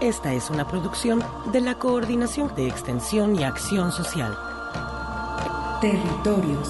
Esta 0.00 0.34
es 0.34 0.50
una 0.50 0.68
producción 0.68 1.24
de 1.52 1.62
la 1.62 1.78
Coordinación 1.78 2.54
de 2.54 2.68
Extensión 2.68 3.34
y 3.34 3.44
Acción 3.44 3.90
Social. 3.92 4.36
Territorios. 5.80 6.68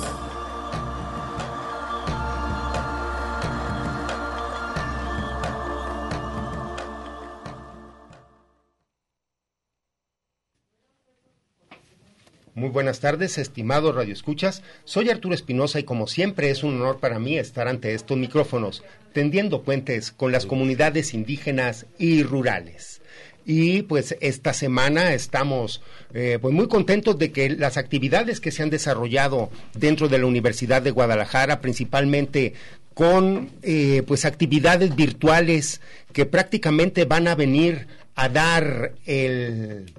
Muy 12.55 12.69
buenas 12.71 13.01
tardes, 13.01 13.39
estimados 13.39 13.93
radioescuchas. 13.93 14.63
Soy 14.85 15.11
Arturo 15.11 15.35
Espinosa 15.35 15.81
y 15.81 15.83
como 15.83 16.07
siempre 16.07 16.51
es 16.51 16.63
un 16.63 16.81
honor 16.81 17.01
para 17.01 17.19
mí 17.19 17.37
estar 17.37 17.67
ante 17.67 17.93
estos 17.93 18.17
micrófonos, 18.17 18.85
tendiendo 19.13 19.63
puentes 19.63 20.13
con 20.13 20.31
las 20.31 20.47
comunidades 20.47 21.13
indígenas 21.13 21.87
y 21.99 22.23
rurales. 22.23 23.03
Y 23.49 23.83
pues 23.83 24.17
esta 24.21 24.53
semana 24.53 25.15
estamos 25.15 25.81
eh, 26.13 26.39
pues 26.43 26.53
muy 26.53 26.67
contentos 26.67 27.17
de 27.17 27.31
que 27.31 27.49
las 27.49 27.77
actividades 27.77 28.41
que 28.41 28.51
se 28.51 28.65
han 28.65 28.71
desarrollado 28.71 29.51
dentro 29.73 30.09
de 30.09 30.19
la 30.19 30.27
Universidad 30.27 30.83
de 30.83 30.91
Guadalajara, 30.91 31.61
principalmente 31.61 32.55
con 32.93 33.51
eh, 33.63 34.03
pues 34.05 34.25
actividades 34.25 34.97
virtuales 34.97 35.81
que 36.13 36.27
prácticamente 36.27 37.05
van 37.05 37.29
a 37.29 37.37
venir 37.37 37.87
a 38.17 38.29
dar 38.29 38.95
el 39.05 39.93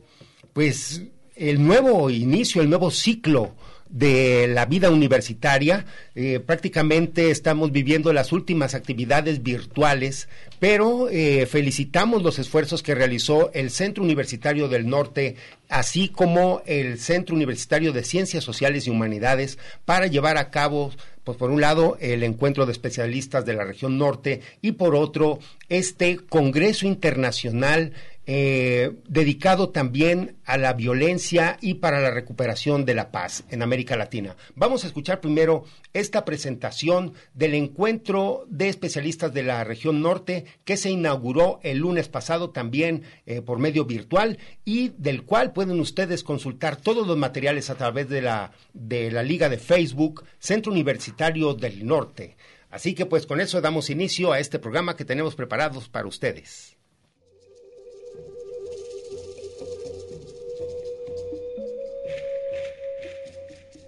pues 0.51 1.03
el 1.37 1.65
nuevo 1.65 2.09
inicio, 2.09 2.61
el 2.61 2.69
nuevo 2.69 2.91
ciclo 2.91 3.55
de 3.89 4.47
la 4.47 4.65
vida 4.65 4.89
universitaria. 4.89 5.85
Eh, 6.15 6.39
prácticamente 6.39 7.31
estamos 7.31 7.71
viviendo 7.71 8.13
las 8.13 8.31
últimas 8.31 8.75
actividades 8.75 9.43
virtuales, 9.43 10.29
pero 10.59 11.09
eh, 11.09 11.45
felicitamos 11.45 12.23
los 12.23 12.39
esfuerzos 12.39 12.83
que 12.83 12.95
realizó 12.95 13.51
el 13.53 13.69
Centro 13.69 14.03
Universitario 14.03 14.67
del 14.67 14.87
Norte, 14.87 15.35
así 15.69 16.09
como 16.09 16.61
el 16.65 16.99
Centro 16.99 17.35
Universitario 17.35 17.93
de 17.93 18.03
Ciencias 18.03 18.43
Sociales 18.43 18.87
y 18.87 18.89
Humanidades, 18.89 19.57
para 19.85 20.07
llevar 20.07 20.37
a 20.37 20.49
cabo 20.49 20.91
pues 21.27 21.37
por 21.37 21.51
un 21.51 21.59
lado 21.59 21.97
el 21.99 22.23
encuentro 22.23 22.65
de 22.65 22.71
especialistas 22.71 23.45
de 23.45 23.53
la 23.53 23.65
región 23.65 23.97
norte 23.97 24.39
y 24.61 24.71
por 24.71 24.95
otro 24.95 25.39
este 25.67 26.19
Congreso 26.19 26.87
Internacional 26.87 27.91
eh, 28.29 28.91
dedicado 29.07 29.69
también 29.69 30.35
a 30.43 30.57
la 30.57 30.73
violencia 30.73 31.57
y 31.61 31.75
para 31.75 32.01
la 32.01 32.11
recuperación 32.11 32.83
de 32.83 32.93
la 32.93 33.09
paz 33.09 33.45
en 33.49 33.61
América 33.61 33.95
Latina. 33.95 34.35
Vamos 34.53 34.83
a 34.83 34.87
escuchar 34.87 35.21
primero 35.21 35.63
esta 35.93 36.25
presentación 36.25 37.13
del 37.33 37.53
encuentro 37.53 38.45
de 38.49 38.67
especialistas 38.67 39.33
de 39.33 39.43
la 39.43 39.63
región 39.63 40.01
norte 40.01 40.43
que 40.65 40.75
se 40.75 40.89
inauguró 40.89 41.61
el 41.63 41.77
lunes 41.77 42.09
pasado 42.09 42.49
también 42.49 43.03
eh, 43.25 43.41
por 43.41 43.59
medio 43.59 43.85
virtual 43.85 44.39
y 44.65 44.89
del 44.97 45.23
cual 45.23 45.53
pueden 45.53 45.79
ustedes 45.79 46.21
consultar 46.23 46.75
todos 46.75 47.07
los 47.07 47.15
materiales 47.15 47.69
a 47.69 47.75
través 47.75 48.09
de 48.09 48.21
la, 48.21 48.51
de 48.73 49.09
la 49.09 49.23
liga 49.23 49.47
de 49.47 49.57
Facebook 49.57 50.25
Centro 50.37 50.73
Universitario 50.73 51.53
del 51.53 51.85
Norte. 51.85 52.35
Así 52.69 52.93
que 52.93 53.05
pues 53.05 53.25
con 53.25 53.39
eso 53.39 53.61
damos 53.61 53.89
inicio 53.89 54.33
a 54.33 54.39
este 54.39 54.59
programa 54.59 54.97
que 54.97 55.05
tenemos 55.05 55.35
preparados 55.35 55.87
para 55.87 56.07
ustedes. 56.07 56.76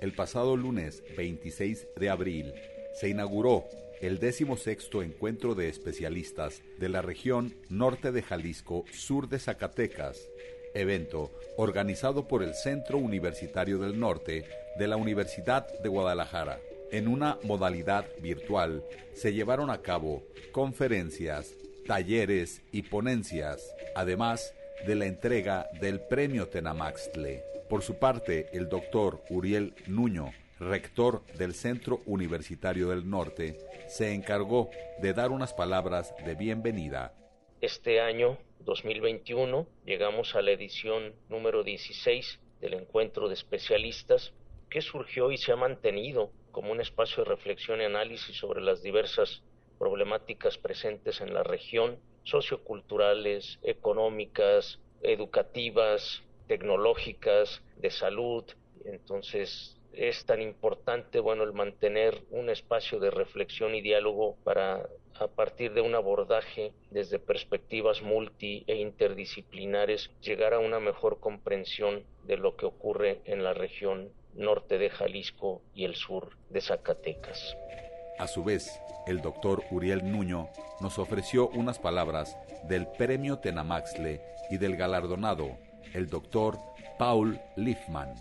El 0.02 0.14
pasado 0.14 0.56
lunes 0.56 1.04
26 1.18 1.88
de 1.98 2.10
abril 2.10 2.54
se 2.94 3.10
inauguró 3.10 3.66
el 4.00 4.20
decimosexto 4.20 5.04
encuentro 5.04 5.56
de 5.56 5.68
especialistas 5.68 6.62
de 6.78 6.88
la 6.88 7.02
región 7.02 7.54
norte 7.68 8.14
de 8.14 8.22
Jalisco, 8.22 8.86
sur 8.94 9.28
de 9.28 9.40
Zacatecas, 9.40 10.30
evento 10.74 11.32
organizado 11.58 12.30
por 12.30 12.44
el 12.44 12.54
Centro 12.54 12.98
Universitario 12.98 13.78
del 13.78 14.00
Norte 14.00 14.46
de 14.78 14.88
la 14.88 14.96
Universidad 14.96 15.68
de 15.80 15.90
Guadalajara. 15.90 16.62
En 16.92 17.10
una 17.10 17.38
modalidad 17.44 18.06
virtual 18.22 18.86
se 19.14 19.34
llevaron 19.34 19.70
a 19.70 19.81
cabo 19.81 20.24
conferencias, 20.54 21.56
talleres 21.86 22.62
y 22.72 22.84
ponencias, 22.84 23.76
además 23.96 24.54
de 24.88 24.96
la 24.96 25.08
entrega 25.08 25.68
del 25.81 26.00
Premio 26.00 26.48
Tenamaxtle. 26.48 27.44
Por 27.69 27.84
su 27.84 28.00
parte, 28.00 28.50
el 28.52 28.68
doctor 28.68 29.22
Uriel 29.30 29.75
Nuño, 29.85 30.34
rector 30.59 31.24
del 31.38 31.53
Centro 31.53 32.02
Universitario 32.07 32.90
del 32.90 33.07
Norte, 33.07 33.59
se 33.88 34.12
encargó 34.12 34.72
de 35.00 35.13
dar 35.13 35.30
unas 35.30 35.53
palabras 35.53 36.16
de 36.25 36.34
bienvenida. 36.34 37.13
Este 37.62 38.02
año, 38.02 38.40
2021, 38.62 39.68
llegamos 39.85 40.34
a 40.34 40.41
la 40.41 40.50
edición 40.50 41.13
número 41.30 41.63
16 41.63 42.40
del 42.59 42.74
encuentro 42.74 43.28
de 43.28 43.35
especialistas 43.35 44.34
que 44.72 44.81
surgió 44.81 45.31
y 45.31 45.38
se 45.38 45.51
ha 45.51 45.56
mantenido 45.56 46.31
como 46.51 46.72
un 46.72 46.81
espacio 46.81 47.24
de 47.24 47.30
reflexión 47.30 47.81
y 47.81 47.84
análisis 47.84 48.36
sobre 48.36 48.62
las 48.62 48.81
diversas 48.81 49.44
problemáticas 49.78 50.57
presentes 50.57 51.22
en 51.22 51.36
la 51.36 51.44
región, 51.44 52.00
socioculturales, 52.24 53.59
económicas, 53.62 54.80
educativas, 55.03 56.24
tecnológicas, 56.50 57.62
de 57.78 57.92
salud. 57.92 58.44
Entonces 58.84 59.78
es 59.94 60.26
tan 60.26 60.42
importante, 60.42 61.20
bueno, 61.20 61.44
el 61.44 61.54
mantener 61.54 62.24
un 62.32 62.50
espacio 62.50 63.00
de 63.00 63.12
reflexión 63.12 63.76
y 63.76 63.82
diálogo 63.82 64.36
para 64.44 64.90
a 65.20 65.28
partir 65.28 65.74
de 65.74 65.82
un 65.82 65.96
abordaje 65.96 66.72
desde 66.92 67.20
perspectivas 67.20 68.02
multi 68.02 68.64
e 68.68 68.76
interdisciplinares 68.78 70.10
llegar 70.22 70.54
a 70.54 70.60
una 70.60 70.80
mejor 70.80 71.20
comprensión 71.20 72.04
de 72.24 72.38
lo 72.38 72.56
que 72.56 72.66
ocurre 72.66 73.20
en 73.26 73.44
la 73.44 73.54
región 73.54 74.10
norte 74.34 74.78
de 74.78 74.90
Jalisco 74.90 75.62
y 75.74 75.84
el 75.84 75.96
sur 75.96 76.38
de 76.50 76.62
Zacatecas. 76.62 77.58
A 78.18 78.28
su 78.28 78.46
vez, 78.46 78.80
el 79.08 79.22
doctor 79.22 79.62
Uriel 79.72 80.10
Nuño 80.10 80.48
nos 80.80 80.98
ofreció 81.00 81.50
unas 81.50 81.80
palabras 81.80 82.38
del 82.64 82.88
premio 82.88 83.40
Tenamaxle 83.40 84.22
y 84.50 84.58
del 84.58 84.78
galardonado 84.78 85.58
el 85.94 86.08
doctor 86.10 86.58
Paul 86.98 87.40
Liefman. 87.56 88.13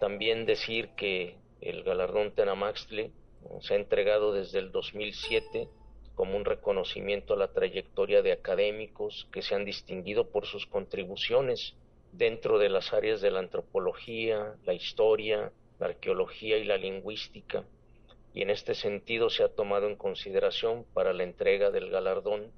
También 0.00 0.46
decir 0.46 0.90
que 0.96 1.36
el 1.60 1.82
galardón 1.82 2.32
Tenamaxtle 2.32 3.10
se 3.60 3.74
ha 3.74 3.76
entregado 3.76 4.32
desde 4.32 4.58
el 4.58 4.70
2007 4.70 5.68
como 6.14 6.36
un 6.36 6.44
reconocimiento 6.44 7.34
a 7.34 7.36
la 7.36 7.48
trayectoria 7.48 8.22
de 8.22 8.32
académicos 8.32 9.28
que 9.32 9.42
se 9.42 9.54
han 9.54 9.64
distinguido 9.64 10.30
por 10.30 10.46
sus 10.46 10.66
contribuciones 10.66 11.74
dentro 12.12 12.58
de 12.58 12.68
las 12.68 12.92
áreas 12.92 13.20
de 13.20 13.30
la 13.30 13.40
antropología, 13.40 14.54
la 14.64 14.74
historia, 14.74 15.52
la 15.78 15.86
arqueología 15.86 16.58
y 16.58 16.64
la 16.64 16.76
lingüística. 16.76 17.64
Y 18.32 18.42
en 18.42 18.50
este 18.50 18.74
sentido 18.74 19.30
se 19.30 19.42
ha 19.42 19.48
tomado 19.48 19.88
en 19.88 19.96
consideración 19.96 20.84
para 20.94 21.12
la 21.12 21.24
entrega 21.24 21.70
del 21.70 21.90
galardón 21.90 22.50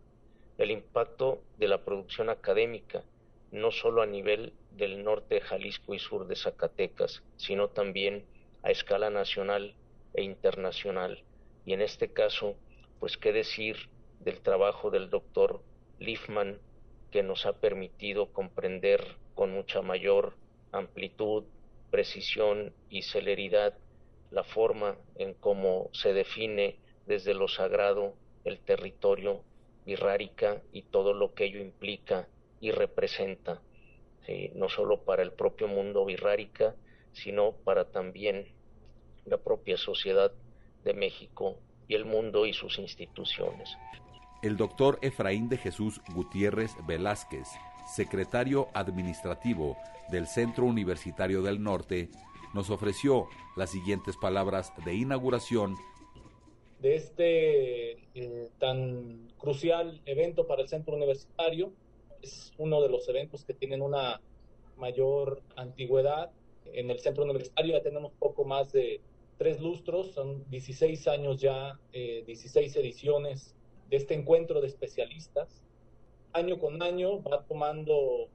el 0.59 0.71
impacto 0.73 1.41
de 1.57 1.69
la 1.69 1.85
producción 1.85 2.31
académica 2.31 3.05
no 3.51 3.71
solo 3.71 4.03
a 4.03 4.07
nivel 4.07 4.53
del 4.73 5.03
norte 5.03 5.37
de 5.37 5.41
Jalisco 5.41 5.95
y 5.95 5.99
sur 5.99 6.27
de 6.27 6.37
Zacatecas, 6.37 7.23
sino 7.37 7.69
también 7.69 8.27
a 8.63 8.71
escala 8.71 9.11
nacional 9.11 9.75
e 10.15 10.23
internacional. 10.23 11.25
Y 11.65 11.73
en 11.73 11.83
este 11.83 12.13
caso, 12.13 12.57
pues 13.01 13.17
qué 13.17 13.33
decir 13.33 13.89
del 14.21 14.41
trabajo 14.41 14.91
del 14.91 15.11
doctor 15.11 15.63
Liefman, 15.99 16.59
que 17.11 17.23
nos 17.23 17.47
ha 17.47 17.55
permitido 17.55 18.33
comprender 18.33 19.17
con 19.35 19.53
mucha 19.53 19.81
mayor 19.83 20.37
amplitud, 20.73 21.45
precisión 21.91 22.75
y 22.91 23.03
celeridad 23.03 23.79
la 24.31 24.45
forma 24.45 24.99
en 25.15 25.33
cómo 25.35 25.89
se 25.93 26.13
define 26.13 26.79
desde 27.07 27.33
lo 27.33 27.49
sagrado 27.49 28.15
el 28.45 28.61
territorio 28.61 29.43
birrárica 29.87 30.63
y 30.73 30.83
todo 30.83 31.15
lo 31.15 31.33
que 31.33 31.47
ello 31.47 31.61
implica 31.61 32.29
y 32.61 32.71
representa, 32.71 33.61
no 34.55 34.69
solo 34.69 35.03
para 35.03 35.23
el 35.23 35.33
propio 35.33 35.69
mundo 35.69 36.05
birrárica, 36.05 36.75
sino 37.13 37.53
para 37.53 37.87
también 37.87 38.47
la 39.25 39.39
propia 39.39 39.77
sociedad 39.77 40.33
de 40.85 40.95
México 40.95 41.59
y 41.89 41.95
el 41.95 42.05
mundo 42.05 42.47
y 42.47 42.53
sus 42.53 42.79
instituciones. 42.79 43.77
El 44.43 44.57
doctor 44.57 44.99
Efraín 45.03 45.49
de 45.49 45.57
Jesús 45.57 46.01
Gutiérrez 46.15 46.73
Velázquez, 46.87 47.49
secretario 47.87 48.69
administrativo 48.75 49.77
del 50.11 50.27
Centro 50.27 50.65
Universitario 50.65 51.43
del 51.43 51.63
Norte, 51.63 52.11
nos 52.55 52.71
ofreció 52.71 53.29
las 53.57 53.71
siguientes 53.71 54.17
palabras 54.17 54.73
de 54.85 54.95
inauguración 54.95 55.75
de 56.81 56.95
este 56.95 57.91
eh, 58.15 58.51
tan 58.59 59.29
crucial 59.37 60.01
evento 60.07 60.47
para 60.47 60.63
el 60.63 60.69
centro 60.69 60.95
universitario. 60.95 61.73
Es 62.23 62.53
uno 62.59 62.83
de 62.83 62.89
los 62.89 63.09
eventos 63.09 63.45
que 63.45 63.55
tienen 63.55 63.83
una 63.83 64.21
mayor 64.77 65.43
antigüedad. 65.57 66.31
En 66.67 66.91
el 66.91 66.99
centro 67.01 67.25
universitario 67.25 67.77
ya 67.77 67.83
tenemos 67.83 68.13
poco 68.19 68.45
más 68.45 68.73
de 68.73 69.01
tres 69.39 69.61
lustros, 69.61 70.13
son 70.13 70.49
16 70.51 71.09
años 71.09 71.41
ya, 71.41 71.79
16 71.93 72.77
eh, 72.77 72.81
ediciones 72.81 73.55
de 73.89 73.97
este 73.97 74.15
encuentro 74.15 74.61
de 74.61 74.67
especialistas. 74.67 75.63
Año 76.33 76.59
con 76.59 76.83
año 76.83 77.23
va 77.23 77.45
tomando 77.45 78.29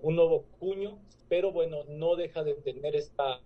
un 0.00 0.16
nuevo 0.16 0.44
cuño, 0.58 0.98
pero 1.28 1.52
bueno, 1.52 1.84
no 1.88 2.16
deja 2.16 2.44
de 2.44 2.54
tener 2.54 2.94
esta, 2.94 3.40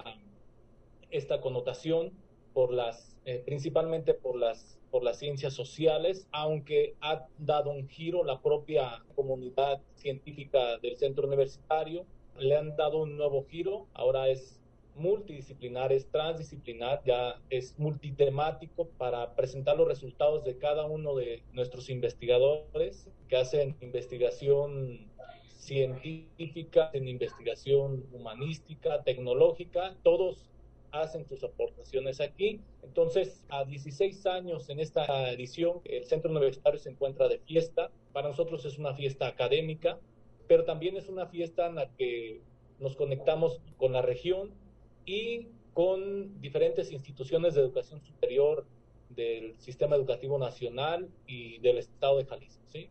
esta 1.10 1.40
connotación 1.40 2.12
por 2.54 2.72
las, 2.72 3.16
eh, 3.26 3.42
principalmente 3.44 4.14
por 4.14 4.36
las, 4.36 4.78
por 4.90 5.02
las 5.02 5.18
ciencias 5.18 5.52
sociales, 5.52 6.26
aunque 6.30 6.94
ha 7.00 7.26
dado 7.38 7.70
un 7.70 7.88
giro 7.88 8.24
la 8.24 8.40
propia 8.40 9.04
comunidad 9.14 9.82
científica 9.96 10.78
del 10.78 10.96
centro 10.96 11.26
universitario, 11.26 12.06
le 12.38 12.56
han 12.56 12.76
dado 12.76 13.02
un 13.02 13.16
nuevo 13.16 13.44
giro, 13.46 13.88
ahora 13.92 14.28
es 14.28 14.60
multidisciplinar, 14.94 15.92
es 15.92 16.06
transdisciplinar, 16.06 17.02
ya 17.04 17.40
es 17.50 17.76
multitemático 17.78 18.88
para 18.96 19.34
presentar 19.34 19.76
los 19.76 19.88
resultados 19.88 20.44
de 20.44 20.56
cada 20.56 20.86
uno 20.86 21.16
de 21.16 21.42
nuestros 21.52 21.90
investigadores 21.90 23.08
que 23.28 23.36
hacen 23.36 23.76
investigación 23.80 25.10
científica, 25.48 26.90
en 26.92 27.08
investigación 27.08 28.06
humanística, 28.12 29.02
tecnológica, 29.02 29.96
todos 30.04 30.53
hacen 31.02 31.26
sus 31.26 31.42
aportaciones 31.44 32.20
aquí. 32.20 32.60
Entonces, 32.82 33.44
a 33.48 33.64
16 33.64 34.26
años 34.26 34.68
en 34.68 34.80
esta 34.80 35.30
edición, 35.30 35.80
el 35.84 36.04
Centro 36.04 36.30
Universitario 36.30 36.78
se 36.78 36.90
encuentra 36.90 37.28
de 37.28 37.38
fiesta. 37.38 37.90
Para 38.12 38.28
nosotros 38.28 38.64
es 38.64 38.78
una 38.78 38.94
fiesta 38.94 39.26
académica, 39.26 39.98
pero 40.46 40.64
también 40.64 40.96
es 40.96 41.08
una 41.08 41.26
fiesta 41.26 41.66
en 41.66 41.76
la 41.76 41.88
que 41.96 42.40
nos 42.78 42.96
conectamos 42.96 43.60
con 43.76 43.92
la 43.92 44.02
región 44.02 44.52
y 45.04 45.48
con 45.72 46.40
diferentes 46.40 46.92
instituciones 46.92 47.54
de 47.54 47.60
educación 47.60 48.00
superior 48.02 48.66
del 49.10 49.58
sistema 49.58 49.96
educativo 49.96 50.38
nacional 50.38 51.08
y 51.26 51.58
del 51.58 51.78
estado 51.78 52.18
de 52.18 52.26
Jalisco. 52.26 52.62
¿sí? 52.68 52.88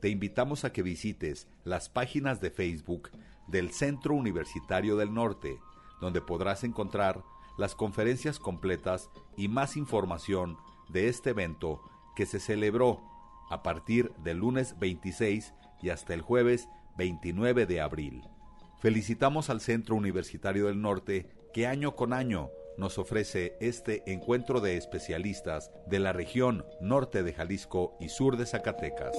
Te 0.00 0.08
invitamos 0.08 0.64
a 0.64 0.72
que 0.72 0.82
visites 0.82 1.48
las 1.64 1.88
páginas 1.88 2.40
de 2.40 2.50
Facebook 2.50 3.10
del 3.48 3.70
Centro 3.70 4.14
Universitario 4.14 4.96
del 4.96 5.12
Norte, 5.12 5.58
donde 6.00 6.20
podrás 6.20 6.64
encontrar 6.64 7.22
las 7.58 7.74
conferencias 7.74 8.38
completas 8.38 9.10
y 9.36 9.48
más 9.48 9.76
información 9.76 10.56
de 10.88 11.08
este 11.08 11.30
evento 11.30 11.82
que 12.16 12.24
se 12.24 12.40
celebró 12.40 13.02
a 13.50 13.62
partir 13.62 14.12
del 14.24 14.38
lunes 14.38 14.78
26 14.78 15.52
y 15.82 15.90
hasta 15.90 16.14
el 16.14 16.22
jueves 16.22 16.68
29 16.96 17.66
de 17.66 17.80
abril. 17.80 18.22
Felicitamos 18.80 19.50
al 19.50 19.60
Centro 19.60 19.96
Universitario 19.96 20.66
del 20.66 20.80
Norte 20.80 21.28
que 21.52 21.66
año 21.66 21.96
con 21.96 22.12
año 22.12 22.50
nos 22.76 22.96
ofrece 22.98 23.56
este 23.60 24.04
encuentro 24.10 24.60
de 24.60 24.76
especialistas 24.76 25.72
de 25.86 25.98
la 25.98 26.12
región 26.12 26.64
norte 26.80 27.24
de 27.24 27.34
Jalisco 27.34 27.96
y 27.98 28.08
sur 28.08 28.36
de 28.36 28.46
Zacatecas. 28.46 29.16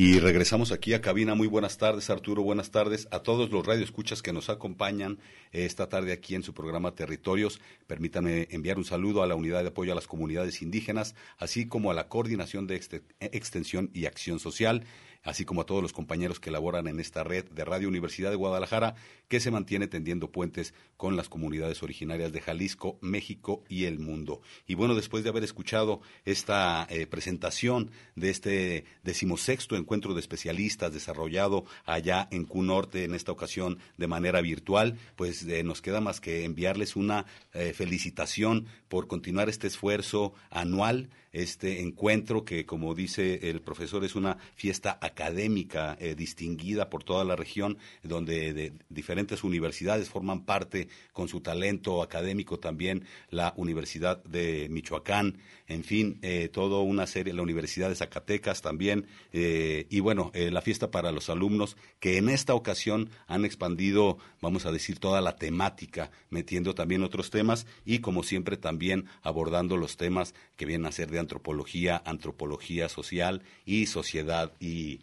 Y 0.00 0.20
regresamos 0.20 0.70
aquí 0.70 0.94
a 0.94 1.00
cabina. 1.00 1.34
Muy 1.34 1.48
buenas 1.48 1.76
tardes, 1.76 2.08
Arturo. 2.08 2.44
Buenas 2.44 2.70
tardes 2.70 3.08
a 3.10 3.18
todos 3.18 3.50
los 3.50 3.66
radioescuchas 3.66 4.22
que 4.22 4.32
nos 4.32 4.48
acompañan 4.48 5.18
esta 5.50 5.88
tarde 5.88 6.12
aquí 6.12 6.36
en 6.36 6.44
su 6.44 6.54
programa 6.54 6.94
Territorios. 6.94 7.60
Permítanme 7.88 8.46
enviar 8.52 8.78
un 8.78 8.84
saludo 8.84 9.24
a 9.24 9.26
la 9.26 9.34
Unidad 9.34 9.62
de 9.62 9.70
Apoyo 9.70 9.90
a 9.90 9.96
las 9.96 10.06
Comunidades 10.06 10.62
Indígenas, 10.62 11.16
así 11.36 11.66
como 11.66 11.90
a 11.90 11.94
la 11.94 12.06
Coordinación 12.06 12.68
de 12.68 12.80
Extensión 13.18 13.90
y 13.92 14.06
Acción 14.06 14.38
Social 14.38 14.84
así 15.22 15.44
como 15.44 15.62
a 15.62 15.66
todos 15.66 15.82
los 15.82 15.92
compañeros 15.92 16.40
que 16.40 16.50
laboran 16.50 16.86
en 16.88 17.00
esta 17.00 17.24
red 17.24 17.44
de 17.50 17.64
Radio 17.64 17.88
Universidad 17.88 18.30
de 18.30 18.36
Guadalajara, 18.36 18.94
que 19.28 19.40
se 19.40 19.50
mantiene 19.50 19.86
tendiendo 19.86 20.30
puentes 20.30 20.74
con 20.96 21.16
las 21.16 21.28
comunidades 21.28 21.82
originarias 21.82 22.32
de 22.32 22.40
Jalisco, 22.40 22.98
México 23.00 23.62
y 23.68 23.84
el 23.84 23.98
mundo. 23.98 24.40
Y 24.66 24.74
bueno, 24.74 24.94
después 24.94 25.24
de 25.24 25.30
haber 25.30 25.44
escuchado 25.44 26.00
esta 26.24 26.86
eh, 26.90 27.06
presentación 27.06 27.90
de 28.16 28.30
este 28.30 28.84
decimosexto 29.02 29.76
encuentro 29.76 30.14
de 30.14 30.20
especialistas 30.20 30.92
desarrollado 30.92 31.64
allá 31.84 32.28
en 32.30 32.44
Q 32.44 32.62
Norte, 32.62 33.04
en 33.04 33.14
esta 33.14 33.32
ocasión 33.32 33.78
de 33.96 34.06
manera 34.06 34.40
virtual, 34.40 34.98
pues 35.16 35.42
eh, 35.44 35.62
nos 35.62 35.82
queda 35.82 36.00
más 36.00 36.20
que 36.20 36.44
enviarles 36.44 36.96
una 36.96 37.26
eh, 37.52 37.72
felicitación 37.74 38.66
por 38.88 39.06
continuar 39.06 39.48
este 39.48 39.66
esfuerzo 39.66 40.32
anual 40.50 41.10
este 41.42 41.80
encuentro 41.80 42.44
que, 42.44 42.66
como 42.66 42.94
dice 42.94 43.50
el 43.50 43.60
profesor, 43.60 44.04
es 44.04 44.14
una 44.14 44.38
fiesta 44.54 44.98
académica 45.00 45.96
eh, 46.00 46.14
distinguida 46.14 46.90
por 46.90 47.04
toda 47.04 47.24
la 47.24 47.36
región, 47.36 47.78
donde 48.02 48.52
de 48.52 48.72
diferentes 48.88 49.44
universidades 49.44 50.08
forman 50.08 50.44
parte 50.44 50.88
con 51.12 51.28
su 51.28 51.40
talento 51.40 52.02
académico 52.02 52.58
también 52.58 53.04
la 53.30 53.54
Universidad 53.56 54.22
de 54.24 54.68
Michoacán, 54.70 55.38
en 55.66 55.84
fin, 55.84 56.18
eh, 56.22 56.48
toda 56.48 56.80
una 56.80 57.06
serie, 57.06 57.34
la 57.34 57.42
Universidad 57.42 57.88
de 57.88 57.94
Zacatecas 57.94 58.62
también, 58.62 59.06
eh, 59.32 59.86
y 59.90 60.00
bueno, 60.00 60.32
la 60.34 60.62
fiesta 60.62 60.90
para 60.90 61.12
los 61.12 61.30
alumnos 61.30 61.76
que 62.00 62.16
en 62.16 62.28
esta 62.28 62.54
ocasión 62.54 63.10
han 63.26 63.44
expandido, 63.44 64.18
vamos 64.40 64.66
a 64.66 64.72
decir, 64.72 64.98
toda 64.98 65.20
la 65.20 65.36
temática, 65.36 66.10
metiendo 66.30 66.74
también 66.74 67.02
otros 67.02 67.30
temas 67.30 67.66
y 67.84 67.98
como 67.98 68.22
siempre 68.22 68.56
también 68.56 69.06
abordando 69.22 69.76
los 69.76 69.96
temas 69.96 70.34
que 70.56 70.66
vienen 70.66 70.86
a 70.86 70.92
ser 70.92 71.10
de 71.10 71.18
antropología, 71.28 72.02
antropología 72.06 72.88
social 72.88 73.42
y 73.66 73.86
sociedad 73.86 74.54
y, 74.58 75.00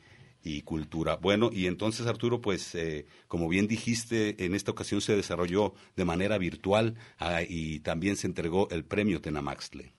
cultura. 0.63 1.15
Bueno, 1.15 1.50
y 1.51 1.65
entonces 1.65 2.05
Arturo, 2.05 2.39
pues 2.39 2.75
eh, 2.75 3.08
como 3.27 3.50
bien 3.50 3.67
dijiste, 3.67 4.46
en 4.46 4.53
esta 4.53 4.70
ocasión 4.70 5.01
se 5.01 5.15
desarrolló 5.15 5.74
de 5.96 6.05
manera 6.05 6.38
virtual 6.38 6.94
ah, 7.17 7.41
y 7.41 7.79
también 7.79 8.15
se 8.15 8.27
entregó 8.27 8.70
el 8.70 8.86
premio 8.86 9.22
Tenamaxtle. 9.22 9.94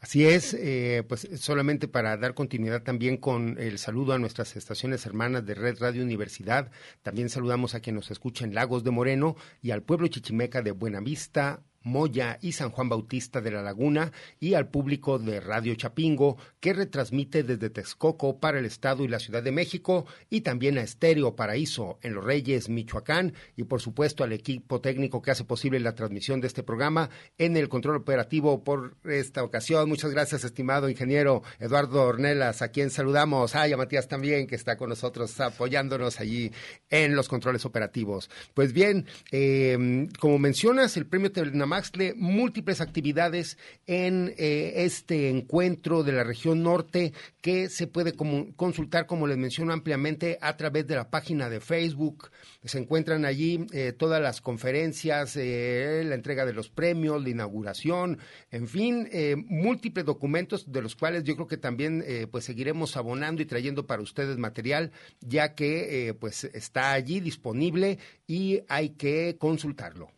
Así 0.00 0.24
es, 0.24 0.54
eh, 0.54 1.04
pues 1.06 1.28
solamente 1.36 1.86
para 1.86 2.16
dar 2.16 2.32
continuidad 2.32 2.82
también 2.82 3.18
con 3.18 3.58
el 3.58 3.78
saludo 3.78 4.14
a 4.14 4.18
nuestras 4.18 4.56
estaciones 4.56 5.04
hermanas 5.04 5.44
de 5.44 5.54
Red 5.54 5.78
Radio 5.80 6.02
Universidad, 6.02 6.70
también 7.02 7.28
saludamos 7.28 7.74
a 7.74 7.80
quien 7.80 7.96
nos 7.96 8.10
escucha 8.10 8.46
en 8.46 8.54
Lagos 8.54 8.82
de 8.84 8.90
Moreno 8.90 9.36
y 9.60 9.70
al 9.70 9.82
pueblo 9.82 10.08
chichimeca 10.08 10.62
de 10.62 10.70
Buenavista, 10.70 11.62
Moya 11.82 12.38
y 12.42 12.52
San 12.52 12.70
Juan 12.70 12.88
Bautista 12.88 13.40
de 13.40 13.50
la 13.50 13.62
Laguna 13.62 14.12
y 14.38 14.54
al 14.54 14.68
público 14.68 15.18
de 15.18 15.40
Radio 15.40 15.74
Chapingo 15.74 16.36
que 16.60 16.72
retransmite 16.72 17.42
desde 17.42 17.70
Texcoco 17.70 18.38
para 18.38 18.58
el 18.58 18.66
Estado 18.66 19.02
y 19.04 19.08
la 19.08 19.18
Ciudad 19.18 19.42
de 19.42 19.52
México 19.52 20.06
y 20.28 20.42
también 20.42 20.78
a 20.78 20.82
Estéreo 20.82 21.36
Paraíso 21.36 21.98
en 22.02 22.14
Los 22.14 22.24
Reyes, 22.24 22.68
Michoacán 22.68 23.32
y 23.56 23.64
por 23.64 23.80
supuesto 23.80 24.24
al 24.24 24.32
equipo 24.32 24.80
técnico 24.80 25.22
que 25.22 25.30
hace 25.30 25.44
posible 25.44 25.80
la 25.80 25.94
transmisión 25.94 26.40
de 26.40 26.48
este 26.48 26.62
programa 26.62 27.08
en 27.38 27.56
el 27.56 27.68
control 27.68 27.96
operativo 27.96 28.62
por 28.62 28.96
esta 29.04 29.42
ocasión. 29.42 29.88
Muchas 29.88 30.10
gracias 30.10 30.44
estimado 30.44 30.88
ingeniero 30.88 31.42
Eduardo 31.58 32.02
Ornelas 32.02 32.62
a 32.62 32.68
quien 32.68 32.90
saludamos. 32.90 33.54
Ay, 33.54 33.72
a 33.72 33.76
Matías 33.76 34.08
también 34.08 34.46
que 34.46 34.54
está 34.54 34.76
con 34.76 34.90
nosotros 34.90 35.40
apoyándonos 35.40 36.20
allí 36.20 36.52
en 36.90 37.16
los 37.16 37.28
controles 37.28 37.64
operativos. 37.64 38.28
Pues 38.52 38.72
bien, 38.72 39.06
eh, 39.30 40.08
como 40.18 40.38
mencionas, 40.38 40.96
el 40.96 41.06
premio 41.06 41.32
Telena 41.32 41.69
Tenamaxtle, 41.70 42.14
múltiples 42.16 42.80
actividades 42.80 43.56
en 43.86 44.34
eh, 44.36 44.72
este 44.84 45.28
encuentro 45.28 46.02
de 46.02 46.10
la 46.10 46.24
región 46.24 46.64
norte 46.64 47.12
que 47.40 47.68
se 47.68 47.86
puede 47.86 48.12
consultar, 48.56 49.06
como 49.06 49.28
les 49.28 49.38
menciono 49.38 49.72
ampliamente, 49.72 50.36
a 50.40 50.56
través 50.56 50.88
de 50.88 50.96
la 50.96 51.10
página 51.10 51.48
de 51.48 51.60
Facebook. 51.60 52.32
Se 52.64 52.78
encuentran 52.78 53.24
allí 53.24 53.66
eh, 53.72 53.92
todas 53.96 54.20
las 54.20 54.40
conferencias, 54.40 55.36
eh, 55.36 56.02
la 56.04 56.16
entrega 56.16 56.44
de 56.44 56.54
los 56.54 56.70
premios, 56.70 57.22
la 57.22 57.30
inauguración, 57.30 58.18
en 58.50 58.66
fin, 58.66 59.08
múltiples 59.48 60.04
documentos 60.04 60.72
de 60.72 60.82
los 60.82 60.96
cuales 60.96 61.22
yo 61.22 61.36
creo 61.36 61.46
que 61.46 61.56
también 61.56 62.04
pues 62.32 62.44
seguiremos 62.44 62.96
abonando 62.96 63.42
y 63.42 63.46
trayendo 63.46 63.86
para 63.86 64.02
ustedes 64.02 64.38
material, 64.38 64.90
ya 65.20 65.54
que 65.54 66.16
pues 66.18 66.44
está 66.44 66.92
allí 66.92 67.20
disponible 67.20 67.98
y 68.26 68.60
hay 68.68 68.90
que 68.90 69.36
consultarlo. 69.38 70.10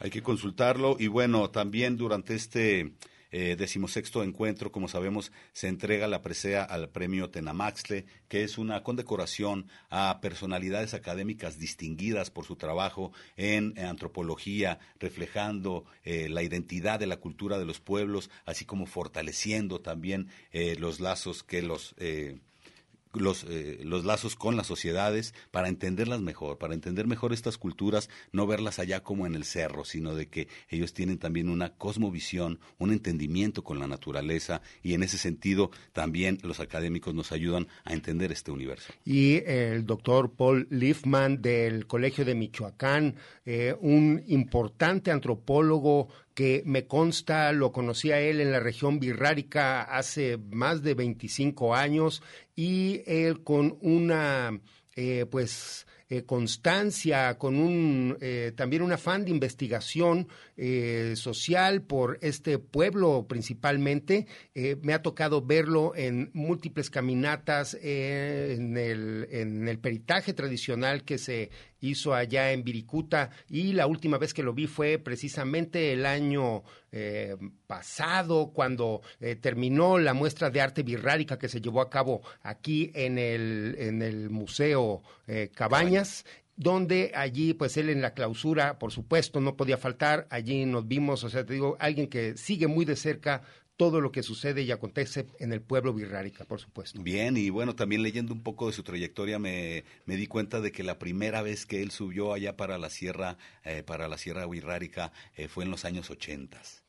Hay 0.00 0.10
que 0.10 0.22
consultarlo. 0.22 0.96
Y 0.98 1.06
bueno, 1.06 1.50
también 1.50 1.96
durante 1.96 2.34
este 2.34 2.94
eh, 3.32 3.54
decimosexto 3.56 4.24
encuentro, 4.24 4.72
como 4.72 4.88
sabemos, 4.88 5.30
se 5.52 5.68
entrega 5.68 6.08
la 6.08 6.22
presea 6.22 6.64
al 6.64 6.88
premio 6.88 7.28
Tenamaxle, 7.30 8.06
que 8.26 8.42
es 8.42 8.58
una 8.58 8.82
condecoración 8.82 9.68
a 9.90 10.20
personalidades 10.20 10.94
académicas 10.94 11.58
distinguidas 11.58 12.30
por 12.30 12.46
su 12.46 12.56
trabajo 12.56 13.12
en, 13.36 13.78
antropología, 13.78 14.78
reflejando 14.98 15.84
eh, 16.02 16.28
la 16.30 16.42
identidad 16.42 16.98
de 16.98 17.06
la 17.06 17.18
cultura 17.18 17.58
de 17.58 17.66
los 17.66 17.78
pueblos, 17.78 18.30
así 18.46 18.64
como 18.64 18.86
fortaleciendo 18.86 19.80
también 19.80 20.28
eh, 20.50 20.76
los 20.78 20.98
lazos 20.98 21.44
que 21.44 21.62
los 21.62 21.94
los, 23.12 23.44
eh, 23.48 23.80
los 23.82 24.04
lazos 24.04 24.36
con 24.36 24.56
las 24.56 24.66
sociedades 24.66 25.34
para 25.50 25.68
entenderlas 25.68 26.20
mejor, 26.20 26.58
para 26.58 26.74
entender 26.74 27.06
mejor 27.06 27.32
estas 27.32 27.58
culturas, 27.58 28.08
no 28.32 28.46
verlas 28.46 28.78
allá 28.78 29.02
como 29.02 29.26
en 29.26 29.34
el 29.34 29.44
cerro, 29.44 29.84
sino 29.84 30.14
de 30.14 30.28
que 30.28 30.48
ellos 30.68 30.92
tienen 30.92 31.18
también 31.18 31.48
una 31.48 31.70
cosmovisión, 31.70 32.60
un 32.78 32.92
entendimiento 32.92 33.64
con 33.64 33.78
la 33.78 33.86
naturaleza 33.86 34.62
y 34.82 34.94
en 34.94 35.02
ese 35.02 35.18
sentido 35.18 35.70
también 35.92 36.38
los 36.42 36.60
académicos 36.60 37.14
nos 37.14 37.32
ayudan 37.32 37.68
a 37.84 37.92
entender 37.92 38.32
este 38.32 38.50
universo. 38.50 38.92
Y 39.04 39.42
el 39.46 39.86
doctor 39.86 40.32
Paul 40.32 40.66
Liefman 40.70 41.42
del 41.42 41.86
Colegio 41.86 42.24
de 42.24 42.34
Michoacán, 42.34 43.16
eh, 43.44 43.74
un 43.80 44.22
importante 44.28 45.10
antropólogo 45.10 46.08
que 46.34 46.62
me 46.64 46.86
consta, 46.86 47.52
lo 47.52 47.72
conocía 47.72 48.20
él 48.20 48.40
en 48.40 48.52
la 48.52 48.60
región 48.60 49.00
birrárica 49.00 49.82
hace 49.82 50.38
más 50.50 50.82
de 50.82 50.94
25 50.94 51.74
años 51.74 52.22
y 52.54 53.02
él 53.06 53.42
con 53.42 53.78
una, 53.80 54.60
eh, 54.96 55.26
pues, 55.30 55.86
eh, 56.12 56.24
constancia, 56.24 57.38
con 57.38 57.54
un, 57.54 58.18
eh, 58.20 58.50
también 58.56 58.82
un 58.82 58.90
afán 58.90 59.24
de 59.24 59.30
investigación 59.30 60.26
eh, 60.56 61.12
social 61.14 61.82
por 61.82 62.18
este 62.20 62.58
pueblo 62.58 63.26
principalmente. 63.28 64.26
me 64.82 64.92
ha 64.92 65.02
tocado 65.02 65.40
verlo 65.40 65.94
en 65.94 66.30
múltiples 66.32 66.90
caminatas 66.90 67.74
en 67.80 68.76
el, 68.76 69.28
en, 69.30 69.68
el, 69.68 69.78
peritaje 69.78 70.32
tradicional 70.32 71.04
que 71.04 71.16
se 71.16 71.50
hizo 71.80 72.14
allá 72.14 72.52
en 72.52 72.64
Viricuta 72.64 73.30
y 73.48 73.72
la 73.72 73.86
última 73.86 74.18
vez 74.18 74.34
que 74.34 74.42
lo 74.42 74.52
vi 74.52 74.66
fue 74.66 74.98
precisamente 74.98 75.92
el 75.92 76.06
año 76.06 76.62
pasado 77.68 78.50
cuando 78.52 79.00
terminó 79.40 79.96
la 79.98 80.12
muestra 80.12 80.50
de 80.50 80.60
arte 80.60 80.82
birrárica 80.82 81.38
que 81.38 81.48
se 81.48 81.60
llevó 81.60 81.80
a 81.80 81.88
cabo 81.88 82.20
aquí 82.42 82.90
en 82.94 83.16
el, 83.16 83.76
en 83.78 84.02
el 84.02 84.28
Museo 84.28 85.02
Cabaña 85.54 86.02
donde 86.60 87.10
allí, 87.14 87.54
pues 87.54 87.78
él 87.78 87.88
en 87.88 88.02
la 88.02 88.12
clausura, 88.12 88.78
por 88.78 88.92
supuesto, 88.92 89.40
no 89.40 89.56
podía 89.56 89.78
faltar, 89.78 90.26
allí 90.28 90.66
nos 90.66 90.86
vimos, 90.86 91.24
o 91.24 91.30
sea, 91.30 91.46
te 91.46 91.54
digo, 91.54 91.78
alguien 91.80 92.06
que 92.06 92.36
sigue 92.36 92.66
muy 92.66 92.84
de 92.84 92.96
cerca 92.96 93.42
todo 93.80 94.02
lo 94.02 94.12
que 94.12 94.22
sucede 94.22 94.60
y 94.60 94.72
acontece 94.72 95.24
en 95.38 95.54
el 95.54 95.62
pueblo 95.62 95.94
birrárica, 95.94 96.44
por 96.44 96.60
supuesto. 96.60 97.00
Bien, 97.00 97.38
y 97.38 97.48
bueno, 97.48 97.74
también 97.74 98.02
leyendo 98.02 98.34
un 98.34 98.42
poco 98.42 98.66
de 98.66 98.74
su 98.74 98.82
trayectoria 98.82 99.38
me, 99.38 99.84
di 100.04 100.26
cuenta 100.26 100.60
de 100.60 100.70
que 100.70 100.82
la 100.82 100.98
primera 100.98 101.40
vez 101.40 101.64
que 101.64 101.80
él 101.80 101.90
subió 101.90 102.34
allá 102.34 102.58
para 102.58 102.76
la 102.76 102.90
sierra, 102.90 103.38
eh, 103.64 103.82
para 103.82 104.06
la 104.06 104.18
sierra 104.18 104.44
birrárica, 104.44 105.12
eh, 105.34 105.48
fue 105.48 105.64
en 105.64 105.70
los 105.70 105.86
años 105.86 106.10
ochentas. 106.10 106.82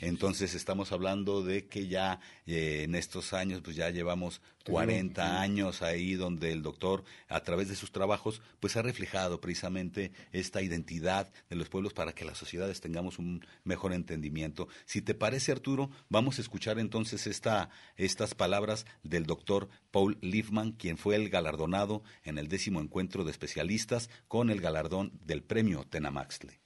Entonces 0.00 0.54
estamos 0.54 0.92
hablando 0.92 1.42
de 1.42 1.66
que 1.66 1.88
ya 1.88 2.20
eh, 2.46 2.82
en 2.84 2.94
estos 2.94 3.32
años, 3.32 3.60
pues 3.62 3.76
ya 3.76 3.90
llevamos 3.90 4.40
40 4.64 5.40
años 5.40 5.82
ahí 5.82 6.14
donde 6.14 6.52
el 6.52 6.62
doctor, 6.62 7.04
a 7.28 7.40
través 7.40 7.68
de 7.68 7.76
sus 7.76 7.92
trabajos, 7.92 8.40
pues 8.60 8.76
ha 8.76 8.82
reflejado 8.82 9.40
precisamente 9.40 10.12
esta 10.32 10.62
identidad 10.62 11.30
de 11.50 11.56
los 11.56 11.68
pueblos 11.68 11.92
para 11.92 12.14
que 12.14 12.24
las 12.24 12.38
sociedades 12.38 12.80
tengamos 12.80 13.18
un 13.18 13.44
mejor 13.64 13.92
entendimiento. 13.92 14.68
Si 14.86 15.02
te 15.02 15.14
parece, 15.14 15.52
Arturo, 15.52 15.90
vamos 16.08 16.38
a 16.38 16.42
escuchar 16.42 16.78
entonces 16.78 17.26
esta, 17.26 17.70
estas 17.96 18.34
palabras 18.34 18.86
del 19.02 19.26
doctor 19.26 19.68
Paul 19.90 20.18
Liefman, 20.22 20.72
quien 20.72 20.96
fue 20.96 21.16
el 21.16 21.28
galardonado 21.28 22.02
en 22.24 22.38
el 22.38 22.48
décimo 22.48 22.80
encuentro 22.80 23.24
de 23.24 23.30
especialistas 23.30 24.08
con 24.28 24.50
el 24.50 24.60
galardón 24.60 25.12
del 25.24 25.42
premio 25.42 25.84
Tenamaxle. 25.84 26.60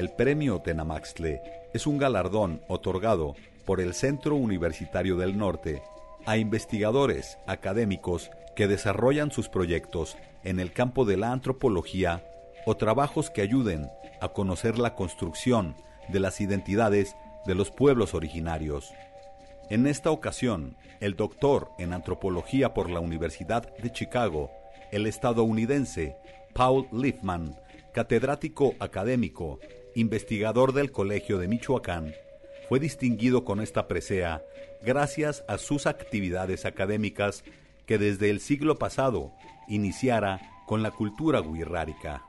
El 0.00 0.08
premio 0.08 0.62
Tenamaxtle 0.62 1.42
es 1.74 1.86
un 1.86 1.98
galardón 1.98 2.62
otorgado 2.68 3.34
por 3.66 3.82
el 3.82 3.92
Centro 3.92 4.34
Universitario 4.34 5.18
del 5.18 5.36
Norte 5.36 5.82
a 6.24 6.38
investigadores 6.38 7.36
académicos 7.46 8.30
que 8.56 8.66
desarrollan 8.66 9.30
sus 9.30 9.50
proyectos 9.50 10.16
en 10.42 10.58
el 10.58 10.72
campo 10.72 11.04
de 11.04 11.18
la 11.18 11.32
antropología 11.32 12.24
o 12.64 12.78
trabajos 12.78 13.28
que 13.28 13.42
ayuden 13.42 13.90
a 14.22 14.30
conocer 14.30 14.78
la 14.78 14.94
construcción 14.94 15.76
de 16.08 16.20
las 16.20 16.40
identidades 16.40 17.14
de 17.44 17.54
los 17.54 17.70
pueblos 17.70 18.14
originarios. 18.14 18.94
En 19.68 19.86
esta 19.86 20.10
ocasión, 20.10 20.78
el 21.00 21.14
doctor 21.14 21.72
en 21.78 21.92
antropología 21.92 22.72
por 22.72 22.88
la 22.88 23.00
Universidad 23.00 23.70
de 23.76 23.92
Chicago, 23.92 24.50
el 24.92 25.06
estadounidense 25.06 26.16
Paul 26.54 26.88
Liefman, 26.90 27.54
catedrático 27.92 28.74
académico 28.78 29.58
investigador 30.00 30.72
del 30.72 30.90
Colegio 30.90 31.38
de 31.38 31.46
Michoacán, 31.46 32.14
fue 32.68 32.80
distinguido 32.80 33.44
con 33.44 33.60
esta 33.60 33.86
presea 33.86 34.42
gracias 34.82 35.44
a 35.46 35.58
sus 35.58 35.86
actividades 35.86 36.64
académicas 36.64 37.44
que 37.86 37.98
desde 37.98 38.30
el 38.30 38.40
siglo 38.40 38.76
pasado 38.76 39.32
iniciara 39.68 40.40
con 40.66 40.82
la 40.82 40.90
cultura 40.90 41.40
guirrárica. 41.40 42.24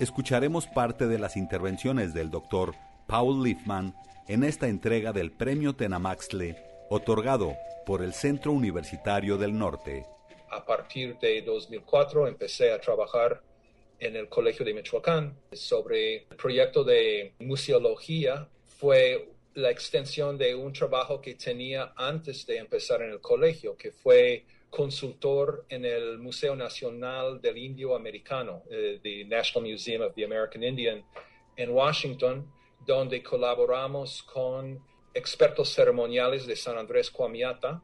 Escucharemos 0.00 0.66
parte 0.66 1.06
de 1.06 1.18
las 1.18 1.36
intervenciones 1.36 2.12
del 2.12 2.30
doctor 2.30 2.74
Paul 3.06 3.42
Liefman 3.42 3.94
en 4.28 4.44
esta 4.44 4.68
entrega 4.68 5.12
del 5.12 5.32
Premio 5.32 5.74
Tenamaxle, 5.74 6.56
otorgado 6.90 7.54
por 7.86 8.02
el 8.02 8.12
Centro 8.12 8.52
Universitario 8.52 9.38
del 9.38 9.56
Norte. 9.56 10.04
A 10.50 10.64
partir 10.64 11.18
de 11.18 11.42
2004 11.42 12.28
empecé 12.28 12.72
a 12.72 12.80
trabajar 12.80 13.40
en 14.04 14.16
el 14.16 14.28
Colegio 14.28 14.64
de 14.64 14.74
Michoacán 14.74 15.36
sobre 15.52 16.16
el 16.30 16.36
proyecto 16.36 16.84
de 16.84 17.32
museología. 17.40 18.48
Fue 18.64 19.30
la 19.54 19.70
extensión 19.70 20.36
de 20.36 20.54
un 20.54 20.72
trabajo 20.72 21.20
que 21.20 21.34
tenía 21.34 21.92
antes 21.96 22.46
de 22.46 22.58
empezar 22.58 23.02
en 23.02 23.12
el 23.12 23.20
colegio, 23.20 23.76
que 23.76 23.92
fue 23.92 24.44
consultor 24.68 25.64
en 25.68 25.84
el 25.84 26.18
Museo 26.18 26.56
Nacional 26.56 27.40
del 27.40 27.56
Indio 27.56 27.94
Americano, 27.94 28.64
eh, 28.70 29.24
National 29.26 29.70
Museum 29.70 30.02
of 30.02 30.14
the 30.14 30.24
American 30.24 30.62
Indian, 30.62 31.04
en 31.56 31.70
Washington, 31.70 32.50
donde 32.84 33.22
colaboramos 33.22 34.22
con 34.24 34.80
expertos 35.14 35.72
ceremoniales 35.72 36.46
de 36.46 36.56
San 36.56 36.76
Andrés 36.76 37.10
Coamiata 37.10 37.80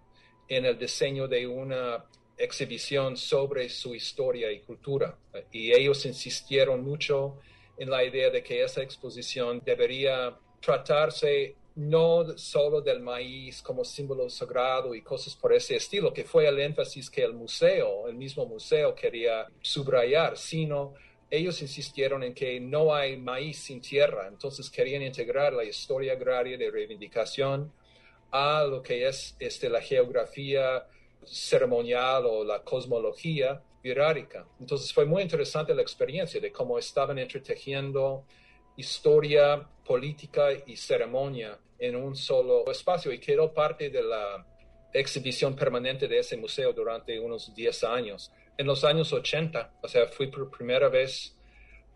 en 0.48 0.66
el 0.66 0.76
diseño 0.76 1.28
de 1.28 1.46
una 1.46 2.04
exhibición 2.40 3.16
sobre 3.16 3.68
su 3.68 3.94
historia 3.94 4.50
y 4.50 4.60
cultura. 4.60 5.16
Y 5.52 5.72
ellos 5.72 6.04
insistieron 6.06 6.82
mucho 6.82 7.38
en 7.76 7.90
la 7.90 8.02
idea 8.02 8.30
de 8.30 8.42
que 8.42 8.62
esa 8.62 8.82
exposición 8.82 9.62
debería 9.64 10.36
tratarse 10.60 11.56
no 11.76 12.36
solo 12.36 12.80
del 12.80 13.00
maíz 13.00 13.62
como 13.62 13.84
símbolo 13.84 14.28
sagrado 14.28 14.94
y 14.94 15.02
cosas 15.02 15.36
por 15.36 15.52
ese 15.52 15.76
estilo, 15.76 16.12
que 16.12 16.24
fue 16.24 16.46
el 16.46 16.58
énfasis 16.58 17.08
que 17.08 17.22
el 17.22 17.32
museo, 17.32 18.08
el 18.08 18.16
mismo 18.16 18.44
museo 18.44 18.94
quería 18.94 19.46
subrayar, 19.60 20.36
sino 20.36 20.94
ellos 21.30 21.62
insistieron 21.62 22.22
en 22.22 22.34
que 22.34 22.58
no 22.58 22.92
hay 22.92 23.16
maíz 23.16 23.58
sin 23.58 23.80
tierra, 23.80 24.26
entonces 24.26 24.68
querían 24.68 25.02
integrar 25.02 25.52
la 25.52 25.64
historia 25.64 26.14
agraria 26.14 26.58
de 26.58 26.70
reivindicación 26.70 27.72
a 28.32 28.64
lo 28.64 28.82
que 28.82 29.06
es 29.06 29.36
este, 29.38 29.68
la 29.68 29.80
geografía 29.80 30.86
ceremonial 31.24 32.24
o 32.26 32.44
la 32.44 32.62
cosmología 32.62 33.62
virárica. 33.82 34.46
Entonces 34.58 34.92
fue 34.92 35.04
muy 35.04 35.22
interesante 35.22 35.74
la 35.74 35.82
experiencia 35.82 36.40
de 36.40 36.52
cómo 36.52 36.78
estaban 36.78 37.18
entretejiendo 37.18 38.24
historia, 38.76 39.66
política 39.84 40.48
y 40.66 40.76
ceremonia 40.76 41.58
en 41.78 41.96
un 41.96 42.14
solo 42.14 42.70
espacio 42.70 43.12
y 43.12 43.18
quedó 43.18 43.52
parte 43.52 43.90
de 43.90 44.02
la 44.02 44.46
exhibición 44.92 45.54
permanente 45.54 46.08
de 46.08 46.18
ese 46.18 46.36
museo 46.36 46.72
durante 46.72 47.18
unos 47.18 47.54
10 47.54 47.84
años. 47.84 48.32
en 48.58 48.66
los 48.66 48.84
años 48.84 49.10
80, 49.10 49.72
o 49.82 49.88
sea, 49.88 50.06
fui 50.08 50.26
por 50.26 50.50
primera 50.50 50.90
vez 50.90 51.34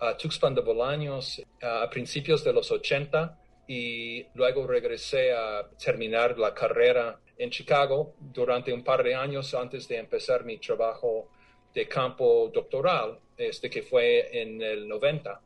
a 0.00 0.16
Tuxpan 0.16 0.54
de 0.54 0.62
Bolaños 0.62 1.42
a 1.60 1.90
principios 1.90 2.42
de 2.42 2.54
los 2.54 2.70
80 2.70 3.38
y 3.68 4.24
luego 4.32 4.66
regresé 4.66 5.34
a 5.34 5.68
terminar 5.78 6.38
la 6.38 6.54
carrera 6.54 7.20
en 7.36 7.50
Chicago 7.50 8.14
durante 8.18 8.72
un 8.72 8.82
par 8.82 9.02
de 9.02 9.14
años 9.14 9.54
antes 9.54 9.88
de 9.88 9.98
empezar 9.98 10.44
mi 10.44 10.58
trabajo 10.58 11.28
de 11.74 11.88
campo 11.88 12.50
doctoral, 12.52 13.18
este 13.36 13.68
que 13.68 13.82
fue 13.82 14.40
en 14.40 14.62
el 14.62 14.88
90. 14.88 15.40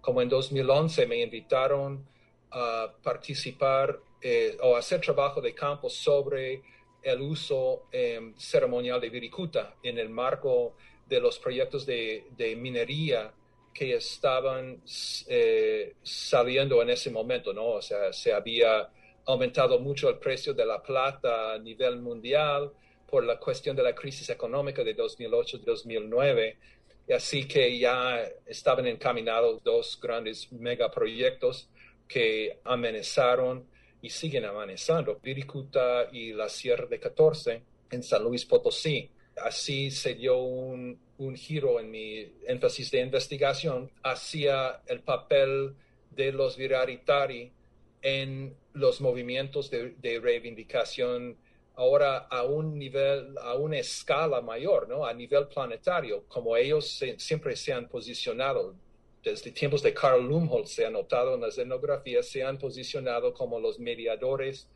Como 0.00 0.20
en 0.22 0.28
2011 0.28 1.06
me 1.06 1.20
invitaron 1.22 2.06
a 2.50 2.92
participar 3.02 3.98
eh, 4.20 4.56
o 4.62 4.76
hacer 4.76 5.00
trabajo 5.00 5.40
de 5.40 5.54
campo 5.54 5.88
sobre 5.88 6.62
el 7.02 7.20
uso 7.20 7.84
em, 7.92 8.34
ceremonial 8.36 9.00
de 9.00 9.08
Viricuta 9.08 9.76
en 9.82 9.98
el 9.98 10.08
marco 10.08 10.74
de 11.06 11.20
los 11.20 11.38
proyectos 11.38 11.86
de, 11.86 12.24
minería 12.58 13.32
que 13.72 13.94
estaban 13.94 14.82
eh, 15.28 15.94
saliendo 16.02 16.82
en 16.82 16.90
ese 16.90 17.10
momento, 17.10 17.52
¿no? 17.52 17.66
O 17.66 17.82
sea, 17.82 18.12
se 18.12 18.32
había 18.32 18.90
aumentado 19.28 19.78
mucho 19.78 20.08
el 20.08 20.18
precio 20.18 20.54
de 20.54 20.64
la 20.64 20.82
plata 20.82 21.52
a 21.52 21.58
nivel 21.58 22.00
mundial 22.00 22.72
por 23.08 23.24
la 23.24 23.38
cuestión 23.38 23.76
de 23.76 23.82
la 23.82 23.94
crisis 23.94 24.30
económica 24.30 24.82
de 24.82 24.96
2008-2009. 24.96 26.56
Así 27.14 27.46
que 27.46 27.78
ya 27.78 28.22
estaban 28.46 28.86
encaminados 28.86 29.62
dos 29.62 29.98
grandes 30.00 30.50
megaproyectos 30.50 31.68
que 32.08 32.58
amenazaron 32.64 33.66
y 34.00 34.08
siguen 34.08 34.46
amenazando 34.46 35.18
Viricuta 35.22 36.08
y 36.10 36.32
la 36.32 36.48
Sierra 36.48 36.86
de 36.86 36.98
14 36.98 37.62
en 37.90 38.02
San 38.02 38.24
Luis 38.24 38.46
Potosí. 38.46 39.10
Así 39.36 39.90
se 39.90 40.14
dio 40.14 40.38
un, 40.38 40.98
un 41.18 41.36
giro 41.36 41.80
en 41.80 41.90
mi 41.90 42.32
énfasis 42.46 42.90
de 42.90 43.00
investigación 43.00 43.90
hacia 44.02 44.80
el 44.86 45.00
papel 45.00 45.74
de 46.10 46.32
los 46.32 46.56
viraritari 46.56 47.52
en 48.02 48.56
los 48.74 49.00
movimientos 49.00 49.70
de, 49.70 49.94
de, 49.98 50.20
reivindicación 50.20 51.36
ahora 51.74 52.18
a 52.30 52.44
un 52.44 52.78
nivel, 52.78 53.36
a 53.38 53.54
una 53.54 53.78
escala 53.78 54.40
mayor, 54.40 54.88
¿no? 54.88 55.04
A 55.04 55.14
nivel 55.14 55.46
planetario, 55.48 56.24
como 56.28 56.56
ellos 56.56 57.00
siempre 57.18 57.56
se 57.56 57.72
han 57.72 57.88
posicionado 57.88 58.74
desde 59.22 59.50
tiempos 59.50 59.82
de 59.82 59.92
Carl 59.92 60.26
Lumholtz 60.26 60.70
se 60.70 60.86
ha 60.86 60.90
notado 60.90 61.34
en 61.34 61.40
las 61.40 61.58
etnografías, 61.58 62.26
se 62.26 62.42
han 62.42 62.58
posicionado 62.58 63.34
como 63.34 63.60
los 63.60 63.78
mediadores 63.78 64.68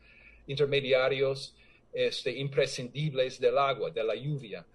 intermediarios 0.47 1.55
este, 1.93 2.31
imprescindibles 2.37 3.39
del 3.39 3.57
agua, 3.57 3.89
de 3.91 4.03
la 4.03 4.15
lluvia. 4.15 4.65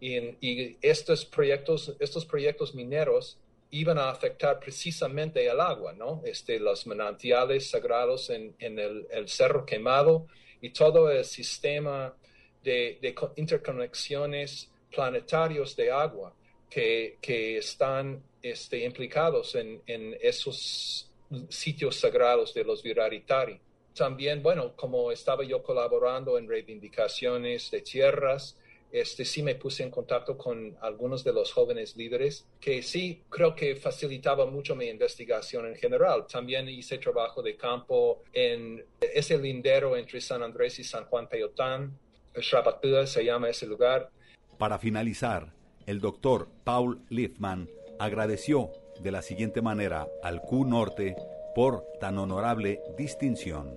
Y, 0.00 0.76
estos, 0.80 1.24
proyectos, 1.24 1.94
estos 1.98 2.24
proyectos 2.24 2.74
mineros 2.74 3.38
iban 3.70 3.98
a 3.98 4.10
afectar 4.10 4.58
precisamente 4.58 5.46
el 5.46 5.60
agua, 5.60 5.92
¿no? 5.92 6.22
Este, 6.24 6.58
los 6.58 6.86
manantiales 6.86 7.70
sagrados 7.70 8.30
en, 8.30 8.54
el, 8.58 9.28
Cerro 9.28 9.66
Quemado 9.66 10.26
y 10.60 10.70
todo 10.70 11.10
el 11.10 11.24
sistema 11.24 12.14
de, 12.62 12.98
de 13.00 13.14
interconexiones 13.36 14.70
planetarios 14.90 15.76
de 15.76 15.90
agua 15.90 16.34
que, 16.68 17.58
están 17.58 18.22
este, 18.42 18.84
implicados 18.84 19.54
en, 19.54 19.82
esos 20.20 21.10
sitios 21.48 21.96
sagrados 21.96 22.54
de 22.54 22.64
los 22.64 22.82
Viraritari. 22.82 23.60
También, 23.94 24.42
bueno, 24.42 24.74
como 24.76 25.10
estaba 25.10 25.44
yo 25.44 25.62
colaborando 25.62 26.38
en 26.38 26.48
reivindicaciones 26.48 27.70
de 27.70 27.80
tierras, 27.82 28.56
este, 28.90 29.24
sí 29.24 29.42
me 29.42 29.54
puse 29.54 29.82
en 29.82 29.90
contacto 29.90 30.36
con 30.36 30.76
algunos 30.80 31.22
de 31.24 31.32
los 31.32 31.52
jóvenes 31.52 31.96
líderes 31.96 32.46
que 32.60 32.82
sí 32.82 33.22
creo 33.28 33.54
que 33.54 33.76
facilitaba 33.76 34.46
mucho 34.46 34.74
mi 34.74 34.86
investigación 34.86 35.66
en 35.66 35.76
general. 35.76 36.26
También 36.26 36.68
hice 36.68 36.98
trabajo 36.98 37.42
de 37.42 37.56
campo 37.56 38.22
en 38.32 38.84
ese 39.00 39.38
lindero 39.38 39.96
entre 39.96 40.20
San 40.20 40.42
Andrés 40.42 40.78
y 40.78 40.84
San 40.84 41.04
Juan 41.04 41.28
Peyotán. 41.28 41.98
Xrapatúa 42.34 43.06
se 43.06 43.24
llama 43.24 43.50
ese 43.50 43.66
lugar. 43.66 44.10
Para 44.58 44.78
finalizar, 44.78 45.52
el 45.86 46.00
doctor 46.00 46.48
Paul 46.64 47.00
Liefman 47.08 47.68
agradeció 47.98 48.70
de 49.00 49.10
la 49.10 49.22
siguiente 49.22 49.62
manera 49.62 50.08
al 50.22 50.42
Q 50.42 50.64
Norte 50.64 51.16
por 51.54 51.84
tan 52.00 52.18
honorable 52.18 52.80
distinción. 52.96 53.76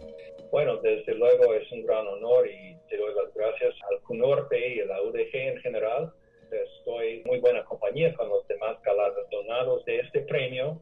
Bueno, 0.52 0.78
desde 0.78 1.16
luego 1.16 1.54
es 1.54 1.72
un 1.72 1.86
gran 1.86 2.06
honor 2.06 2.46
y 2.46 2.76
te 2.90 2.98
doy 2.98 3.14
las 3.16 3.34
gracias 3.34 3.74
al 3.90 4.02
Q 4.02 4.16
Norte 4.16 4.76
y 4.76 4.82
a 4.82 4.86
la 4.86 5.02
UDG 5.02 5.34
en 5.34 5.58
general. 5.62 6.14
Estoy 6.52 7.24
muy 7.26 7.40
buena 7.40 7.64
compañía 7.64 8.14
con 8.16 8.28
los 8.28 8.46
demás 8.50 8.78
galardonados 8.84 9.86
de 9.86 10.00
este 10.00 10.20
premio. 10.22 10.82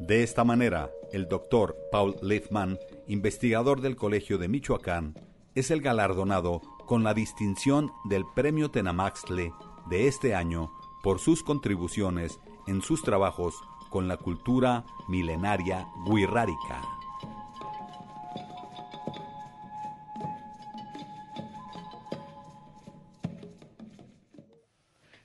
De 0.00 0.24
esta 0.24 0.42
manera, 0.42 0.90
el 1.12 1.28
doctor 1.28 1.76
Paul 1.92 2.16
Liefman, 2.22 2.80
investigador 3.06 3.80
del 3.80 3.94
Colegio 3.94 4.36
de 4.38 4.48
Michoacán, 4.48 5.14
es 5.54 5.70
el 5.70 5.80
galardonado 5.80 6.60
con 6.84 7.04
la 7.04 7.14
distinción 7.14 7.92
del 8.10 8.24
Premio 8.34 8.72
Tenamaxtle 8.72 9.52
de 9.88 10.08
este 10.08 10.34
año 10.34 10.72
por 11.04 11.20
sus 11.20 11.44
contribuciones 11.44 12.40
en 12.66 12.82
sus 12.82 13.02
trabajos 13.04 13.54
con 13.90 14.08
la 14.08 14.16
cultura 14.16 14.84
milenaria 15.06 15.86
guirrárica. 16.10 16.82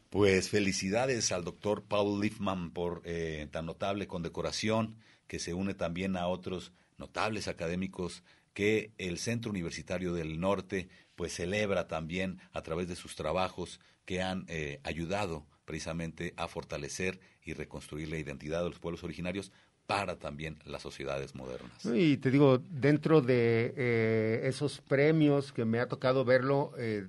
Pues 0.10 0.50
felicidades 0.50 1.32
al 1.32 1.44
doctor 1.44 1.84
Paul 1.84 2.20
Liefman 2.20 2.72
por 2.72 3.02
eh, 3.06 3.48
tan 3.52 3.66
notable 3.66 4.08
condecoración 4.08 4.96
que 5.28 5.40
se 5.40 5.54
une 5.54 5.74
también 5.74 6.18
a 6.18 6.28
otros 6.28 6.74
notables 6.98 7.48
académicos 7.48 8.24
que 8.54 8.92
el 8.98 9.20
Centro 9.20 9.52
Universitario 9.52 10.14
del 10.14 10.40
Norte 10.40 10.90
pues 11.16 11.34
celebra 11.34 11.88
también 11.88 12.40
a 12.54 12.62
través 12.62 12.88
de 12.88 12.96
sus 12.96 13.16
trabajos 13.16 13.80
que 14.06 14.22
han 14.22 14.46
eh, 14.48 14.80
ayudado 14.84 15.46
precisamente 15.66 16.34
a 16.36 16.48
fortalecer 16.48 17.20
y 17.44 17.54
reconstruir 17.54 18.10
la 18.10 18.18
identidad 18.18 18.64
de 18.64 18.70
los 18.70 18.80
pueblos 18.80 19.04
originarios 19.04 19.52
para 19.86 20.18
también 20.18 20.58
las 20.66 20.82
sociedades 20.82 21.36
modernas. 21.36 21.86
Y 21.86 22.18
te 22.18 22.32
digo, 22.32 22.58
dentro 22.58 23.22
de 23.22 23.74
eh, 23.76 24.42
esos 24.46 24.82
premios 24.82 25.52
que 25.52 25.66
me 25.66 25.80
ha 25.80 25.88
tocado 25.88 26.26
verlo, 26.26 26.74
eh, 26.78 27.08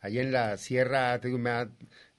ahí 0.00 0.18
en 0.18 0.32
la 0.32 0.56
sierra, 0.56 1.20
te 1.20 1.28
digo, 1.28 1.38
me 1.38 1.50
ha, 1.50 1.70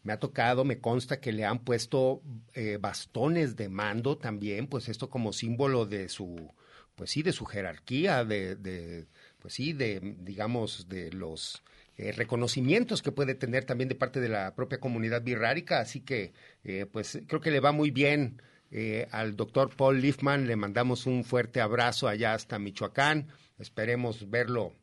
me 0.03 0.13
ha 0.13 0.19
tocado, 0.19 0.65
me 0.65 0.79
consta 0.79 1.19
que 1.19 1.31
le 1.31 1.45
han 1.45 1.59
puesto 1.59 2.21
eh, 2.53 2.77
bastones 2.79 3.55
de 3.55 3.69
mando 3.69 4.17
también, 4.17 4.67
pues 4.67 4.89
esto 4.89 5.09
como 5.09 5.33
símbolo 5.33 5.85
de 5.85 6.09
su, 6.09 6.53
pues 6.95 7.11
sí, 7.11 7.23
de 7.23 7.31
su 7.31 7.45
jerarquía, 7.45 8.25
de, 8.25 8.55
de 8.55 9.07
pues 9.39 9.55
sí, 9.55 9.73
de, 9.73 9.99
digamos, 10.21 10.87
de 10.87 11.11
los 11.11 11.63
eh, 11.95 12.11
reconocimientos 12.11 13.03
que 13.03 13.11
puede 13.11 13.35
tener 13.35 13.65
también 13.65 13.87
de 13.87 13.95
parte 13.95 14.19
de 14.19 14.29
la 14.29 14.55
propia 14.55 14.79
comunidad 14.79 15.21
birrárica. 15.21 15.79
Así 15.79 15.99
que, 15.99 16.33
eh, 16.63 16.87
pues 16.91 17.19
creo 17.27 17.39
que 17.39 17.51
le 17.51 17.59
va 17.59 17.71
muy 17.71 17.91
bien 17.91 18.41
eh, 18.71 19.07
al 19.11 19.35
doctor 19.35 19.75
Paul 19.75 20.01
Liefman. 20.01 20.47
Le 20.47 20.55
mandamos 20.55 21.05
un 21.05 21.23
fuerte 21.23 21.61
abrazo 21.61 22.07
allá 22.07 22.33
hasta 22.33 22.57
Michoacán. 22.57 23.27
Esperemos 23.59 24.29
verlo 24.29 24.73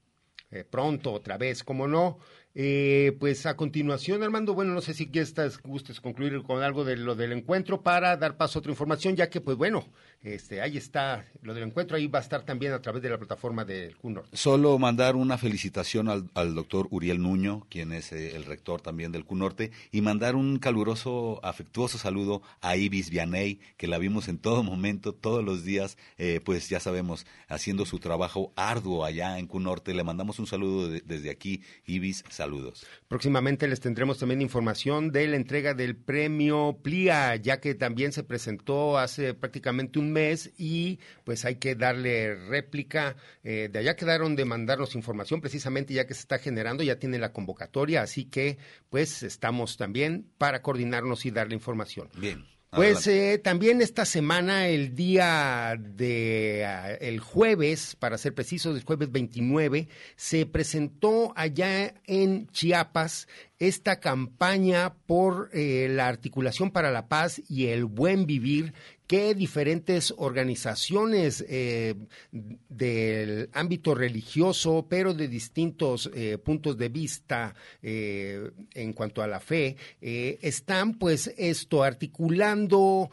pronto 0.68 1.12
otra 1.12 1.38
vez, 1.38 1.62
como 1.62 1.86
no. 1.86 2.18
Eh, 2.54 3.16
pues 3.20 3.46
a 3.46 3.56
continuación, 3.56 4.24
Armando, 4.24 4.54
bueno, 4.54 4.74
no 4.74 4.80
sé 4.80 4.92
si 4.92 5.08
estás, 5.14 5.62
gustes 5.62 6.00
concluir 6.00 6.42
con 6.42 6.64
algo 6.64 6.84
de 6.84 6.96
lo 6.96 7.14
del 7.14 7.32
encuentro 7.32 7.82
para 7.82 8.16
dar 8.16 8.36
paso 8.36 8.58
a 8.58 8.60
otra 8.60 8.72
información, 8.72 9.14
ya 9.14 9.30
que, 9.30 9.40
pues 9.40 9.56
bueno, 9.56 9.86
este, 10.22 10.60
ahí 10.60 10.76
está 10.76 11.24
lo 11.42 11.54
del 11.54 11.62
encuentro, 11.62 11.96
ahí 11.96 12.08
va 12.08 12.18
a 12.18 12.22
estar 12.22 12.42
también 12.42 12.72
a 12.72 12.82
través 12.82 13.02
de 13.02 13.08
la 13.08 13.18
plataforma 13.18 13.64
del 13.64 13.96
CUNOR. 13.96 14.26
Solo 14.32 14.78
mandar 14.78 15.14
una 15.14 15.38
felicitación 15.38 16.08
al, 16.08 16.54
doctor 16.54 16.88
Uriel 16.90 17.22
Nuño, 17.22 17.66
quien 17.70 17.92
es 17.92 18.12
eh, 18.12 18.34
el 18.34 18.44
rector 18.44 18.80
también 18.80 19.12
del 19.12 19.24
CUNORTE, 19.24 19.70
y 19.92 20.00
mandar 20.00 20.34
un 20.34 20.58
caluroso, 20.58 21.38
afectuoso 21.44 21.98
saludo 21.98 22.42
a 22.60 22.76
Ibis 22.76 23.10
Vianey, 23.10 23.60
que 23.76 23.86
la 23.86 23.98
vimos 23.98 24.28
en 24.28 24.38
todo 24.38 24.64
momento, 24.64 25.14
todos 25.14 25.44
los 25.44 25.64
días, 25.64 25.96
eh, 26.18 26.40
pues 26.44 26.68
ya 26.68 26.80
sabemos, 26.80 27.26
haciendo 27.48 27.86
su 27.86 28.00
trabajo 28.00 28.52
arduo 28.56 29.04
allá 29.04 29.38
en 29.38 29.46
CUNORTE. 29.46 29.94
Le 29.94 30.02
mandamos 30.02 30.40
un 30.40 30.48
saludo 30.48 30.88
desde 30.88 31.30
aquí, 31.30 31.62
Ibis 31.86 32.24
Saludos. 32.40 32.86
Próximamente 33.06 33.68
les 33.68 33.80
tendremos 33.80 34.16
también 34.16 34.40
información 34.40 35.12
de 35.12 35.28
la 35.28 35.36
entrega 35.36 35.74
del 35.74 35.94
premio 35.94 36.78
PLIA, 36.82 37.36
ya 37.36 37.60
que 37.60 37.74
también 37.74 38.12
se 38.12 38.24
presentó 38.24 38.96
hace 38.96 39.34
prácticamente 39.34 39.98
un 39.98 40.10
mes 40.10 40.50
y 40.56 41.00
pues 41.24 41.44
hay 41.44 41.56
que 41.56 41.74
darle 41.74 42.34
réplica. 42.34 43.14
Eh, 43.44 43.68
de 43.70 43.78
allá 43.78 43.94
quedaron 43.94 44.36
de 44.36 44.46
mandarnos 44.46 44.94
información 44.94 45.42
precisamente 45.42 45.92
ya 45.92 46.06
que 46.06 46.14
se 46.14 46.20
está 46.20 46.38
generando, 46.38 46.82
ya 46.82 46.98
tiene 46.98 47.18
la 47.18 47.34
convocatoria, 47.34 48.00
así 48.00 48.24
que 48.24 48.56
pues 48.88 49.22
estamos 49.22 49.76
también 49.76 50.26
para 50.38 50.62
coordinarnos 50.62 51.26
y 51.26 51.30
darle 51.30 51.56
información. 51.56 52.08
Bien. 52.16 52.46
Pues 52.70 53.04
eh, 53.08 53.40
también 53.42 53.82
esta 53.82 54.04
semana, 54.04 54.68
el 54.68 54.94
día 54.94 55.76
de 55.76 56.64
ah, 56.64 56.92
el 56.92 57.18
jueves, 57.18 57.96
para 57.96 58.16
ser 58.16 58.32
preciso, 58.32 58.70
el 58.70 58.84
jueves 58.84 59.10
29, 59.10 59.88
se 60.14 60.46
presentó 60.46 61.32
allá 61.34 61.94
en 62.06 62.46
Chiapas 62.48 63.26
esta 63.58 63.98
campaña 63.98 64.94
por 65.06 65.50
eh, 65.52 65.88
la 65.90 66.06
articulación 66.06 66.70
para 66.70 66.92
la 66.92 67.08
paz 67.08 67.42
y 67.48 67.66
el 67.66 67.86
buen 67.86 68.26
vivir 68.26 68.72
que 69.10 69.34
diferentes 69.34 70.14
organizaciones 70.18 71.44
eh, 71.48 71.96
del 72.30 73.50
ámbito 73.54 73.92
religioso, 73.92 74.86
pero 74.88 75.14
de 75.14 75.26
distintos 75.26 76.08
eh, 76.14 76.38
puntos 76.38 76.78
de 76.78 76.90
vista 76.90 77.52
eh, 77.82 78.52
en 78.72 78.92
cuanto 78.92 79.20
a 79.20 79.26
la 79.26 79.40
fe, 79.40 79.76
están 80.00 80.94
pues 80.94 81.34
esto 81.36 81.82
articulando 81.82 83.10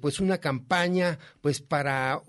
pues 0.00 0.18
una 0.18 0.38
campaña 0.38 1.16
pues 1.40 1.60
para 1.60 2.20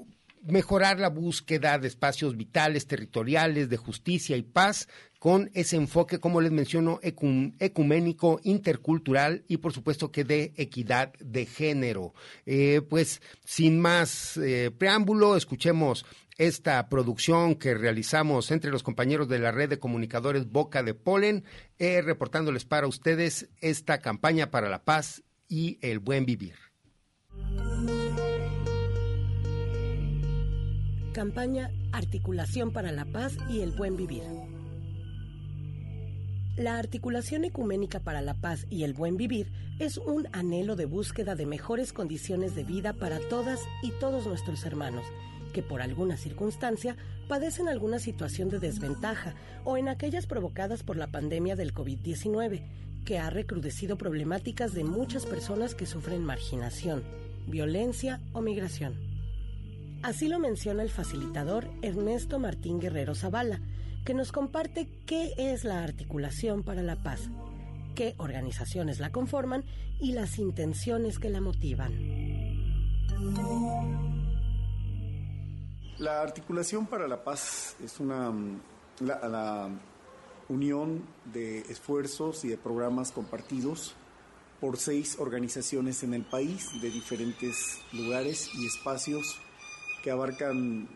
mejorar 0.44 1.00
la 1.00 1.10
búsqueda 1.10 1.80
de 1.80 1.88
espacios 1.88 2.38
vitales, 2.38 2.86
territoriales, 2.86 3.68
de 3.68 3.78
justicia 3.78 4.38
y 4.38 4.44
paz, 4.44 4.88
con 5.22 5.52
ese 5.54 5.76
enfoque, 5.76 6.18
como 6.18 6.42
les 6.42 6.52
menciono, 6.52 7.00
ecuménico, 7.04 8.40
intercultural 8.44 9.46
y 9.48 9.58
por 9.58 9.72
supuesto 9.72 10.12
que 10.12 10.24
de 10.24 10.52
equidad 10.58 11.14
de 11.20 11.46
género. 11.46 12.16
Eh, 12.48 12.82
pues 12.90 13.22
sin 13.46 13.80
más 13.80 14.38
eh, 14.38 14.72
preámbulo, 14.76 15.36
escuchemos 15.36 16.08
esta 16.40 16.90
producción 16.90 17.54
que 17.54 17.76
realizamos 17.76 18.50
entre 18.50 18.72
los 18.72 18.82
compañeros 18.82 19.30
de 19.30 19.38
la 19.38 19.52
red 19.52 19.70
de 19.70 19.78
comunicadores 19.78 20.52
Boca 20.52 20.82
de 20.82 20.96
Polen, 20.96 21.44
eh, 21.78 22.02
reportándoles 22.02 22.66
para 22.66 22.88
ustedes 22.88 23.48
esta 23.60 24.00
campaña 24.00 24.50
para 24.50 24.70
la 24.70 24.84
paz 24.84 25.22
y 25.48 25.78
el 25.82 26.00
buen 26.00 26.26
vivir. 26.26 26.56
Campaña 31.14 31.70
Articulación 31.92 32.72
para 32.72 32.92
la 32.92 33.06
Paz 33.06 33.38
y 33.50 33.60
el 33.60 33.72
Buen 33.72 33.98
Vivir. 33.98 34.24
La 36.58 36.78
articulación 36.78 37.46
ecuménica 37.46 38.00
para 38.02 38.22
la 38.22 38.34
paz 38.34 38.68
y 38.70 38.84
el 38.84 38.94
buen 38.94 39.18
vivir 39.18 39.52
es 39.80 39.98
un 39.98 40.28
anhelo 40.34 40.76
de 40.76 40.86
búsqueda 40.86 41.36
de 41.36 41.46
mejores 41.46 41.94
condiciones 41.94 42.56
de 42.56 42.64
vida 42.64 42.94
para 42.94 43.20
todas 43.30 43.62
y 43.82 43.92
todos 44.00 44.28
nuestros 44.28 44.66
hermanos 44.66 45.06
que 45.52 45.62
por 45.62 45.82
alguna 45.82 46.18
circunstancia 46.18 46.96
padecen 47.28 47.68
alguna 47.68 48.00
situación 48.00 48.50
de 48.50 48.60
desventaja 48.60 49.36
o 49.64 49.78
en 49.78 49.90
aquellas 49.90 50.26
provocadas 50.26 50.84
por 50.84 50.98
la 50.98 51.08
pandemia 51.08 51.56
del 51.56 51.74
COVID-19, 51.74 52.64
que 53.06 53.20
ha 53.20 53.30
recrudecido 53.30 53.98
problemáticas 53.98 54.74
de 54.74 54.84
muchas 54.84 55.26
personas 55.26 55.76
que 55.76 55.86
sufren 55.86 56.24
marginación, 56.24 57.04
violencia 57.48 58.22
o 58.34 58.42
migración. 58.42 58.96
Así 60.04 60.28
lo 60.28 60.40
menciona 60.40 60.82
el 60.84 60.90
facilitador 60.90 61.70
Ernesto 61.82 62.40
Martín 62.40 62.80
Guerrero 62.80 63.14
Zavala, 63.14 63.62
que 64.06 64.14
nos 64.14 64.32
comparte 64.32 64.90
qué 65.06 65.34
es 65.38 65.64
la 65.64 65.84
articulación 65.84 66.64
para 66.64 66.82
la 66.82 66.96
paz, 66.96 67.30
qué 67.96 68.16
organizaciones 68.18 69.00
la 69.00 69.12
conforman 69.12 69.64
y 70.00 70.14
las 70.14 70.40
intenciones 70.40 71.20
que 71.20 71.30
la 71.30 71.42
motivan. 71.42 71.94
La 76.00 76.22
articulación 76.22 76.88
para 76.88 77.08
la 77.08 77.24
paz 77.24 77.76
es 77.84 78.00
una 78.00 78.34
la 79.00 79.70
unión 80.50 81.04
de 81.34 81.60
esfuerzos 81.60 82.44
y 82.46 82.50
de 82.50 82.58
programas 82.58 83.12
compartidos 83.12 83.96
por 84.60 84.78
seis 84.78 85.18
organizaciones 85.20 86.04
en 86.04 86.14
el 86.14 86.24
país 86.24 86.70
de 86.82 86.92
diferentes 86.92 87.82
lugares 87.94 88.50
y 88.54 88.68
espacios 88.68 89.40
que 90.04 90.12
abarcan 90.12 90.88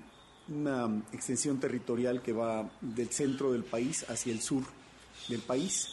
una 0.49 1.03
extensión 1.11 1.59
territorial 1.59 2.21
que 2.21 2.33
va 2.33 2.69
del 2.81 3.09
centro 3.09 3.51
del 3.51 3.63
país 3.63 4.05
hacia 4.09 4.33
el 4.33 4.41
sur 4.41 4.63
del 5.27 5.41
país. 5.41 5.89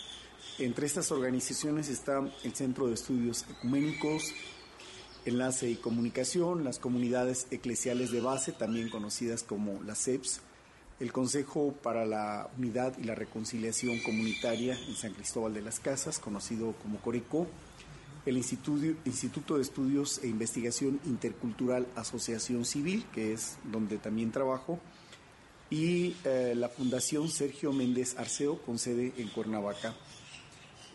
Entre 0.58 0.86
estas 0.86 1.10
organizaciones 1.10 1.88
está 1.88 2.20
el 2.44 2.54
Centro 2.54 2.86
de 2.86 2.94
Estudios 2.94 3.46
Ecuménicos, 3.50 4.34
Enlace 5.24 5.70
y 5.70 5.76
Comunicación, 5.76 6.64
las 6.64 6.78
comunidades 6.78 7.46
eclesiales 7.50 8.10
de 8.10 8.20
base, 8.20 8.52
también 8.52 8.90
conocidas 8.90 9.42
como 9.42 9.82
las 9.84 10.04
CEPS, 10.04 10.40
el 11.00 11.12
Consejo 11.12 11.72
para 11.82 12.04
la 12.04 12.50
Unidad 12.58 12.96
y 12.98 13.04
la 13.04 13.14
Reconciliación 13.14 13.98
Comunitaria 14.00 14.78
en 14.88 14.94
San 14.94 15.14
Cristóbal 15.14 15.54
de 15.54 15.62
las 15.62 15.80
Casas, 15.80 16.18
conocido 16.18 16.74
como 16.82 17.00
CORECO, 17.00 17.46
el 18.24 18.36
Instituto, 18.36 19.56
de 19.56 19.62
Estudios 19.62 20.20
e 20.22 20.28
Investigación 20.28 21.00
Intercultural 21.06 21.86
Asociación 21.96 22.64
Civil, 22.64 23.04
que 23.12 23.32
es 23.32 23.56
donde 23.64 23.98
también 23.98 24.30
trabajo, 24.30 24.78
y 25.70 26.14
eh, 26.24 26.54
la 26.56 26.68
Fundación 26.68 27.28
Sergio 27.28 27.72
Méndez 27.72 28.16
Arceo, 28.18 28.58
con 28.62 28.78
sede 28.78 29.12
en 29.16 29.28
Cuernavaca, 29.28 29.94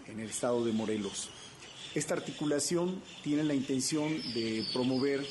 en 0.06 0.20
el 0.20 0.30
estado 0.30 0.63
de 0.63 0.72
Morelos. 0.72 1.30
Esta 1.96 2.13
articulación 2.13 3.02
tiene 3.24 3.44
la 3.44 3.56
intención 3.56 4.10
de 4.34 4.66
promover 4.72 5.26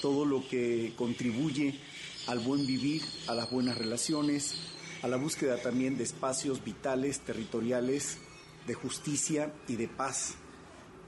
todo 0.00 0.24
lo 0.24 0.46
que 0.48 0.92
contribuye 0.96 1.78
al 2.26 2.40
buen 2.40 2.66
vivir, 2.66 3.02
a 3.28 3.34
las 3.34 3.50
buenas 3.50 3.78
relaciones, 3.78 4.54
a 5.02 5.08
la 5.08 5.18
búsqueda 5.18 5.58
también 5.58 5.98
de 5.98 6.04
espacios 6.04 6.64
vitales, 6.64 7.20
territoriales, 7.20 8.18
de 8.66 8.74
justicia 8.74 9.52
y 9.68 9.76
de 9.76 9.86
paz 9.86 10.36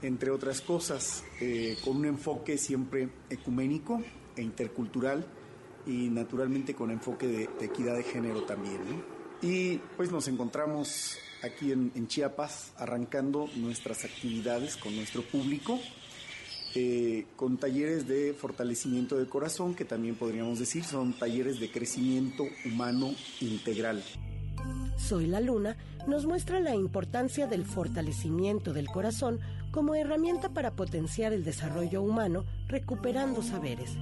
entre 0.01 0.31
otras 0.31 0.61
cosas, 0.61 1.23
eh, 1.41 1.77
con 1.83 1.97
un 1.97 2.05
enfoque 2.05 2.57
siempre 2.57 3.09
ecuménico 3.29 4.01
e 4.35 4.41
intercultural 4.41 5.25
y 5.85 6.09
naturalmente 6.09 6.75
con 6.75 6.91
enfoque 6.91 7.27
de, 7.27 7.65
equidad 7.65 7.95
de 7.95 8.03
género 8.03 8.43
también. 8.43 8.81
Y 9.41 9.77
pues 9.95 10.11
nos 10.11 10.27
encontramos 10.27 11.17
aquí 11.43 11.71
en, 11.71 12.07
Chiapas 12.07 12.73
arrancando 12.77 13.47
nuestras 13.55 14.05
actividades 14.05 14.75
con 14.77 14.95
nuestro 14.95 15.21
público. 15.21 15.79
Eh, 16.75 17.25
con 17.35 17.57
talleres 17.57 18.07
de 18.07 18.35
fortalecimiento 18.35 19.17
de 19.17 19.25
corazón, 19.25 19.73
que 19.73 19.85
también 19.85 20.15
podríamos 20.15 20.59
decir 20.59 20.83
son 20.83 21.13
talleres 21.13 21.59
de 21.59 21.71
crecimiento 21.71 22.43
humano 22.65 23.15
integral. 23.39 24.03
Soy 24.97 25.25
la 25.25 25.39
Luna 25.39 25.77
nos 26.07 26.25
muestra 26.25 26.59
la 26.59 26.73
importancia 26.73 27.47
del 27.47 27.65
fortalecimiento 27.65 28.73
del 28.73 28.87
corazón 28.87 29.39
como 29.77 29.93
herramienta 29.93 30.49
para 30.49 30.71
potenciar 30.71 31.33
el 31.33 31.43
desarrollo 31.43 32.01
humano 32.01 32.45
recuperando 32.67 33.43
saberes. 33.43 33.95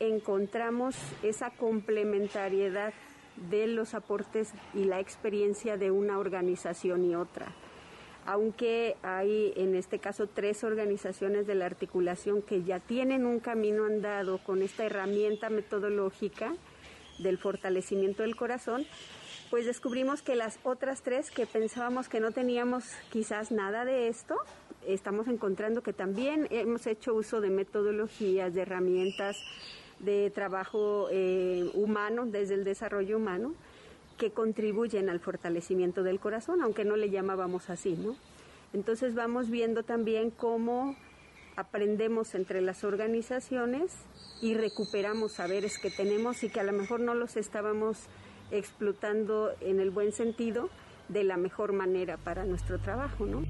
Encontramos 0.00 0.96
esa 1.22 1.50
complementariedad 1.50 2.94
de 3.50 3.66
los 3.66 3.92
aportes 3.92 4.54
y 4.72 4.84
la 4.84 5.00
experiencia 5.00 5.76
de 5.76 5.90
una 5.90 6.18
organización 6.18 7.04
y 7.04 7.14
otra. 7.14 7.52
Aunque 8.24 8.96
hay 9.02 9.52
en 9.56 9.74
este 9.74 9.98
caso 9.98 10.28
tres 10.28 10.64
organizaciones 10.64 11.46
de 11.46 11.56
la 11.56 11.66
articulación 11.66 12.40
que 12.40 12.62
ya 12.62 12.80
tienen 12.80 13.26
un 13.26 13.38
camino 13.38 13.84
andado 13.84 14.38
con 14.38 14.62
esta 14.62 14.86
herramienta 14.86 15.50
metodológica 15.50 16.54
del 17.18 17.36
fortalecimiento 17.36 18.22
del 18.22 18.34
corazón, 18.34 18.86
pues 19.50 19.66
descubrimos 19.66 20.22
que 20.22 20.34
las 20.34 20.58
otras 20.64 21.02
tres 21.02 21.30
que 21.30 21.46
pensábamos 21.46 22.08
que 22.08 22.20
no 22.20 22.32
teníamos 22.32 22.84
quizás 23.10 23.50
nada 23.50 23.84
de 23.84 24.08
esto, 24.08 24.36
estamos 24.86 25.28
encontrando 25.28 25.82
que 25.82 25.92
también 25.92 26.48
hemos 26.50 26.86
hecho 26.86 27.14
uso 27.14 27.40
de 27.40 27.50
metodologías, 27.50 28.54
de 28.54 28.62
herramientas 28.62 29.36
de 29.98 30.30
trabajo 30.30 31.08
eh, 31.10 31.70
humano, 31.74 32.26
desde 32.26 32.54
el 32.54 32.64
desarrollo 32.64 33.16
humano, 33.16 33.54
que 34.18 34.30
contribuyen 34.30 35.08
al 35.08 35.20
fortalecimiento 35.20 36.02
del 36.02 36.20
corazón, 36.20 36.62
aunque 36.62 36.84
no 36.84 36.96
le 36.96 37.10
llamábamos 37.10 37.70
así, 37.70 37.92
¿no? 37.92 38.16
Entonces 38.72 39.14
vamos 39.14 39.50
viendo 39.50 39.84
también 39.84 40.30
cómo 40.30 40.96
aprendemos 41.56 42.34
entre 42.34 42.60
las 42.60 42.84
organizaciones 42.84 43.92
y 44.42 44.54
recuperamos 44.54 45.32
saberes 45.32 45.78
que 45.78 45.90
tenemos 45.90 46.42
y 46.42 46.50
que 46.50 46.60
a 46.60 46.64
lo 46.64 46.72
mejor 46.72 47.00
no 47.00 47.14
los 47.14 47.36
estábamos 47.36 47.98
explotando 48.50 49.52
en 49.60 49.80
el 49.80 49.90
buen 49.90 50.12
sentido 50.12 50.70
de 51.08 51.24
la 51.24 51.36
mejor 51.36 51.72
manera 51.72 52.16
para 52.16 52.44
nuestro 52.44 52.78
trabajo, 52.78 53.26
¿no? 53.26 53.44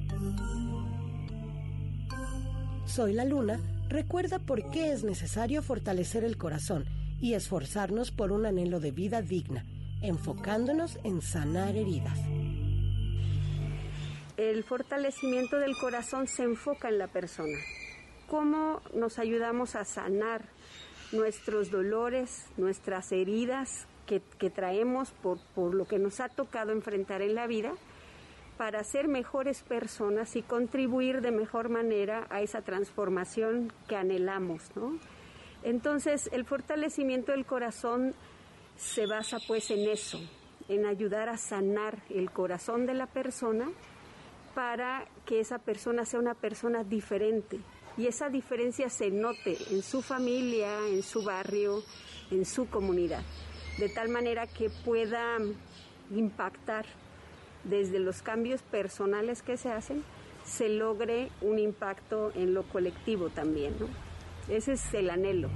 Soy 2.86 3.12
la 3.12 3.24
luna 3.24 3.60
recuerda 3.88 4.38
por 4.38 4.70
qué 4.70 4.92
es 4.92 5.04
necesario 5.04 5.62
fortalecer 5.62 6.24
el 6.24 6.36
corazón 6.36 6.84
y 7.20 7.34
esforzarnos 7.34 8.10
por 8.10 8.32
un 8.32 8.46
anhelo 8.46 8.80
de 8.80 8.90
vida 8.90 9.22
digna, 9.22 9.64
enfocándonos 10.02 10.98
en 11.04 11.22
sanar 11.22 11.76
heridas. 11.76 12.18
El 14.36 14.64
fortalecimiento 14.64 15.58
del 15.58 15.76
corazón 15.78 16.28
se 16.28 16.42
enfoca 16.42 16.88
en 16.88 16.98
la 16.98 17.08
persona. 17.08 17.58
¿Cómo 18.28 18.82
nos 18.92 19.18
ayudamos 19.18 19.76
a 19.76 19.84
sanar 19.84 20.44
nuestros 21.12 21.70
dolores, 21.70 22.46
nuestras 22.56 23.12
heridas 23.12 23.86
que, 24.06 24.50
traemos 24.50 25.10
por, 25.10 25.38
por, 25.54 25.74
lo 25.74 25.86
que 25.86 25.98
nos 25.98 26.20
ha 26.20 26.28
tocado 26.28 26.72
enfrentar 26.72 27.22
en 27.22 27.34
la 27.34 27.46
vida, 27.46 27.72
para 28.56 28.82
ser 28.84 29.08
mejores 29.08 29.62
personas 29.62 30.34
y 30.36 30.42
contribuir 30.42 31.20
de 31.20 31.30
mejor 31.30 31.68
manera 31.68 32.26
a 32.30 32.40
esa 32.40 32.62
transformación 32.62 33.72
que 33.86 33.96
anhelamos, 33.96 34.74
¿no? 34.74 34.98
Entonces, 35.62 36.30
el 36.32 36.44
fortalecimiento 36.44 37.32
del 37.32 37.44
corazón 37.44 38.14
se 38.76 39.06
basa 39.06 39.38
pues 39.46 39.70
en 39.70 39.88
eso, 39.88 40.20
en 40.68 40.86
ayudar 40.86 41.28
a 41.28 41.36
sanar 41.36 42.02
el 42.08 42.30
corazón 42.30 42.86
de 42.86 42.94
la 42.94 43.06
persona 43.06 43.68
para 44.54 45.06
que 45.26 45.40
esa 45.40 45.58
persona 45.58 46.04
sea 46.04 46.20
una 46.20 46.34
persona 46.34 46.84
diferente 46.84 47.60
y 47.96 48.06
esa 48.06 48.28
diferencia 48.28 48.88
se 48.88 49.10
note 49.10 49.56
en 49.70 49.82
su 49.82 50.02
familia, 50.02 50.78
en 50.88 51.02
su 51.02 51.22
barrio, 51.22 51.82
en 52.30 52.44
su 52.44 52.68
comunidad, 52.68 53.22
de 53.78 53.88
tal 53.88 54.08
manera 54.08 54.46
que 54.46 54.70
pueda 54.70 55.38
impactar 56.10 56.86
desde 57.64 57.98
los 57.98 58.22
cambios 58.22 58.62
personales 58.62 59.42
que 59.42 59.56
se 59.56 59.72
hacen, 59.72 60.04
se 60.44 60.68
logre 60.68 61.32
un 61.40 61.58
impacto 61.58 62.30
en 62.34 62.54
lo 62.54 62.62
colectivo 62.62 63.30
también. 63.30 63.74
Ese 64.48 64.74
es 64.74 64.94
el 64.94 65.10
anhelo. 65.10 65.50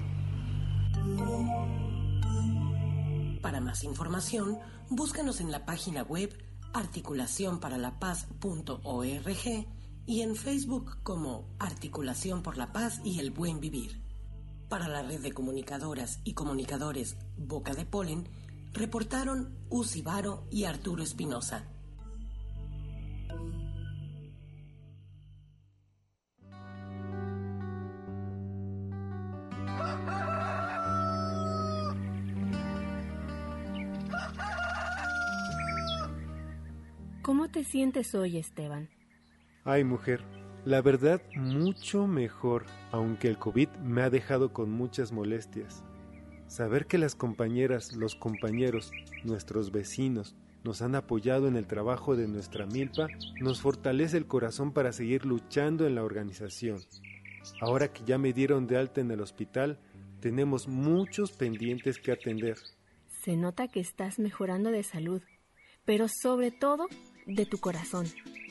Para 3.41 3.61
más 3.61 3.85
información, 3.85 4.59
búscanos 4.91 5.41
en 5.41 5.51
la 5.51 5.65
página 5.65 6.03
web 6.03 6.37
articulacionparalapaz.org 6.73 9.67
y 10.07 10.23
en 10.23 10.37
Facebook 10.37 11.03
como 11.03 11.45
Articulación 11.59 12.43
por 12.43 12.57
la 12.57 12.73
Paz 12.73 13.01
y 13.05 13.21
el 13.21 13.31
Buen 13.31 13.61
Vivir. 13.61 14.01
Para 14.69 14.89
la 14.89 15.03
red 15.03 15.21
de 15.21 15.33
comunicadoras 15.33 16.21
y 16.25 16.33
comunicadores 16.35 17.17
Boca 17.41 17.75
de 17.75 17.87
Polen, 17.87 18.29
reportaron 18.75 19.57
Uzi 19.71 20.03
Varo 20.03 20.45
y 20.51 20.65
Arturo 20.65 21.03
Espinosa. 21.03 21.65
¿Cómo 37.23 37.49
te 37.49 37.65
sientes 37.65 38.15
hoy, 38.15 38.37
Esteban? 38.37 38.91
Ay, 39.65 39.83
mujer, 39.85 40.23
la 40.67 40.83
verdad 40.83 41.23
mucho 41.37 42.07
mejor, 42.07 42.67
aunque 42.93 43.29
el 43.29 43.39
COVID 43.39 43.69
me 43.83 44.03
ha 44.03 44.11
dejado 44.11 44.53
con 44.53 44.71
muchas 44.71 45.11
molestias. 45.11 45.85
Saber 46.51 46.87
que 46.87 46.99
las 46.99 47.15
compañeras, 47.15 47.93
los 47.93 48.17
compañeros, 48.17 48.91
nuestros 49.23 49.71
vecinos, 49.71 50.35
nos 50.65 50.83
han 50.83 50.97
apoyado 50.97 51.47
en 51.47 51.55
el 51.55 51.69
trabajo 51.69 52.17
de 52.17 52.27
nuestra 52.27 52.67
milpa, 52.67 53.07
nos 53.41 53.61
fortalece 53.61 54.17
el 54.17 54.27
corazón 54.27 54.73
para 54.73 54.93
seguir 54.93 55.25
luchando 55.25 55.87
en 55.87 55.95
la 55.95 56.03
organización. 56.03 56.81
Ahora 57.61 57.93
que 57.93 58.03
ya 58.05 58.19
me 58.19 58.33
dieron 58.33 58.67
de 58.67 58.79
alta 58.79 59.01
en 59.01 59.13
el 59.13 59.21
hospital, 59.21 59.79
tenemos 60.19 60.67
muchos 60.67 61.31
pendientes 61.31 61.99
que 61.99 62.11
atender. 62.11 62.59
Se 63.23 63.37
nota 63.37 63.69
que 63.69 63.79
estás 63.79 64.19
mejorando 64.19 64.73
de 64.73 64.83
salud, 64.83 65.23
pero 65.85 66.09
sobre 66.09 66.51
todo 66.51 66.89
de 67.27 67.47
tu 67.47 67.59
corazón. 67.59 68.07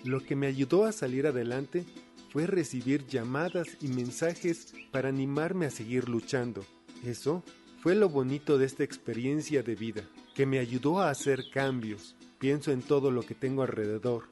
Lo 0.06 0.22
que 0.22 0.38
me 0.38 0.48
ayudó 0.48 0.86
a 0.86 0.94
salir 0.94 1.28
adelante 1.28 1.84
fue 2.32 2.48
recibir 2.48 3.06
llamadas 3.08 3.68
y 3.82 3.90
mensajes 3.90 4.74
para 4.94 5.10
animarme 5.10 5.66
a 5.66 5.70
seguir 5.70 6.08
luchando. 6.08 6.64
Eso 7.04 7.44
fue 7.82 7.96
lo 7.96 8.10
bonito 8.10 8.58
de 8.58 8.66
esta 8.66 8.84
experiencia 8.84 9.64
de 9.64 9.76
vida, 9.76 10.04
que 10.36 10.46
me 10.46 10.60
ayudó 10.60 11.00
a 11.00 11.10
hacer 11.10 11.50
cambios. 11.50 12.16
Pienso 12.38 12.72
en 12.72 12.82
todo 12.82 13.10
lo 13.10 13.22
que 13.22 13.36
tengo 13.36 13.64
alrededor. 13.64 14.24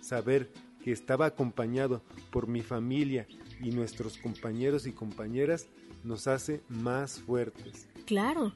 Saber 0.00 0.50
que 0.82 0.90
estaba 0.90 1.26
acompañado 1.26 2.02
por 2.30 2.48
mi 2.48 2.62
familia 2.62 3.28
y 3.60 3.70
nuestros 3.70 4.18
compañeros 4.18 4.86
y 4.86 4.92
compañeras 4.92 5.68
nos 6.02 6.26
hace 6.26 6.62
más 6.68 7.20
fuertes. 7.20 7.88
Claro. 8.06 8.52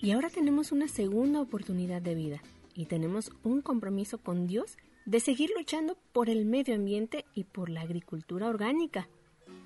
Y 0.00 0.12
ahora 0.12 0.30
tenemos 0.30 0.70
una 0.70 0.86
segunda 0.86 1.40
oportunidad 1.40 2.00
de 2.00 2.14
vida 2.14 2.42
y 2.74 2.86
tenemos 2.86 3.32
un 3.42 3.60
compromiso 3.60 4.18
con 4.18 4.46
Dios 4.46 4.78
de 5.04 5.18
seguir 5.18 5.50
luchando 5.56 5.98
por 6.12 6.30
el 6.30 6.44
medio 6.44 6.76
ambiente 6.76 7.24
y 7.34 7.44
por 7.44 7.68
la 7.68 7.80
agricultura 7.80 8.48
orgánica. 8.48 9.08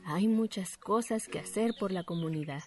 Hay 0.07 0.29
muchas 0.29 0.79
cosas 0.79 1.29
que 1.29 1.39
hacer 1.39 1.75
por 1.79 1.93
la 1.93 2.05
comunidad. 2.05 2.63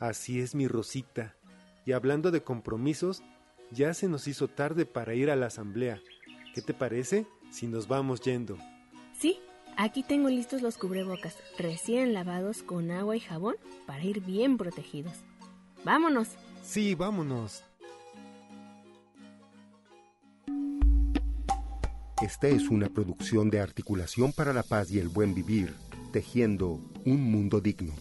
Así 0.00 0.40
es 0.40 0.54
mi 0.54 0.66
Rosita. 0.66 1.36
Y 1.84 1.92
hablando 1.92 2.30
de 2.30 2.42
compromisos, 2.42 3.22
ya 3.70 3.92
se 3.92 4.08
nos 4.08 4.26
hizo 4.26 4.48
tarde 4.48 4.86
para 4.86 5.14
ir 5.14 5.30
a 5.30 5.36
la 5.36 5.46
asamblea. 5.46 6.00
¿Qué 6.54 6.62
te 6.62 6.72
parece 6.72 7.26
si 7.50 7.66
nos 7.66 7.86
vamos 7.86 8.22
yendo? 8.22 8.56
Sí, 9.18 9.38
aquí 9.76 10.02
tengo 10.02 10.30
listos 10.30 10.62
los 10.62 10.78
cubrebocas, 10.78 11.36
recién 11.58 12.14
lavados 12.14 12.62
con 12.62 12.90
agua 12.90 13.14
y 13.14 13.20
jabón 13.20 13.56
para 13.86 14.02
ir 14.02 14.20
bien 14.20 14.56
protegidos. 14.56 15.12
¡Vámonos! 15.84 16.28
Sí, 16.62 16.94
vámonos. 16.94 17.62
Esta 22.22 22.48
es 22.48 22.68
una 22.68 22.88
producción 22.88 23.50
de 23.50 23.60
Articulación 23.60 24.32
para 24.32 24.52
la 24.52 24.62
Paz 24.62 24.90
y 24.90 24.98
el 24.98 25.08
Buen 25.08 25.34
Vivir, 25.34 25.74
tejiendo 26.12 26.80
un 27.04 27.22
mundo 27.30 27.60
digno. 27.60 27.94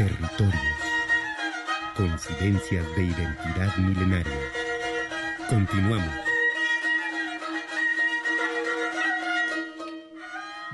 Territorios. 0.00 0.54
Coincidencias 1.94 2.86
de 2.96 3.04
identidad 3.04 3.76
milenaria. 3.76 4.32
Continuamos. 5.50 6.14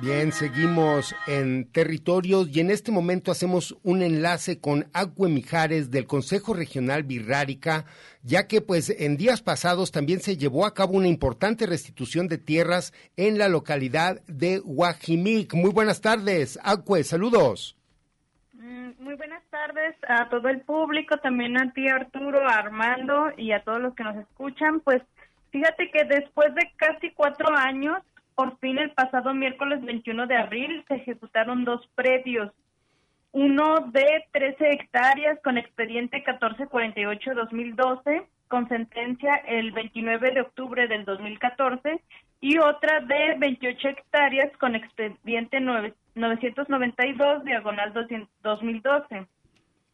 Bien, 0.01 0.31
seguimos 0.31 1.12
en 1.27 1.69
territorios 1.73 2.51
y 2.53 2.61
en 2.61 2.71
este 2.71 2.93
momento 2.93 3.33
hacemos 3.33 3.77
un 3.83 4.03
enlace 4.03 4.61
con 4.61 4.89
Agüe 4.93 5.29
Mijares 5.29 5.91
del 5.91 6.07
Consejo 6.07 6.55
Regional 6.55 7.03
Birrárica, 7.03 7.85
ya 8.23 8.47
que 8.47 8.61
pues 8.61 8.91
en 8.91 9.17
días 9.17 9.43
pasados 9.43 9.91
también 9.91 10.21
se 10.21 10.37
llevó 10.37 10.67
a 10.67 10.73
cabo 10.73 10.93
una 10.93 11.09
importante 11.09 11.67
restitución 11.67 12.29
de 12.29 12.39
tierras 12.39 12.93
en 13.17 13.39
la 13.39 13.49
localidad 13.49 14.23
de 14.29 14.61
Guajimic. 14.61 15.53
Muy 15.55 15.71
buenas 15.71 16.01
tardes, 16.01 16.61
Agüe, 16.62 17.03
saludos. 17.03 17.77
Muy 19.01 19.14
buenas 19.14 19.42
tardes 19.51 19.96
a 20.07 20.29
todo 20.29 20.49
el 20.49 20.61
público, 20.61 21.16
también 21.16 21.59
a 21.59 21.72
ti 21.72 21.88
Arturo, 21.88 22.46
a 22.46 22.55
Armando 22.55 23.33
y 23.37 23.51
a 23.51 23.64
todos 23.64 23.81
los 23.81 23.94
que 23.94 24.05
nos 24.05 24.14
escuchan. 24.16 24.79
Pues 24.81 25.03
fíjate 25.51 25.90
que 25.90 26.05
después 26.05 26.55
de 26.55 26.70
casi 26.77 27.11
cuatro 27.11 27.49
años 27.57 27.99
por 28.37 28.57
fin 28.59 28.79
el 28.79 28.92
pasado 28.92 29.35
miércoles 29.35 29.83
21 29.83 30.29
de 30.29 30.37
abril 30.37 30.85
se 30.87 30.94
ejecutaron 30.96 31.64
dos 31.64 31.85
predios, 31.96 32.53
uno 33.33 33.81
de 33.92 34.25
13 34.31 34.70
hectáreas 34.70 35.40
con 35.42 35.59
expediente 35.59 36.22
1448-2012, 36.25 38.25
con 38.46 38.68
sentencia 38.68 39.35
el 39.46 39.72
29 39.72 40.31
de 40.31 40.42
octubre 40.42 40.87
del 40.87 41.05
2014, 41.05 42.01
y 42.40 42.59
otra 42.59 43.01
de 43.01 43.35
28 43.38 43.88
hectáreas 43.88 44.57
con 44.59 44.77
expediente 44.77 45.59
992, 46.16 47.44
diagonal 47.44 47.92
2012 48.42 49.26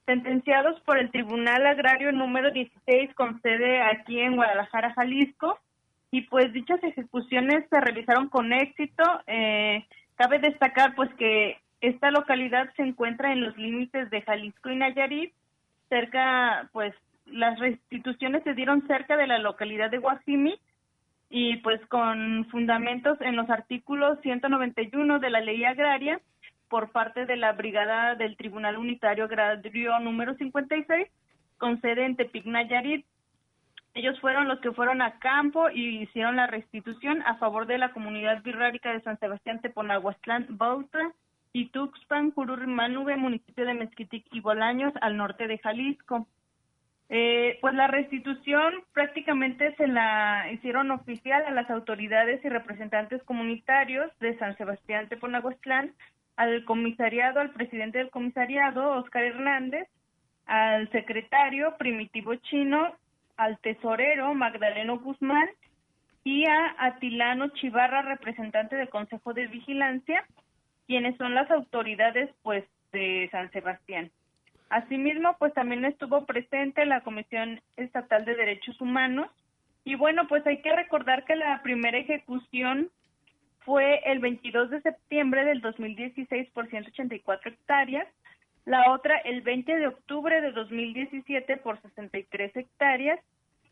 sentenciados 0.06 0.80
por 0.80 0.98
el 0.98 1.10
Tribunal 1.10 1.66
Agrario 1.66 2.12
número 2.12 2.50
16 2.50 3.14
con 3.14 3.40
sede 3.40 3.82
aquí 3.82 4.20
en 4.20 4.36
Guadalajara, 4.36 4.94
Jalisco, 4.94 5.58
y 6.10 6.22
pues 6.22 6.52
dichas 6.52 6.82
ejecuciones 6.82 7.64
se 7.70 7.80
realizaron 7.80 8.28
con 8.28 8.52
éxito. 8.52 9.02
Eh, 9.26 9.84
cabe 10.16 10.38
destacar 10.38 10.94
pues 10.94 11.12
que 11.14 11.58
esta 11.80 12.10
localidad 12.10 12.68
se 12.76 12.82
encuentra 12.82 13.32
en 13.32 13.42
los 13.42 13.56
límites 13.56 14.10
de 14.10 14.22
Jalisco 14.22 14.70
y 14.70 14.76
Nayarit, 14.76 15.32
cerca 15.88 16.68
pues 16.72 16.94
las 17.26 17.58
restituciones 17.58 18.42
se 18.44 18.54
dieron 18.54 18.86
cerca 18.86 19.16
de 19.16 19.26
la 19.26 19.38
localidad 19.38 19.90
de 19.90 19.98
Guajimi 19.98 20.58
y 21.34 21.56
pues 21.56 21.80
con 21.86 22.46
fundamentos 22.50 23.18
en 23.22 23.36
los 23.36 23.48
artículos 23.48 24.20
191 24.20 25.18
de 25.18 25.30
la 25.30 25.40
ley 25.40 25.64
agraria 25.64 26.20
por 26.68 26.92
parte 26.92 27.24
de 27.24 27.36
la 27.36 27.52
Brigada 27.52 28.14
del 28.16 28.36
Tribunal 28.36 28.76
Unitario 28.76 29.24
Agrario 29.24 29.98
número 29.98 30.34
56 30.34 31.08
con 31.56 31.80
sede 31.80 32.04
en 32.04 32.16
Tepic 32.16 32.44
Nayarit 32.44 33.06
ellos 33.94 34.20
fueron 34.20 34.46
los 34.46 34.60
que 34.60 34.72
fueron 34.72 35.00
a 35.00 35.18
campo 35.18 35.70
y 35.70 36.02
hicieron 36.02 36.36
la 36.36 36.46
restitución 36.46 37.22
a 37.22 37.36
favor 37.36 37.66
de 37.66 37.78
la 37.78 37.92
comunidad 37.92 38.42
birrárica 38.42 38.92
de 38.92 39.02
San 39.02 39.18
Sebastián 39.18 39.60
Teponahuastlán, 39.60 40.46
Bautra 40.50 41.12
y 41.52 41.68
Tuxpan, 41.68 42.30
Cururmanube, 42.30 43.16
municipio 43.16 43.66
de 43.66 43.74
Mezquitic 43.74 44.26
y 44.32 44.40
Bolaños, 44.40 44.94
al 45.02 45.18
norte 45.18 45.46
de 45.46 45.58
Jalisco. 45.58 46.26
Eh, 47.14 47.58
pues 47.60 47.74
la 47.74 47.88
restitución 47.88 48.72
prácticamente 48.94 49.74
se 49.76 49.86
la 49.86 50.50
hicieron 50.50 50.90
oficial 50.90 51.44
a 51.44 51.50
las 51.50 51.68
autoridades 51.68 52.42
y 52.42 52.48
representantes 52.48 53.22
comunitarios 53.24 54.10
de 54.20 54.34
San 54.38 54.56
Sebastián 54.56 55.10
Teponahuastlán, 55.10 55.92
al 56.36 56.64
comisariado, 56.64 57.40
al 57.40 57.50
presidente 57.50 57.98
del 57.98 58.08
comisariado, 58.08 58.92
Oscar 58.92 59.24
Hernández, 59.24 59.86
al 60.46 60.90
secretario 60.90 61.76
Primitivo 61.76 62.34
Chino, 62.36 62.96
al 63.36 63.58
tesorero 63.58 64.32
Magdaleno 64.32 64.98
Guzmán 64.98 65.50
y 66.24 66.46
a 66.46 66.74
Atilano 66.78 67.48
Chivarra, 67.48 68.00
representante 68.00 68.76
del 68.76 68.88
Consejo 68.88 69.34
de 69.34 69.48
Vigilancia, 69.48 70.24
quienes 70.86 71.18
son 71.18 71.34
las 71.34 71.50
autoridades 71.50 72.30
pues 72.42 72.64
de 72.90 73.28
San 73.30 73.50
Sebastián. 73.50 74.10
Asimismo, 74.72 75.36
pues 75.38 75.52
también 75.52 75.84
estuvo 75.84 76.24
presente 76.24 76.86
la 76.86 77.02
Comisión 77.02 77.60
Estatal 77.76 78.24
de 78.24 78.34
Derechos 78.34 78.80
Humanos. 78.80 79.28
Y 79.84 79.96
bueno, 79.96 80.26
pues 80.28 80.46
hay 80.46 80.62
que 80.62 80.74
recordar 80.74 81.26
que 81.26 81.36
la 81.36 81.60
primera 81.62 81.98
ejecución 81.98 82.88
fue 83.66 84.00
el 84.06 84.20
22 84.20 84.70
de 84.70 84.80
septiembre 84.80 85.44
del 85.44 85.60
2016 85.60 86.48
por 86.54 86.70
184 86.70 87.50
hectáreas, 87.50 88.08
la 88.64 88.90
otra 88.92 89.18
el 89.18 89.42
20 89.42 89.76
de 89.76 89.88
octubre 89.88 90.40
de 90.40 90.52
2017 90.52 91.58
por 91.58 91.78
63 91.82 92.56
hectáreas 92.56 93.20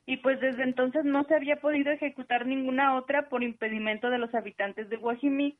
y 0.04 0.18
pues 0.18 0.38
desde 0.38 0.64
entonces 0.64 1.06
no 1.06 1.24
se 1.24 1.34
había 1.34 1.56
podido 1.56 1.92
ejecutar 1.92 2.44
ninguna 2.44 2.94
otra 2.96 3.30
por 3.30 3.42
impedimento 3.42 4.10
de 4.10 4.18
los 4.18 4.34
habitantes 4.34 4.90
de 4.90 4.96
Guajimí 4.96 5.56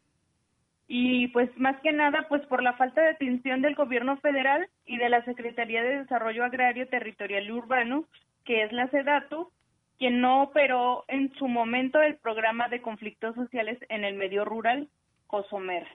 y 0.93 1.29
pues 1.29 1.49
más 1.57 1.81
que 1.83 1.93
nada 1.93 2.27
pues 2.29 2.45
por 2.47 2.65
la 2.65 2.73
falta 2.73 3.01
de 3.01 3.11
atención 3.11 3.63
del 3.63 3.77
gobierno 3.77 4.17
federal 4.17 4.69
y 4.85 4.99
de 4.99 5.09
la 5.09 5.25
Secretaría 5.25 5.85
de 5.85 5.99
Desarrollo 5.99 6.45
Agrario, 6.45 6.89
Territorial 6.89 7.47
y 7.47 7.53
Urbano, 7.53 8.07
que 8.45 8.65
es 8.65 8.73
la 8.73 8.91
SEDATU, 8.91 9.53
quien 10.01 10.21
no 10.21 10.43
operó 10.43 11.05
en 11.07 11.33
su 11.39 11.47
momento 11.47 12.03
el 12.03 12.17
programa 12.17 12.69
de 12.69 12.83
conflictos 12.83 13.37
sociales 13.37 13.79
en 13.89 14.03
el 14.03 14.17
medio 14.17 14.45
rural, 14.45 14.89
COSOMER. 15.29 15.87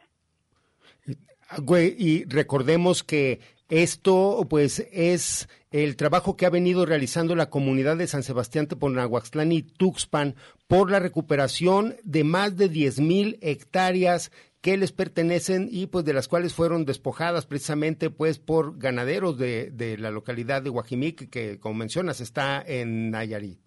y 1.98 2.24
recordemos 2.30 3.04
que 3.04 3.42
esto, 3.68 4.48
pues, 4.50 4.88
es 4.94 5.50
el 5.72 5.98
trabajo 5.98 6.38
que 6.38 6.46
ha 6.46 6.50
venido 6.50 6.86
realizando 6.86 7.36
la 7.36 7.50
comunidad 7.50 7.98
de 7.98 8.08
San 8.08 8.24
Sebastián 8.24 8.68
Teponahuaxtlán 8.68 9.52
y 9.52 9.64
Tuxpan 9.64 10.36
por 10.68 10.90
la 10.90 11.00
recuperación 11.00 11.98
de 12.04 12.24
más 12.24 12.56
de 12.56 12.70
10 12.70 13.02
mil 13.02 13.38
hectáreas 13.42 14.32
que 14.66 14.78
les 14.78 14.92
pertenecen 14.92 15.68
y 15.70 15.86
pues 15.86 16.06
de 16.06 16.14
las 16.14 16.28
cuales 16.28 16.56
fueron 16.56 16.86
despojadas 16.86 17.46
precisamente 17.46 18.10
pues 18.10 18.40
por 18.40 18.80
ganaderos 18.80 19.38
de, 19.38 19.70
de 19.70 19.96
la 19.96 20.10
localidad 20.10 20.64
de 20.64 20.72
Guajimic 20.72 21.30
que 21.30 21.60
como 21.60 21.76
mencionas 21.76 22.20
está 22.20 22.64
en 22.66 23.12
Nayarit. 23.12 23.60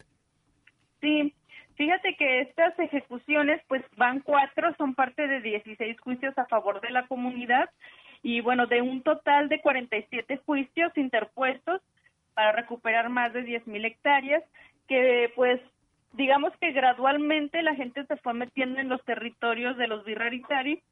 Sí, 1.01 1.33
fíjate 1.77 2.17
que 2.19 2.41
estas 2.41 2.77
ejecuciones 2.81 3.63
pues 3.69 3.85
van 3.97 4.19
cuatro, 4.19 4.75
son 4.77 4.97
parte 4.97 5.29
de 5.29 5.41
16 5.41 6.01
juicios 6.01 6.37
a 6.37 6.47
favor 6.47 6.81
de 6.81 6.91
la 6.91 7.07
comunidad 7.07 7.71
y 8.25 8.41
bueno, 8.41 8.67
de 8.67 8.83
un 8.83 9.05
total 9.05 9.49
de 9.49 9.61
47 9.61 10.39
juicios 10.39 10.91
interpuestos 10.97 11.81
para 12.35 12.51
recuperar 12.51 13.09
más 13.09 13.33
de 13.33 13.45
10.000 13.45 13.87
hectáreas, 13.87 14.43
que 14.89 15.31
pues 15.37 15.61
digamos 16.13 16.53
que 16.61 16.73
gradualmente 16.73 17.63
la 17.63 17.75
gente 17.75 18.05
se 18.07 18.17
fue 18.19 18.35
metiendo 18.35 18.81
en 18.81 18.89
los 18.89 19.05
territorios 19.05 19.77
de 19.77 19.89
los 19.89 20.05
birraritari 20.05 20.83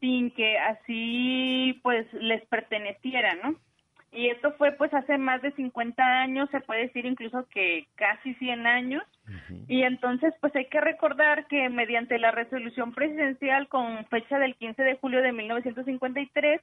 sin 0.00 0.30
que 0.30 0.58
así 0.58 1.78
pues 1.82 2.06
les 2.12 2.44
perteneciera, 2.46 3.34
¿no? 3.42 3.56
Y 4.12 4.28
esto 4.28 4.52
fue 4.52 4.72
pues 4.72 4.92
hace 4.94 5.18
más 5.18 5.42
de 5.42 5.52
50 5.52 6.02
años, 6.02 6.48
se 6.50 6.60
puede 6.60 6.82
decir 6.82 7.04
incluso 7.04 7.46
que 7.50 7.86
casi 7.96 8.34
100 8.34 8.66
años. 8.66 9.02
Y 9.68 9.82
entonces 9.82 10.32
pues 10.40 10.54
hay 10.56 10.66
que 10.66 10.80
recordar 10.80 11.46
que 11.48 11.68
mediante 11.68 12.18
la 12.18 12.30
resolución 12.30 12.94
presidencial 12.94 13.68
con 13.68 14.06
fecha 14.06 14.38
del 14.38 14.54
15 14.54 14.82
de 14.82 14.96
julio 14.96 15.20
de 15.20 15.32
1953, 15.32 16.60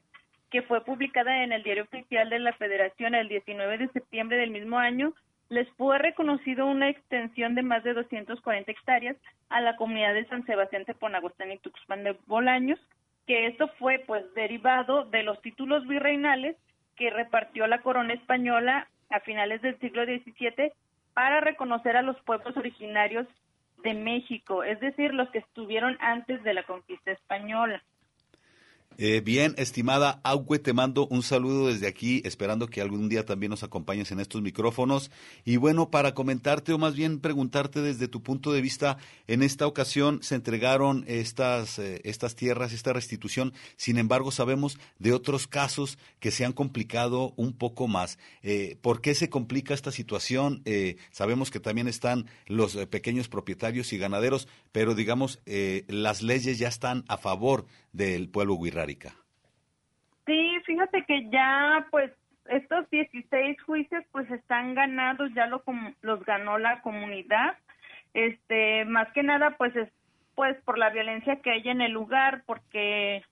que 0.49 0.61
fue 0.63 0.83
publicada 0.83 1.43
en 1.43 1.51
el 1.51 1.63
Diario 1.63 1.83
Oficial 1.83 2.29
de 2.29 2.39
la 2.39 2.53
Federación 2.53 3.13
el 3.13 3.27
19 3.27 3.77
de 3.77 3.87
septiembre 3.89 4.37
del 4.37 4.51
mismo 4.51 4.79
año, 4.79 5.13
les 5.53 5.69
fue 5.73 5.99
reconocido 5.99 6.65
una 6.65 6.89
extensión 6.89 7.53
de 7.53 7.61
más 7.61 7.83
de 7.83 7.93
240 7.93 8.71
hectáreas 8.71 9.15
a 9.49 9.61
la 9.61 9.75
comunidad 9.75 10.15
de 10.15 10.25
San 10.25 10.43
Sebastián, 10.47 10.83
Teponagostán 10.83 11.51
y 11.51 11.59
Tuxpan 11.59 12.03
de 12.03 12.17
Bolaños, 12.25 12.79
que 13.27 13.45
esto 13.45 13.67
fue 13.77 13.99
pues 14.07 14.25
derivado 14.33 15.05
de 15.05 15.21
los 15.21 15.39
títulos 15.43 15.87
virreinales 15.87 16.57
que 16.95 17.11
repartió 17.11 17.67
la 17.67 17.81
corona 17.83 18.13
española 18.13 18.87
a 19.11 19.19
finales 19.19 19.61
del 19.61 19.79
siglo 19.79 20.05
XVII 20.05 20.71
para 21.13 21.39
reconocer 21.39 21.97
a 21.97 22.01
los 22.01 22.19
pueblos 22.21 22.57
originarios 22.57 23.27
de 23.83 23.93
México, 23.93 24.63
es 24.63 24.79
decir, 24.79 25.13
los 25.13 25.29
que 25.29 25.37
estuvieron 25.39 25.97
antes 25.99 26.41
de 26.41 26.55
la 26.55 26.63
conquista 26.63 27.11
española. 27.11 27.83
Eh, 28.97 29.21
bien, 29.21 29.55
estimada 29.57 30.19
Augüe, 30.23 30.59
te 30.59 30.71
mando 30.71 31.07
un 31.07 31.23
saludo 31.23 31.67
desde 31.67 31.87
aquí, 31.87 32.21
esperando 32.25 32.67
que 32.67 32.79
algún 32.79 33.09
día 33.09 33.25
también 33.25 33.49
nos 33.49 33.63
acompañes 33.63 34.11
en 34.11 34.19
estos 34.19 34.41
micrófonos. 34.41 35.09
Y 35.45 35.57
bueno, 35.57 35.89
para 35.89 36.13
comentarte 36.13 36.73
o 36.73 36.77
más 36.77 36.93
bien 36.95 37.19
preguntarte 37.19 37.81
desde 37.81 38.07
tu 38.07 38.21
punto 38.21 38.51
de 38.51 38.61
vista, 38.61 38.97
en 39.27 39.41
esta 39.41 39.65
ocasión 39.65 40.21
se 40.21 40.35
entregaron 40.35 41.05
estas, 41.07 41.79
eh, 41.79 42.01
estas 42.03 42.35
tierras, 42.35 42.71
esta 42.71 42.93
restitución. 42.93 43.53
Sin 43.77 43.97
embargo, 43.97 44.31
sabemos 44.31 44.77
de 44.99 45.13
otros 45.13 45.47
casos 45.47 45.97
que 46.19 46.31
se 46.31 46.45
han 46.45 46.53
complicado 46.53 47.33
un 47.35 47.53
poco 47.53 47.87
más. 47.87 48.19
Eh, 48.43 48.77
¿Por 48.81 49.01
qué 49.01 49.15
se 49.15 49.29
complica 49.29 49.73
esta 49.73 49.91
situación? 49.91 50.63
sabemos 51.11 51.51
que 51.51 51.59
también 51.59 51.87
están 51.87 52.25
los 52.47 52.75
pequeños 52.87 53.27
propietarios 53.27 53.93
y 53.93 53.97
ganaderos, 53.97 54.47
pero 54.71 54.95
digamos, 54.95 55.39
las 55.87 56.21
leyes 56.21 56.57
ya 56.57 56.67
están 56.67 57.03
a 57.07 57.17
favor 57.17 57.65
del 57.93 58.29
pueblo 58.29 58.55
wixárika. 58.55 59.13
Sí, 60.25 60.57
fíjate 60.65 61.05
que 61.05 61.29
ya 61.29 61.87
pues 61.91 62.11
estos 62.49 62.89
16 62.89 63.61
juicios 63.61 64.03
pues 64.11 64.29
están 64.31 64.73
ganados, 64.73 65.31
ya 65.33 65.47
lo, 65.47 65.63
los 66.01 66.23
ganó 66.25 66.57
la 66.57 66.81
comunidad. 66.81 67.57
Este, 68.13 68.85
más 68.85 69.11
que 69.13 69.23
nada 69.23 69.55
pues 69.57 69.75
es 69.75 69.89
pues 70.35 70.57
por 70.63 70.79
la 70.79 70.89
violencia 70.89 71.41
que 71.41 71.51
hay 71.51 71.69
en 71.69 71.81
el 71.81 71.91
lugar, 71.91 72.43
porque 72.45 73.23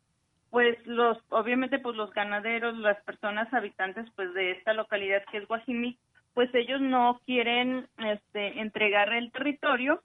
pues 0.52 0.78
los 0.86 1.18
obviamente 1.30 1.80
pues 1.80 1.96
los 1.96 2.12
ganaderos, 2.14 2.78
las 2.78 3.02
personas 3.04 3.52
habitantes 3.54 4.06
pues 4.16 4.34
de 4.34 4.52
esta 4.52 4.74
localidad 4.74 5.24
que 5.32 5.40
es 5.40 5.48
Guajimí, 5.48 5.98
pues 6.34 6.54
ellos 6.54 6.82
no 6.82 7.20
quieren 7.26 7.88
este 7.98 8.60
entregar 8.60 9.12
el 9.14 9.32
territorio 9.32 10.02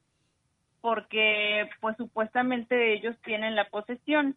porque 0.81 1.69
pues 1.81 1.97
supuestamente 1.97 2.95
ellos 2.95 3.16
tienen 3.25 3.57
la 3.57 3.69
posesión 3.69 4.37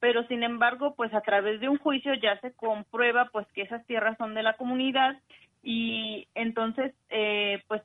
pero 0.00 0.26
sin 0.26 0.42
embargo, 0.42 0.94
pues 0.94 1.12
a 1.14 1.20
través 1.20 1.60
de 1.60 1.68
un 1.68 1.78
juicio 1.78 2.14
ya 2.14 2.38
se 2.40 2.52
comprueba 2.52 3.28
pues 3.32 3.46
que 3.52 3.62
esas 3.62 3.84
tierras 3.86 4.16
son 4.18 4.34
de 4.34 4.42
la 4.42 4.54
comunidad 4.54 5.16
y 5.62 6.28
entonces 6.34 6.94
eh, 7.10 7.62
pues 7.66 7.82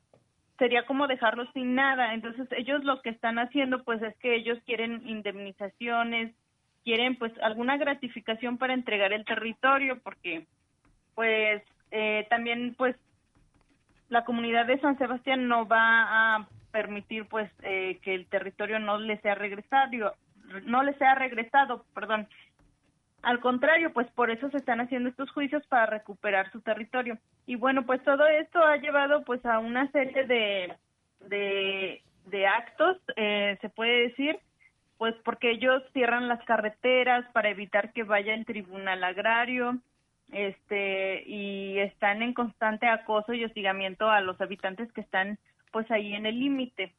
sería 0.58 0.86
como 0.86 1.08
dejarlos 1.08 1.50
sin 1.54 1.76
nada. 1.76 2.14
Entonces 2.14 2.48
ellos 2.52 2.84
lo 2.84 3.02
que 3.02 3.10
están 3.10 3.40
haciendo 3.40 3.84
pues 3.84 4.02
es 4.02 4.16
que 4.18 4.36
ellos 4.36 4.60
quieren 4.66 5.02
indemnizaciones, 5.08 6.34
quieren 6.84 7.16
pues 7.16 7.32
alguna 7.42 7.78
gratificación 7.78 8.58
para 8.58 8.74
entregar 8.74 9.14
el 9.14 9.26
territorio 9.26 10.00
porque 10.04 10.46
pues 11.16 11.64
eh, 11.92 12.28
también 12.30 12.76
pues 12.78 12.96
la 14.10 14.26
comunidad 14.26 14.66
de 14.66 14.80
San 14.80 14.98
Sebastián 14.98 15.48
no 15.48 15.66
va 15.66 16.36
a 16.36 16.48
permitir 16.72 17.26
pues 17.26 17.50
eh, 17.64 18.00
que 18.02 18.14
el 18.14 18.26
territorio 18.28 18.80
no 18.80 19.00
les 19.00 19.22
sea 19.22 19.36
regresado 19.36 20.14
no 20.66 20.84
les 20.84 20.98
sea 20.98 21.16
regresado, 21.16 21.86
perdón. 21.94 22.28
Al 23.22 23.40
contrario, 23.40 23.94
pues 23.94 24.10
por 24.12 24.32
eso 24.32 24.50
se 24.50 24.58
están 24.58 24.82
haciendo 24.82 25.10
estos 25.10 25.30
juicios 25.32 25.66
para 25.68 25.86
recuperar 25.86 26.52
su 26.52 26.62
territorio. 26.62 27.20
Y 27.46 27.56
bueno, 27.56 27.86
pues 27.86 28.04
todo 28.04 28.26
esto 28.26 28.64
ha 28.64 28.78
llevado 28.78 29.24
pues 29.24 29.46
a 29.46 29.60
una 29.60 29.92
serie 29.92 30.26
de, 30.26 30.76
de, 32.26 32.48
actos, 32.48 32.98
eh, 33.16 33.58
se 33.62 33.70
puede 33.70 34.10
decir, 34.10 34.40
pues 34.98 35.14
porque 35.24 35.52
ellos 35.52 35.84
cierran 35.94 36.28
las 36.28 36.44
carreteras 36.46 37.26
para 37.32 37.50
evitar 37.50 37.94
que 37.94 38.04
vaya 38.04 38.34
el 38.34 38.46
tribunal 38.46 39.04
agrario, 39.04 39.80
este, 40.32 41.24
y 41.28 41.78
están 41.80 42.22
en 42.22 42.34
constante 42.34 42.88
acoso 42.88 43.34
y 43.34 43.44
hostigamiento 43.44 44.10
a 44.10 44.22
los 44.22 44.40
habitantes 44.40 44.92
que 44.94 45.02
están 45.02 45.38
pues 45.72 45.90
ahí 45.92 46.14
en 46.14 46.26
el 46.26 46.40
límite. 46.40 46.94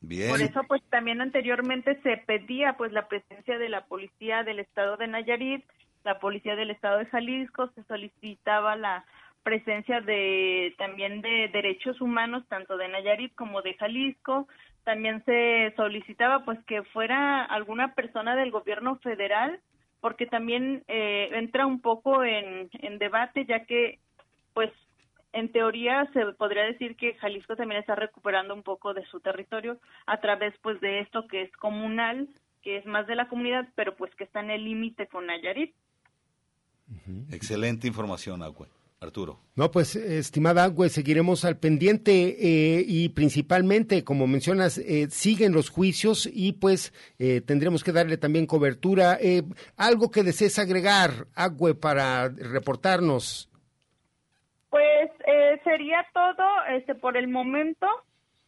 Por 0.00 0.40
eso, 0.40 0.62
pues 0.66 0.82
también 0.88 1.20
anteriormente 1.20 2.00
se 2.02 2.16
pedía 2.16 2.74
pues 2.78 2.90
la 2.92 3.06
presencia 3.06 3.58
de 3.58 3.68
la 3.68 3.84
policía 3.84 4.42
del 4.44 4.58
estado 4.58 4.96
de 4.96 5.06
Nayarit, 5.06 5.64
la 6.04 6.18
policía 6.18 6.56
del 6.56 6.70
estado 6.70 6.98
de 6.98 7.06
Jalisco, 7.06 7.68
se 7.74 7.82
solicitaba 7.84 8.76
la 8.76 9.04
presencia 9.42 10.00
de 10.00 10.74
también 10.78 11.20
de 11.20 11.48
derechos 11.48 12.00
humanos 12.00 12.44
tanto 12.48 12.78
de 12.78 12.88
Nayarit 12.88 13.34
como 13.34 13.60
de 13.60 13.74
Jalisco, 13.74 14.48
también 14.84 15.22
se 15.26 15.74
solicitaba 15.76 16.44
pues 16.44 16.58
que 16.64 16.82
fuera 16.82 17.44
alguna 17.44 17.94
persona 17.94 18.36
del 18.36 18.50
gobierno 18.50 18.96
federal 18.96 19.60
porque 20.00 20.26
también 20.26 20.82
eh, 20.88 21.28
entra 21.32 21.66
un 21.66 21.80
poco 21.82 22.24
en, 22.24 22.70
en 22.72 22.98
debate 22.98 23.44
ya 23.44 23.66
que 23.66 23.98
pues 24.54 24.70
en 25.32 25.52
teoría 25.52 26.08
se 26.12 26.24
podría 26.36 26.64
decir 26.64 26.96
que 26.96 27.14
Jalisco 27.14 27.56
también 27.56 27.80
está 27.80 27.94
recuperando 27.94 28.54
un 28.54 28.62
poco 28.62 28.94
de 28.94 29.04
su 29.06 29.20
territorio 29.20 29.78
a 30.06 30.20
través 30.20 30.54
pues 30.62 30.80
de 30.80 31.00
esto 31.00 31.26
que 31.28 31.42
es 31.42 31.52
comunal, 31.56 32.28
que 32.62 32.78
es 32.78 32.86
más 32.86 33.06
de 33.06 33.14
la 33.14 33.28
comunidad, 33.28 33.68
pero 33.74 33.96
pues 33.96 34.14
que 34.16 34.24
está 34.24 34.40
en 34.40 34.50
el 34.50 34.64
límite 34.64 35.06
con 35.06 35.26
Nayarit. 35.26 35.74
Excelente 37.30 37.86
información, 37.86 38.42
Agüe. 38.42 38.66
Arturo. 39.02 39.40
No, 39.56 39.70
pues, 39.70 39.96
estimada 39.96 40.64
Agüe, 40.64 40.90
seguiremos 40.90 41.46
al 41.46 41.56
pendiente 41.56 42.36
eh, 42.38 42.84
y 42.86 43.08
principalmente, 43.10 44.04
como 44.04 44.26
mencionas, 44.26 44.76
eh, 44.76 45.08
siguen 45.10 45.52
los 45.52 45.70
juicios 45.70 46.28
y 46.30 46.52
pues 46.52 46.92
eh, 47.18 47.40
tendremos 47.40 47.82
que 47.82 47.92
darle 47.92 48.18
también 48.18 48.44
cobertura. 48.44 49.18
algo 49.76 50.10
que 50.10 50.22
desees 50.22 50.58
agregar, 50.58 51.28
Agüe, 51.34 51.74
para 51.74 52.28
reportarnos. 52.28 53.49
Pues 54.70 55.10
sería 55.64 56.06
todo 56.12 56.64
este 56.68 56.94
por 56.94 57.16
el 57.16 57.28
momento 57.28 57.86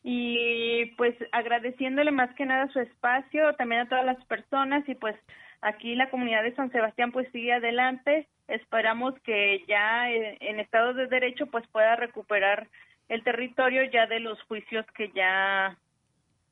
y 0.05 0.87
pues 0.97 1.15
agradeciéndole 1.33 2.11
más 2.11 2.35
que 2.35 2.47
nada 2.47 2.69
su 2.73 2.81
espacio, 2.81 3.55
también 3.55 3.83
a 3.83 3.89
todas 3.89 4.05
las 4.05 4.25
personas 4.25 4.89
y 4.89 4.95
pues 4.95 5.17
aquí 5.61 5.95
la 5.95 6.11
comunidad 6.11 6.43
de 6.43 6.55
San 6.55 6.71
Sebastián 6.73 7.13
pues 7.13 7.31
sigue 7.33 7.53
adelante. 7.53 8.29
Esperamos 8.49 9.15
que 9.21 9.65
ya 9.69 10.11
en 10.11 10.61
estado 10.61 10.95
de 10.95 11.07
derecho 11.07 11.47
pues 11.47 11.67
pueda 11.69 11.97
recuperar 11.97 12.69
el 13.09 13.23
territorio 13.23 13.83
ya 13.85 14.07
de 14.07 14.21
los 14.21 14.41
juicios 14.45 14.87
que 14.97 15.11
ya 15.11 15.77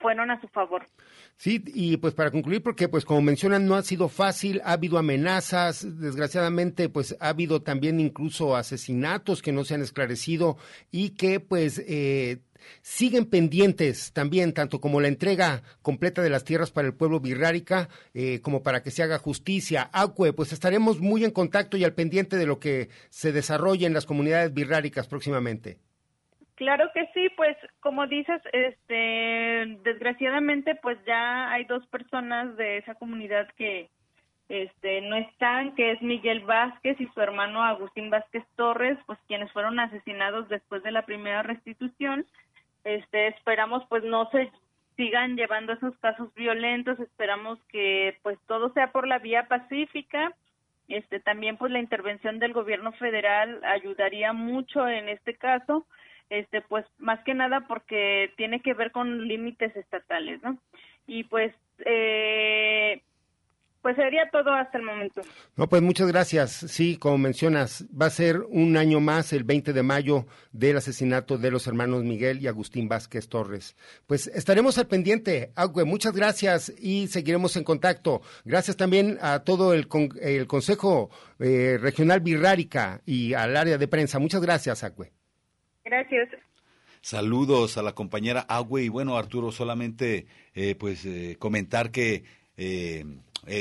fueron 0.01 0.31
a 0.31 0.41
su 0.41 0.49
favor. 0.49 0.87
Sí, 1.37 1.63
y 1.67 1.97
pues 1.99 2.15
para 2.15 2.31
concluir, 2.31 2.63
porque 2.63 2.89
pues 2.89 3.05
como 3.05 3.23
mencionan, 3.23 3.67
no 3.67 3.75
ha 3.77 3.83
sido 3.83 4.09
fácil, 4.09 4.61
ha 4.65 4.73
habido 4.73 4.99
amenazas, 4.99 5.87
desgraciadamente 6.01 6.89
pues 6.89 7.17
ha 7.21 7.29
habido 7.29 7.63
también 7.63 8.01
incluso 8.01 8.57
asesinatos 8.57 9.43
que 9.43 9.53
no 9.53 9.65
se 9.65 9.75
han 9.75 9.83
esclarecido 9.83 10.57
y 10.91 11.11
que 11.11 11.41
pues 11.41 11.83
eh, 11.87 12.41
siguen 12.83 13.27
pendientes 13.27 14.13
también, 14.13 14.53
tanto 14.53 14.81
como 14.81 15.01
la 15.01 15.09
entrega 15.09 15.63
completa 15.83 16.23
de 16.23 16.31
las 16.31 16.45
tierras 16.45 16.71
para 16.71 16.89
el 16.89 16.95
pueblo 16.95 17.21
birrárica, 17.21 17.89
eh, 18.15 18.41
como 18.43 18.63
para 18.63 18.83
que 18.83 18.91
se 18.91 19.03
haga 19.03 19.19
justicia. 19.19 19.89
Acue, 19.93 20.33
pues 20.33 20.53
estaremos 20.53 21.01
muy 21.01 21.25
en 21.25 21.31
contacto 21.31 21.77
y 21.77 21.85
al 21.85 21.95
pendiente 21.95 22.37
de 22.37 22.47
lo 22.47 22.59
que 22.59 22.89
se 23.11 23.33
desarrolle 23.33 23.87
en 23.87 23.95
las 23.95 24.07
comunidades 24.07 24.53
birráricas 24.53 25.09
próximamente. 25.09 25.79
Claro 26.61 26.91
que 26.93 27.09
sí, 27.15 27.31
pues 27.39 27.57
como 27.81 28.07
dices, 28.07 28.43
este, 28.53 29.79
desgraciadamente, 29.83 30.75
pues 30.75 30.99
ya 31.07 31.51
hay 31.51 31.65
dos 31.65 31.87
personas 31.87 32.55
de 32.59 32.77
esa 32.77 32.97
comunidad 32.97 33.49
que 33.57 33.89
este, 34.51 35.01
no 35.01 35.17
están, 35.17 35.75
que 35.75 35.93
es 35.93 36.03
Miguel 36.03 36.41
Vázquez 36.41 37.01
y 37.01 37.07
su 37.15 37.21
hermano 37.23 37.63
Agustín 37.63 38.11
Vázquez 38.11 38.45
Torres, 38.57 38.99
pues 39.07 39.19
quienes 39.27 39.51
fueron 39.53 39.81
asesinados 39.81 40.51
después 40.51 40.83
de 40.83 40.91
la 40.91 41.07
primera 41.07 41.43
restitución. 41.43 42.27
Este, 42.85 43.29
esperamos 43.29 43.83
pues 43.89 44.05
no 44.05 44.29
se 44.29 44.53
sigan 44.99 45.37
llevando 45.37 45.73
esos 45.73 45.97
casos 45.97 46.29
violentos, 46.35 47.01
esperamos 47.01 47.59
que 47.71 48.19
pues 48.23 48.39
todo 48.47 48.71
sea 48.75 48.93
por 48.93 49.09
la 49.09 49.19
vía 49.19 49.49
pacífica. 49.49 50.35
Este, 50.89 51.21
también 51.21 51.57
pues 51.57 51.73
la 51.73 51.79
intervención 51.79 52.39
del 52.39 52.53
gobierno 52.53 52.93
federal 52.93 53.65
ayudaría 53.65 54.35
mucho 54.35 54.87
en 54.87 55.09
este 55.09 55.37
caso, 55.37 55.87
este, 56.31 56.63
pues 56.63 56.87
más 56.99 57.23
que 57.25 57.35
nada 57.35 57.67
porque 57.69 58.33
tiene 58.37 58.61
que 58.61 58.75
ver 58.75 58.93
con 58.93 59.29
límites 59.29 59.77
estatales, 59.77 60.43
¿no? 60.43 60.59
Y 61.07 61.25
pues 61.25 61.53
eh, 61.85 63.03
pues 63.83 63.97
sería 63.97 64.29
todo 64.31 64.53
hasta 64.53 64.79
el 64.79 64.85
momento. 64.85 65.23
No, 65.57 65.69
pues 65.69 65.81
muchas 65.81 66.09
gracias. 66.09 66.53
Sí, 66.53 66.97
como 66.97 67.19
mencionas, 67.19 67.87
va 67.99 68.07
a 68.07 68.11
ser 68.11 68.41
un 68.49 68.77
año 68.77 69.01
más, 69.01 69.33
el 69.33 69.45
20 69.45 69.73
de 69.73 69.83
mayo, 69.83 70.27
del 70.53 70.77
asesinato 70.77 71.39
de 71.39 71.51
los 71.51 71.67
hermanos 71.67 72.05
Miguel 72.05 72.41
y 72.43 72.47
Agustín 72.47 72.89
Vázquez 72.89 73.29
Torres. 73.29 73.77
Pues 74.07 74.27
estaremos 74.27 74.77
al 74.79 74.87
pendiente. 74.87 75.53
Agüe, 75.57 75.85
muchas 75.85 76.15
gracias 76.15 76.73
y 76.79 77.09
seguiremos 77.09 77.57
en 77.57 77.65
contacto. 77.65 78.21
Gracias 78.45 78.77
también 78.77 79.19
a 79.23 79.45
todo 79.45 79.73
el, 79.73 79.89
el 80.21 80.47
Consejo 80.47 81.11
eh, 81.39 81.79
Regional 81.81 82.21
Birrárica 82.21 83.01
y 83.07 83.33
al 83.33 83.57
área 83.57 83.79
de 83.79 83.89
prensa. 83.89 84.19
Muchas 84.19 84.43
gracias, 84.43 84.85
Agüe. 84.85 85.20
Gracias. 85.91 86.29
Saludos 87.01 87.77
a 87.77 87.83
la 87.83 87.97
compañera 87.97 88.41
Agüe 88.43 88.85
y 88.85 88.89
bueno, 88.89 89.17
Arturo, 89.17 89.51
solamente 89.51 90.27
eh, 90.55 90.77
pues 90.77 91.05
eh, 91.05 91.35
comentar 91.39 91.91
que 91.91 92.23
eh, 92.57 93.05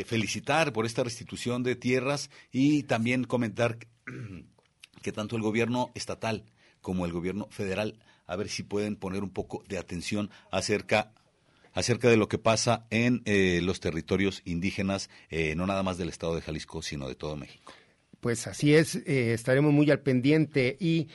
felicitar 0.06 0.72
por 0.72 0.86
esta 0.86 1.04
restitución 1.04 1.64
de 1.64 1.76
tierras 1.76 2.30
y 2.52 2.84
también 2.84 3.24
comentar 3.24 3.80
que 5.02 5.12
tanto 5.12 5.38
el 5.38 5.42
gobierno 5.42 5.90
estatal 5.96 6.44
como 6.82 7.08
el 7.08 7.14
gobierno 7.14 7.48
federal, 7.50 7.98
a 8.28 8.36
ver 8.36 8.48
si 8.50 8.62
pueden 8.62 8.96
poner 8.96 9.24
un 9.24 9.32
poco 9.32 9.64
de 9.68 9.80
atención 9.80 10.30
acerca 10.52 11.12
acerca 11.74 12.10
de 12.10 12.18
lo 12.18 12.28
que 12.28 12.38
pasa 12.38 12.86
en 12.90 13.22
eh, 13.26 13.62
los 13.64 13.80
territorios 13.80 14.42
indígenas, 14.46 15.10
eh, 15.30 15.56
no 15.56 15.66
nada 15.66 15.84
más 15.84 15.98
del 15.98 16.10
estado 16.10 16.36
de 16.36 16.42
Jalisco, 16.42 16.82
sino 16.82 17.08
de 17.08 17.16
todo 17.16 17.36
México. 17.36 17.74
Pues 18.20 18.48
así 18.48 18.76
es, 18.76 18.96
estaremos 18.96 19.74
muy 19.74 19.90
al 19.92 20.02
pendiente 20.02 20.78
y 20.80 21.08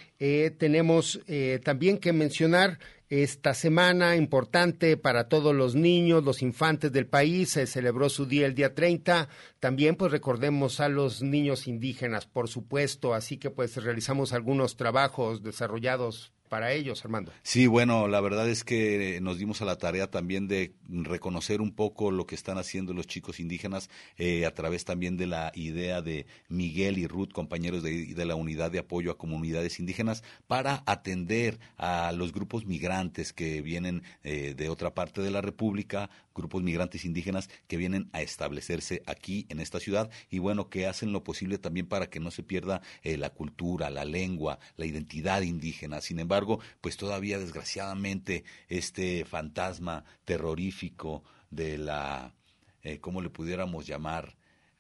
tenemos 0.59 1.21
también 1.63 1.99
que 1.99 2.13
mencionar 2.13 2.79
esta 3.11 3.55
semana 3.55 4.17
importante 4.17 4.97
para 4.97 5.29
todos 5.29 5.55
los 5.55 5.75
niños, 5.75 6.25
los 6.25 6.43
infantes 6.43 6.91
del 6.91 7.07
país. 7.07 7.51
Se 7.51 7.67
celebró 7.67 8.09
su 8.09 8.27
día 8.27 8.47
el 8.47 8.55
día 8.55 8.75
30. 8.75 9.29
También 9.61 9.95
pues 9.97 10.11
recordemos 10.11 10.81
a 10.81 10.89
los 10.89 11.23
niños 11.23 11.69
indígenas, 11.69 12.27
por 12.27 12.49
supuesto. 12.49 13.15
Así 13.15 13.37
que 13.37 13.51
pues 13.51 13.77
realizamos 13.77 14.33
algunos 14.33 14.77
trabajos 14.77 15.43
desarrollados 15.43 16.34
para 16.55 16.73
ellos, 16.73 17.05
Armando. 17.05 17.33
Sí, 17.43 17.67
bueno, 17.67 18.07
la 18.07 18.21
verdad 18.21 18.49
es 18.49 18.63
que 18.63 19.19
nos 19.21 19.39
dimos 19.39 19.61
a 19.61 19.65
la 19.65 19.77
tarea 19.77 20.09
también 20.09 20.47
de 20.47 20.73
reconocer 20.89 21.61
un 21.61 21.73
poco 21.73 22.13
lo 22.13 22.29
que 22.29 22.37
están 22.37 22.59
haciendo 22.59 22.93
los 22.93 23.09
chicos 23.09 23.41
indígenas 23.41 23.91
eh, 24.19 24.47
a 24.47 24.55
través 24.55 24.85
también 24.85 25.17
de 25.17 25.27
la 25.27 25.51
idea 25.57 26.01
de 26.01 26.27
Miguel 26.49 26.99
y 26.99 27.09
Ruth, 27.09 27.33
compañeros 27.33 27.83
de, 27.83 28.15
de 28.15 28.25
la 28.25 28.37
unidad 28.37 28.71
de 28.71 28.79
apoyo 28.79 29.11
a 29.11 29.19
comunidades 29.19 29.81
indígenas, 29.81 30.23
para 30.47 30.85
atender 30.87 31.59
a 31.77 32.13
los 32.13 32.33
grupos 32.33 32.67
migrantes 32.67 33.33
que 33.33 33.61
vienen 33.61 34.05
eh, 34.23 34.55
de 34.57 34.69
otra 34.69 34.95
parte 34.95 35.23
de 35.23 35.33
la 35.33 35.41
República, 35.41 36.09
grupos 36.35 36.63
migrantes 36.63 37.05
indígenas 37.05 37.49
que 37.67 37.77
vienen 37.77 38.11
a 38.13 38.23
establecerse 38.23 39.03
aquí 39.07 39.47
en 39.49 39.61
esta 39.61 39.81
ciudad 39.81 40.11
y 40.31 40.39
bueno, 40.39 40.69
que 40.69 40.87
hacen 40.87 41.13
lo 41.13 41.25
posible 41.25 41.59
también 41.59 41.87
para 41.87 42.11
que 42.11 42.21
no 42.21 42.31
se 42.31 42.43
pierda 42.43 42.81
eh, 43.03 43.17
la 43.17 43.31
cultura, 43.31 43.91
la 43.91 44.05
lengua, 44.05 44.59
la 44.77 44.87
identidad 44.87 45.43
indígena. 45.43 46.01
Sin 46.01 46.19
embargo, 46.19 46.44
pues 46.81 46.97
todavía 46.97 47.39
desgraciadamente 47.39 48.45
este 48.69 49.25
fantasma 49.25 50.05
terrorífico 50.25 51.25
de 51.51 51.79
la, 51.79 52.35
eh, 52.83 52.99
¿cómo 53.01 53.21
le 53.23 53.31
pudiéramos 53.31 53.87
llamar? 53.87 54.37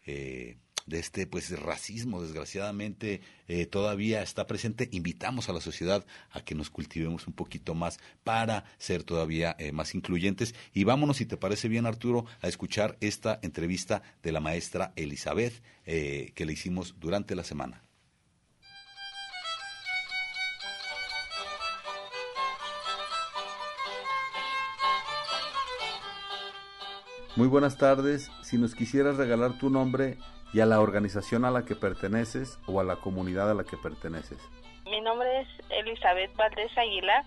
Eh, 0.07 0.59
de 0.87 0.99
este 0.99 1.27
pues 1.27 1.51
racismo 1.59 2.23
desgraciadamente 2.23 3.21
eh, 3.49 3.67
todavía 3.67 4.23
está 4.23 4.47
presente. 4.47 4.89
Invitamos 4.93 5.49
a 5.49 5.53
la 5.53 5.61
sociedad 5.61 6.05
a 6.31 6.43
que 6.43 6.55
nos 6.55 6.71
cultivemos 6.71 7.27
un 7.27 7.33
poquito 7.33 7.75
más 7.75 7.99
para 8.23 8.65
ser 8.79 9.03
todavía 9.03 9.57
eh, 9.59 9.73
más 9.73 9.95
incluyentes. 9.95 10.55
Y 10.73 10.85
vámonos 10.85 11.19
si 11.19 11.27
te 11.27 11.37
parece 11.37 11.69
bien 11.69 11.87
Arturo 11.87 12.27
a 12.43 12.49
escuchar 12.49 12.97
esta 13.01 13.39
entrevista 13.43 14.03
de 14.23 14.33
la 14.33 14.41
maestra 14.41 14.93
Elizabeth 14.97 15.63
eh, 15.87 16.33
que 16.35 16.47
le 16.47 16.53
hicimos 16.53 16.97
durante 16.99 17.35
la 17.35 17.45
semana 17.45 17.84
Muy 27.37 27.49
buenas 27.49 27.77
tardes. 27.79 28.31
Si 28.43 28.59
nos 28.59 28.77
quisieras 28.77 29.17
regalar 29.17 29.59
tu 29.59 29.69
nombre 29.69 30.19
y 30.53 30.61
a 30.61 30.67
la 30.67 30.81
organización 30.81 31.45
a 31.45 31.51
la 31.51 31.65
que 31.65 31.75
perteneces 31.75 32.61
o 32.69 32.79
a 32.79 32.85
la 32.85 32.95
comunidad 32.95 33.51
a 33.51 33.55
la 33.55 33.65
que 33.65 33.77
perteneces. 33.77 34.39
Mi 34.85 35.01
nombre 35.01 35.41
es 35.41 35.49
Elizabeth 35.69 36.33
Valdés 36.37 36.71
Aguilar. 36.79 37.25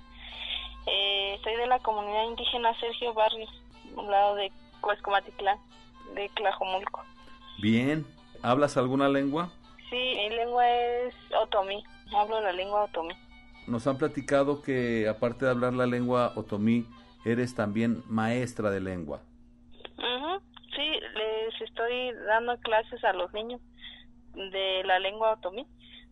Eh, 0.86 1.38
soy 1.44 1.58
de 1.58 1.68
la 1.68 1.80
comunidad 1.80 2.24
indígena 2.24 2.74
Sergio 2.80 3.14
Barrios, 3.14 3.50
un 3.98 4.10
lado 4.10 4.36
de 4.36 4.50
Cuescomatitlán, 4.80 5.58
de 6.16 6.30
Tlajomulco. 6.36 7.04
Bien. 7.62 8.06
¿Hablas 8.44 8.78
alguna 8.78 9.10
lengua? 9.10 9.52
Sí, 9.90 9.96
mi 9.96 10.30
lengua 10.30 10.70
es 10.70 11.14
otomí. 11.44 11.84
Hablo 12.16 12.40
la 12.40 12.54
lengua 12.54 12.84
otomí. 12.84 13.14
Nos 13.68 13.86
han 13.88 13.98
platicado 13.98 14.62
que 14.62 15.10
aparte 15.10 15.44
de 15.44 15.52
hablar 15.52 15.74
la 15.74 15.86
lengua 15.86 16.32
otomí, 16.38 16.86
eres 17.26 17.56
también 17.56 18.04
maestra 18.08 18.72
de 18.72 18.80
lengua. 18.80 19.20
Sí, 19.98 21.00
les 21.16 21.62
estoy 21.62 22.14
dando 22.28 22.58
clases 22.60 23.04
a 23.04 23.14
los 23.14 23.34
niños 23.34 23.62
de 24.34 24.84
la 24.86 25.00
lengua 25.00 25.34
otomí. 25.34 25.66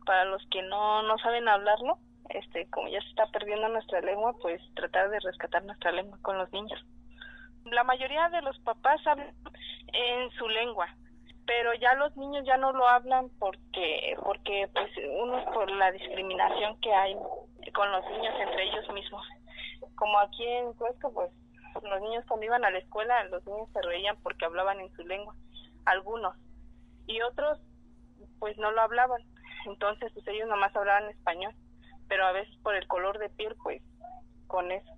Para 0.06 0.26
los 0.26 0.42
que 0.50 0.62
no, 0.64 1.04
no 1.04 1.18
saben 1.20 1.48
hablarlo, 1.48 1.98
este, 2.30 2.68
como 2.70 2.88
ya 2.90 3.02
se 3.02 3.10
está 3.10 3.28
perdiendo 3.28 3.68
nuestra 3.70 4.02
lengua, 4.02 4.34
pues 4.42 4.62
tratar 4.76 5.10
de 5.10 5.20
rescatar 5.20 5.64
nuestra 5.64 5.92
lengua 5.92 6.18
con 6.22 6.38
los 6.38 6.52
niños. 6.52 6.80
La 7.66 7.84
mayoría 7.84 8.30
de 8.30 8.42
los 8.42 8.58
papás 8.60 9.06
hablan 9.06 9.34
en 9.94 10.32
su 10.32 10.48
lengua, 10.48 10.88
pero 11.46 11.74
ya 11.76 11.94
los 11.96 12.16
niños 12.18 12.46
ya 12.46 12.58
no 12.58 12.72
lo 12.72 12.88
hablan 12.88 13.30
porque 13.40 14.16
porque 14.24 14.70
pues 14.74 14.92
uno 15.20 15.40
es 15.40 15.46
por 15.46 15.70
la 15.72 15.92
discriminación 15.92 16.80
que 16.82 16.94
hay 16.94 17.16
con 17.74 17.92
los 17.92 18.06
niños 18.12 18.34
entre 18.40 18.64
ellos 18.64 18.88
mismos. 18.94 19.26
Como 19.96 20.20
aquí 20.20 20.46
en 20.46 20.74
Cuesco, 20.74 21.14
pues 21.14 21.32
los 21.84 22.02
niños 22.02 22.26
cuando 22.28 22.46
iban 22.46 22.66
a 22.66 22.72
la 22.72 22.80
escuela, 22.80 23.24
los 23.26 23.46
niños 23.46 23.70
se 23.74 23.82
reían 23.82 24.18
porque 24.24 24.46
hablaban 24.46 24.80
en 24.80 24.92
su 24.96 25.06
lengua, 25.06 25.36
algunos. 25.86 26.36
Y 27.08 27.22
otros 27.22 27.60
pues 28.40 28.58
no 28.58 28.72
lo 28.72 28.82
hablaban. 28.82 29.22
Entonces, 29.66 30.12
pues 30.14 30.28
ellos 30.28 30.48
nomás 30.48 30.76
hablaban 30.76 31.10
español, 31.10 31.54
pero 32.08 32.26
a 32.26 32.32
veces 32.32 32.56
por 32.64 32.76
el 32.76 32.88
color 32.88 33.18
de 33.20 33.30
piel, 33.30 33.56
pues 33.64 33.82
con 34.48 34.72
eso. 34.72 34.92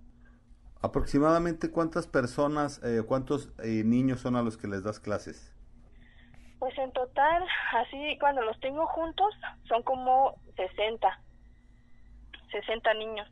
Aproximadamente 0.80 1.70
cuántas 1.70 2.06
personas, 2.06 2.82
eh, 2.84 3.02
cuántos 3.06 3.48
eh, 3.58 3.82
niños 3.84 4.20
son 4.20 4.36
a 4.36 4.42
los 4.42 4.56
que 4.56 4.68
les 4.68 4.84
das 4.84 5.00
clases? 5.00 5.52
Pues 6.58 6.76
en 6.78 6.92
total, 6.92 7.44
así 7.72 8.18
cuando 8.20 8.42
los 8.42 8.58
tengo 8.60 8.86
juntos, 8.86 9.34
son 9.68 9.82
como 9.82 10.34
60, 10.56 11.20
60 12.50 12.94
niños. 12.94 13.28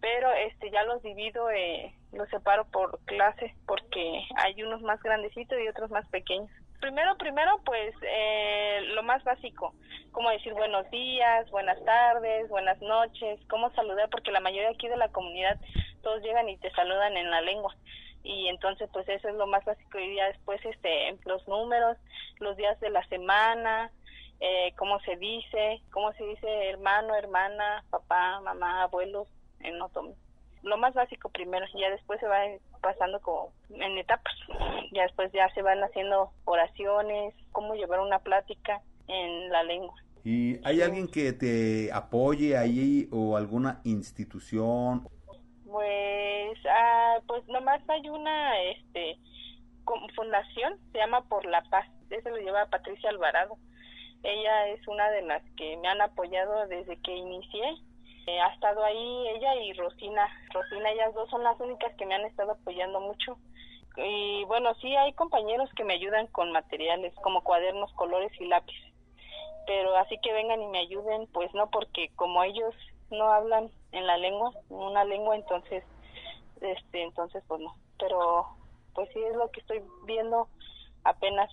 Pero 0.00 0.30
este 0.32 0.70
ya 0.70 0.82
los 0.84 1.02
divido, 1.02 1.50
eh, 1.50 1.94
los 2.12 2.28
separo 2.30 2.64
por 2.66 2.98
clase, 3.04 3.54
porque 3.66 4.22
hay 4.36 4.62
unos 4.62 4.82
más 4.82 5.02
grandecitos 5.02 5.58
y 5.60 5.68
otros 5.68 5.90
más 5.90 6.08
pequeños. 6.08 6.50
Primero, 6.80 7.16
primero, 7.16 7.60
pues 7.64 7.94
eh, 8.02 8.80
lo 8.94 9.02
más 9.02 9.24
básico, 9.24 9.74
como 10.12 10.30
decir 10.30 10.54
buenos 10.54 10.88
días, 10.90 11.50
buenas 11.50 11.82
tardes, 11.84 12.48
buenas 12.48 12.80
noches, 12.80 13.40
cómo 13.50 13.70
saludar, 13.74 14.08
porque 14.10 14.30
la 14.30 14.40
mayoría 14.40 14.70
aquí 14.70 14.86
de 14.88 14.96
la 14.96 15.08
comunidad 15.08 15.58
todos 16.02 16.22
llegan 16.22 16.48
y 16.48 16.56
te 16.58 16.70
saludan 16.70 17.16
en 17.16 17.30
la 17.30 17.40
lengua 17.40 17.74
y 18.22 18.48
entonces 18.48 18.88
pues 18.92 19.08
eso 19.08 19.28
es 19.28 19.34
lo 19.34 19.46
más 19.46 19.64
básico 19.64 19.98
y 19.98 20.16
ya 20.16 20.26
después 20.26 20.64
este 20.64 21.16
los 21.24 21.46
números 21.48 21.96
los 22.40 22.56
días 22.56 22.78
de 22.80 22.90
la 22.90 23.06
semana 23.08 23.90
eh, 24.40 24.74
cómo 24.76 25.00
se 25.00 25.16
dice 25.16 25.80
cómo 25.92 26.12
se 26.12 26.24
dice 26.24 26.68
hermano 26.68 27.14
hermana 27.14 27.84
papá 27.90 28.40
mamá 28.40 28.82
abuelos 28.82 29.28
en 29.60 29.80
otomí 29.80 30.14
lo 30.62 30.76
más 30.76 30.94
básico 30.94 31.28
primero 31.28 31.66
ya 31.78 31.90
después 31.90 32.20
se 32.20 32.26
va 32.26 32.38
pasando 32.80 33.20
como 33.20 33.52
en 33.70 33.98
etapas 33.98 34.34
ya 34.92 35.02
después 35.02 35.30
ya 35.32 35.48
se 35.54 35.62
van 35.62 35.82
haciendo 35.82 36.30
oraciones 36.44 37.34
cómo 37.52 37.74
llevar 37.74 38.00
una 38.00 38.18
plática 38.18 38.80
en 39.06 39.50
la 39.50 39.62
lengua 39.62 39.94
¿Y 40.24 40.60
hay 40.66 40.82
alguien 40.82 41.08
que 41.08 41.32
te 41.32 41.90
apoye 41.92 42.56
ahí 42.56 43.08
o 43.12 43.36
alguna 43.36 43.80
institución 43.84 45.08
pues, 45.70 46.58
ah, 46.66 47.18
pues 47.26 47.46
nomás 47.48 47.80
hay 47.88 48.08
una, 48.08 48.60
este, 48.62 49.18
fundación, 50.14 50.78
se 50.92 50.98
llama 50.98 51.22
Por 51.28 51.44
la 51.44 51.62
Paz, 51.70 51.86
eso 52.10 52.30
lo 52.30 52.38
lleva 52.38 52.66
Patricia 52.66 53.10
Alvarado. 53.10 53.56
Ella 54.22 54.68
es 54.68 54.86
una 54.88 55.10
de 55.10 55.22
las 55.22 55.42
que 55.56 55.76
me 55.76 55.88
han 55.88 56.00
apoyado 56.00 56.66
desde 56.66 56.96
que 57.02 57.14
inicié. 57.14 57.76
Eh, 58.28 58.40
ha 58.40 58.48
estado 58.48 58.84
ahí 58.84 59.28
ella 59.28 59.54
y 59.54 59.72
Rosina. 59.72 60.28
Rosina, 60.52 60.90
ellas 60.90 61.14
dos 61.14 61.30
son 61.30 61.42
las 61.42 61.58
únicas 61.60 61.94
que 61.94 62.04
me 62.04 62.14
han 62.14 62.26
estado 62.26 62.52
apoyando 62.52 63.00
mucho. 63.00 63.38
Y 63.96 64.44
bueno, 64.44 64.74
sí 64.82 64.94
hay 64.96 65.14
compañeros 65.14 65.70
que 65.74 65.84
me 65.84 65.94
ayudan 65.94 66.26
con 66.26 66.52
materiales 66.52 67.14
como 67.22 67.42
cuadernos, 67.42 67.90
colores 67.94 68.30
y 68.38 68.44
lápices. 68.44 68.92
Pero 69.66 69.96
así 69.96 70.18
que 70.22 70.34
vengan 70.34 70.60
y 70.60 70.66
me 70.66 70.80
ayuden, 70.80 71.26
pues 71.32 71.52
no, 71.54 71.70
porque 71.70 72.10
como 72.16 72.42
ellos 72.42 72.74
no 73.10 73.32
hablan 73.32 73.70
en 73.92 74.06
la 74.06 74.18
lengua, 74.18 74.52
en 74.68 74.76
una 74.76 75.04
lengua, 75.04 75.34
entonces, 75.34 75.82
este, 76.60 77.02
entonces 77.02 77.42
pues 77.48 77.62
no, 77.62 77.74
pero 77.98 78.46
pues 78.94 79.08
sí 79.14 79.22
es 79.22 79.36
lo 79.36 79.50
que 79.50 79.60
estoy 79.60 79.82
viendo 80.04 80.48
apenas 81.04 81.50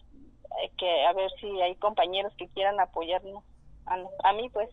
eh, 0.61 0.71
que 0.77 1.05
a 1.05 1.13
ver 1.13 1.31
si 1.39 1.61
hay 1.61 1.75
compañeros 1.75 2.33
que 2.37 2.49
quieran 2.49 2.81
apoyarnos 2.81 3.45
a, 3.85 3.97
a 4.23 4.33
mí 4.33 4.49
pues 4.49 4.69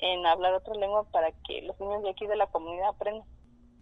en 0.00 0.26
hablar 0.26 0.54
otra 0.54 0.74
lengua 0.74 1.04
para 1.10 1.32
que 1.46 1.62
los 1.62 1.78
niños 1.80 2.02
de 2.02 2.10
aquí 2.10 2.26
de 2.26 2.36
la 2.36 2.46
comunidad 2.46 2.88
aprendan. 2.88 3.26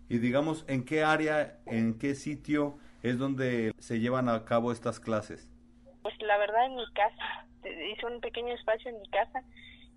Y 0.08 0.18
digamos, 0.18 0.64
¿en 0.68 0.84
qué 0.84 1.04
área, 1.04 1.58
en 1.66 1.98
qué 1.98 2.14
sitio 2.14 2.78
es 3.02 3.18
donde 3.18 3.72
se 3.78 4.00
llevan 4.00 4.28
a 4.28 4.44
cabo 4.44 4.72
estas 4.72 5.00
clases? 5.00 5.50
Pues 6.02 6.14
la 6.22 6.38
verdad 6.38 6.66
en 6.66 6.76
mi 6.76 6.86
casa, 6.92 7.46
hice 7.92 8.06
un 8.06 8.20
pequeño 8.20 8.54
espacio 8.54 8.90
en 8.90 9.00
mi 9.00 9.08
casa 9.08 9.42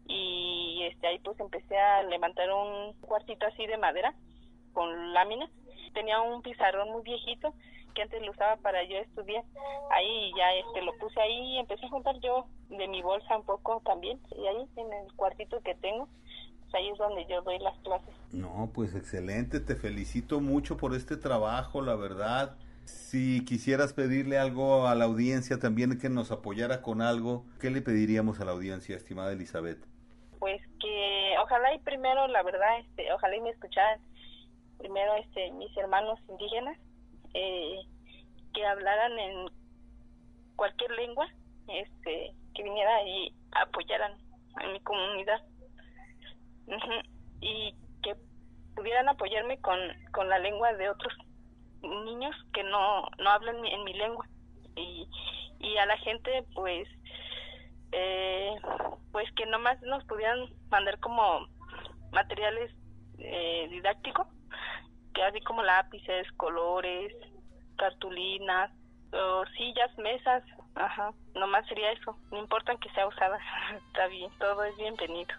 y 0.07 0.83
este 0.91 1.07
ahí 1.07 1.19
pues 1.19 1.39
empecé 1.39 1.77
a 1.77 2.03
levantar 2.03 2.51
un 2.51 2.93
cuartito 3.01 3.45
así 3.45 3.65
de 3.65 3.77
madera 3.77 4.13
con 4.73 5.13
láminas 5.13 5.49
tenía 5.93 6.21
un 6.21 6.41
pizarrón 6.41 6.91
muy 6.91 7.03
viejito 7.03 7.53
que 7.91 8.01
antes 8.01 8.21
lo 8.21 8.31
usaba 8.31 8.57
para 8.57 8.83
yo 8.83 8.97
estudiar. 8.97 9.43
Ahí 9.91 10.31
ya 10.37 10.53
este 10.55 10.81
lo 10.81 10.93
puse 10.97 11.19
ahí 11.19 11.55
y 11.55 11.59
empecé 11.59 11.85
a 11.85 11.89
juntar 11.89 12.19
yo 12.19 12.45
de 12.69 12.87
mi 12.87 13.01
bolsa 13.01 13.37
un 13.37 13.45
poco 13.45 13.81
también 13.85 14.19
y 14.31 14.47
ahí 14.47 14.67
en 14.77 14.93
el 14.93 15.13
cuartito 15.15 15.61
que 15.61 15.75
tengo 15.75 16.07
pues 16.61 16.75
ahí 16.75 16.89
es 16.89 16.97
donde 16.97 17.25
yo 17.27 17.41
doy 17.41 17.59
las 17.59 17.77
clases. 17.79 18.13
No 18.31 18.69
pues 18.73 18.95
excelente 18.95 19.59
te 19.59 19.75
felicito 19.75 20.39
mucho 20.39 20.77
por 20.77 20.95
este 20.95 21.17
trabajo 21.17 21.81
la 21.81 21.95
verdad. 21.95 22.55
Si 22.85 23.45
quisieras 23.45 23.93
pedirle 23.93 24.39
algo 24.39 24.87
a 24.87 24.95
la 24.95 25.05
audiencia 25.05 25.59
también 25.59 25.99
que 25.99 26.09
nos 26.09 26.31
apoyara 26.31 26.81
con 26.81 27.01
algo, 27.01 27.45
¿qué 27.59 27.69
le 27.69 27.81
pediríamos 27.81 28.39
a 28.39 28.45
la 28.45 28.51
audiencia, 28.51 28.95
estimada 28.95 29.31
Elizabeth? 29.31 29.91
pues 30.41 30.59
que 30.79 31.35
ojalá 31.39 31.71
y 31.75 31.79
primero 31.79 32.27
la 32.27 32.41
verdad 32.41 32.79
este 32.79 33.13
ojalá 33.13 33.35
y 33.35 33.41
me 33.41 33.51
escucharan. 33.51 34.01
Primero 34.79 35.15
este 35.17 35.51
mis 35.51 35.75
hermanos 35.77 36.19
indígenas 36.27 36.77
eh, 37.33 37.79
que 38.53 38.65
hablaran 38.65 39.17
en 39.19 39.47
cualquier 40.55 40.91
lengua 40.91 41.27
este 41.67 42.33
que 42.53 42.63
viniera 42.63 43.03
y 43.03 43.33
apoyaran 43.51 44.13
a 44.55 44.67
mi 44.67 44.79
comunidad. 44.81 45.41
Y 47.41 47.73
que 48.03 48.15
pudieran 48.75 49.09
apoyarme 49.09 49.59
con, 49.59 49.79
con 50.13 50.29
la 50.29 50.39
lengua 50.39 50.73
de 50.73 50.89
otros 50.89 51.13
niños 51.81 52.35
que 52.53 52.63
no 52.63 53.07
no 53.19 53.29
hablan 53.29 53.65
en 53.65 53.83
mi 53.83 53.93
lengua. 53.93 54.25
Y, 54.75 55.07
y 55.59 55.77
a 55.77 55.85
la 55.85 55.97
gente 55.97 56.45
pues 56.53 56.87
eh, 57.91 58.55
pues 59.11 59.29
que 59.33 59.45
nomás 59.45 59.81
nos 59.81 60.03
pudieran 60.05 60.49
mandar 60.69 60.99
como 60.99 61.47
materiales 62.11 62.71
eh, 63.19 63.67
didácticos, 63.69 64.27
que 65.13 65.23
así 65.23 65.41
como 65.41 65.63
lápices, 65.63 66.31
colores, 66.33 67.13
cartulinas, 67.77 68.71
sillas, 69.57 69.97
mesas, 69.97 70.43
ajá, 70.75 71.11
nomás 71.35 71.67
sería 71.67 71.91
eso, 71.91 72.17
no 72.31 72.39
importa 72.39 72.75
que 72.77 72.89
sea 72.91 73.07
usada, 73.07 73.39
está 73.87 74.07
bien, 74.07 74.31
todo 74.39 74.63
es 74.63 74.75
bienvenido. 74.77 75.33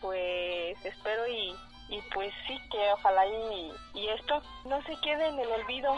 Pues 0.00 0.84
espero 0.84 1.26
y, 1.26 1.54
pues 2.14 2.32
sí, 2.46 2.56
que 2.70 2.92
ojalá 2.92 3.26
y, 3.26 3.72
y 3.94 4.08
esto 4.08 4.40
no 4.64 4.80
se 4.82 4.94
quede 5.00 5.28
en 5.28 5.38
el 5.38 5.48
olvido, 5.48 5.92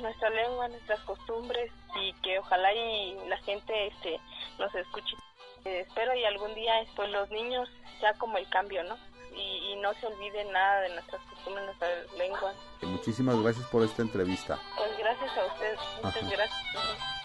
nuestra 0.00 0.30
lengua, 0.30 0.68
nuestras 0.68 1.00
costumbres, 1.00 1.70
y 2.00 2.12
que 2.14 2.38
ojalá 2.38 2.72
y 2.72 3.16
la 3.28 3.36
gente 3.38 3.86
este, 3.86 4.18
nos 4.58 4.74
escuche. 4.74 5.16
Eh, 5.64 5.80
espero 5.86 6.14
y 6.14 6.24
algún 6.24 6.54
día 6.54 6.74
pues 6.96 7.10
los 7.10 7.30
niños 7.30 7.68
sea 8.00 8.12
como 8.14 8.36
el 8.38 8.48
cambio, 8.48 8.82
¿no? 8.84 8.96
Y, 9.36 9.72
y 9.72 9.76
no 9.76 9.92
se 9.94 10.06
olviden 10.06 10.50
nada 10.52 10.80
de 10.82 10.90
nuestras 10.94 11.22
costumbres, 11.22 11.64
nuestra 11.66 11.88
lengua. 12.16 12.52
Muchísimas 12.82 13.40
gracias 13.42 13.66
por 13.66 13.82
esta 13.82 14.02
entrevista. 14.02 14.58
Pues 14.76 14.96
gracias 14.98 15.30
a 15.36 15.46
ustedes, 15.46 15.78
muchas 16.02 16.22
Ajá. 16.22 16.30
gracias. 16.30 17.23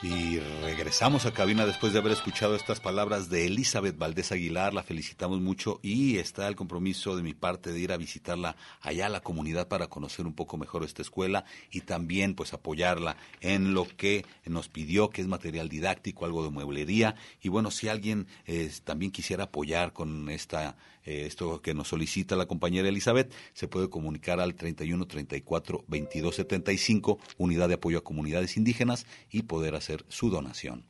Y 0.00 0.38
regresamos 0.62 1.26
a 1.26 1.32
cabina 1.32 1.66
después 1.66 1.92
de 1.92 1.98
haber 1.98 2.12
escuchado 2.12 2.54
estas 2.54 2.78
palabras 2.78 3.30
de 3.30 3.46
Elizabeth 3.46 3.98
Valdés 3.98 4.30
Aguilar. 4.30 4.72
La 4.72 4.84
felicitamos 4.84 5.40
mucho 5.40 5.80
y 5.82 6.18
está 6.18 6.46
el 6.46 6.54
compromiso 6.54 7.16
de 7.16 7.24
mi 7.24 7.34
parte 7.34 7.72
de 7.72 7.80
ir 7.80 7.90
a 7.90 7.96
visitarla 7.96 8.54
allá 8.80 9.06
a 9.06 9.08
la 9.08 9.22
comunidad 9.22 9.66
para 9.66 9.88
conocer 9.88 10.24
un 10.24 10.34
poco 10.34 10.56
mejor 10.56 10.84
esta 10.84 11.02
escuela 11.02 11.44
y 11.72 11.80
también 11.80 12.36
pues 12.36 12.54
apoyarla 12.54 13.16
en 13.40 13.74
lo 13.74 13.88
que 13.88 14.24
nos 14.44 14.68
pidió, 14.68 15.10
que 15.10 15.20
es 15.20 15.26
material 15.26 15.68
didáctico, 15.68 16.24
algo 16.24 16.44
de 16.44 16.50
mueblería. 16.50 17.16
Y 17.42 17.48
bueno, 17.48 17.72
si 17.72 17.88
alguien 17.88 18.28
eh, 18.46 18.70
también 18.84 19.10
quisiera 19.10 19.44
apoyar 19.44 19.92
con 19.92 20.28
esta 20.30 20.76
eh, 21.08 21.24
esto 21.24 21.62
que 21.62 21.72
nos 21.72 21.88
solicita 21.88 22.36
la 22.36 22.44
compañera 22.44 22.86
Elizabeth, 22.86 23.32
se 23.54 23.66
puede 23.66 23.88
comunicar 23.88 24.40
al 24.40 24.54
31 24.54 25.06
34 25.06 25.84
22 25.88 26.34
75, 26.34 27.18
Unidad 27.38 27.68
de 27.68 27.74
Apoyo 27.74 27.96
a 27.96 28.04
Comunidades 28.04 28.58
Indígenas, 28.58 29.06
y 29.30 29.44
poder 29.44 29.74
hacer 29.74 30.04
su 30.08 30.28
donación. 30.28 30.84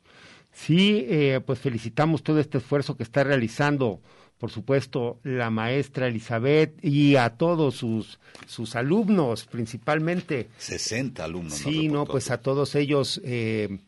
Sí, 0.51 1.07
eh, 1.09 1.41
pues 1.47 1.61
felicitamos 1.61 2.25
todo 2.25 2.41
este 2.41 2.59
esfuerzo 2.59 2.97
que 2.97 3.05
está 3.05 3.23
realizando, 3.23 4.01
por 4.39 4.51
supuesto, 4.51 5.21
la 5.23 5.51
maestra 5.51 6.09
Elizabeth 6.09 6.85
y 6.85 7.15
a 7.15 7.37
todos 7.37 7.77
sus, 7.77 8.19
sus 8.49 8.75
alumnos, 8.75 9.45
principalmente. 9.45 10.49
60 10.59 11.23
alumnos. 11.23 11.55
Sí, 11.55 11.87
no, 11.87 12.07
pues 12.07 12.33
a 12.33 12.41
todos 12.41 12.75
ellos, 12.75 13.21
eh, 13.23 13.79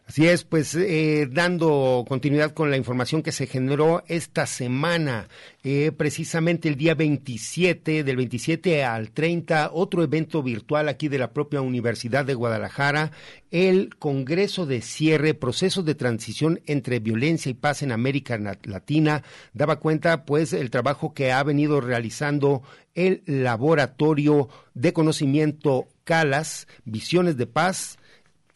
Así 0.06 0.28
es, 0.28 0.44
pues 0.44 0.72
eh, 0.76 1.28
dando 1.28 2.04
continuidad 2.08 2.52
con 2.52 2.70
la 2.70 2.76
información 2.76 3.24
que 3.24 3.32
se 3.32 3.48
generó 3.48 4.04
esta 4.06 4.46
semana, 4.46 5.26
eh, 5.64 5.90
precisamente 5.90 6.68
el 6.68 6.76
día 6.76 6.94
27, 6.94 8.04
del 8.04 8.16
27 8.16 8.84
al 8.84 9.10
30, 9.10 9.70
otro 9.72 10.04
evento 10.04 10.44
virtual 10.44 10.88
aquí 10.88 11.08
de 11.08 11.18
la 11.18 11.32
propia 11.32 11.60
Universidad 11.60 12.24
de 12.24 12.34
Guadalajara, 12.34 13.10
el 13.50 13.96
Congreso 13.96 14.64
de 14.64 14.80
Cierre, 14.80 15.34
Procesos 15.34 15.84
de 15.84 15.96
Transición 15.96 16.60
entre 16.66 17.00
Violencia 17.00 17.50
y 17.50 17.54
Paz 17.54 17.82
en 17.82 17.90
América 17.90 18.38
Latina, 18.62 19.24
daba 19.54 19.80
cuenta 19.80 20.24
pues 20.24 20.52
el 20.52 20.70
trabajo 20.70 21.14
que 21.14 21.32
ha 21.32 21.42
venido 21.42 21.80
realizando 21.80 22.62
el 22.94 23.22
Laboratorio 23.26 24.48
de 24.74 24.92
Conocimiento 24.92 25.88
CALAS, 26.04 26.68
Visiones 26.84 27.36
de 27.36 27.46
Paz, 27.46 27.98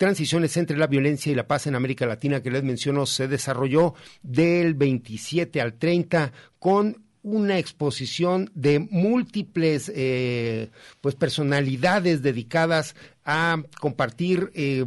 Transiciones 0.01 0.57
entre 0.57 0.79
la 0.79 0.87
violencia 0.87 1.31
y 1.31 1.35
la 1.35 1.47
paz 1.47 1.67
en 1.67 1.75
América 1.75 2.07
Latina 2.07 2.43
que 2.43 2.51
les 2.51 2.63
menciono 2.63 3.05
se 3.05 3.29
desarrolló 3.29 3.93
del 4.23 4.73
27 4.73 5.61
al 5.61 5.75
30 5.75 6.33
con 6.59 7.05
una 7.23 7.59
exposición 7.59 8.51
de 8.55 8.79
múltiples 8.79 9.93
eh, 9.95 10.71
pues 11.03 11.17
personalidades 11.17 12.23
dedicadas 12.23 12.97
a 13.27 13.63
compartir 13.79 14.51
eh, 14.55 14.87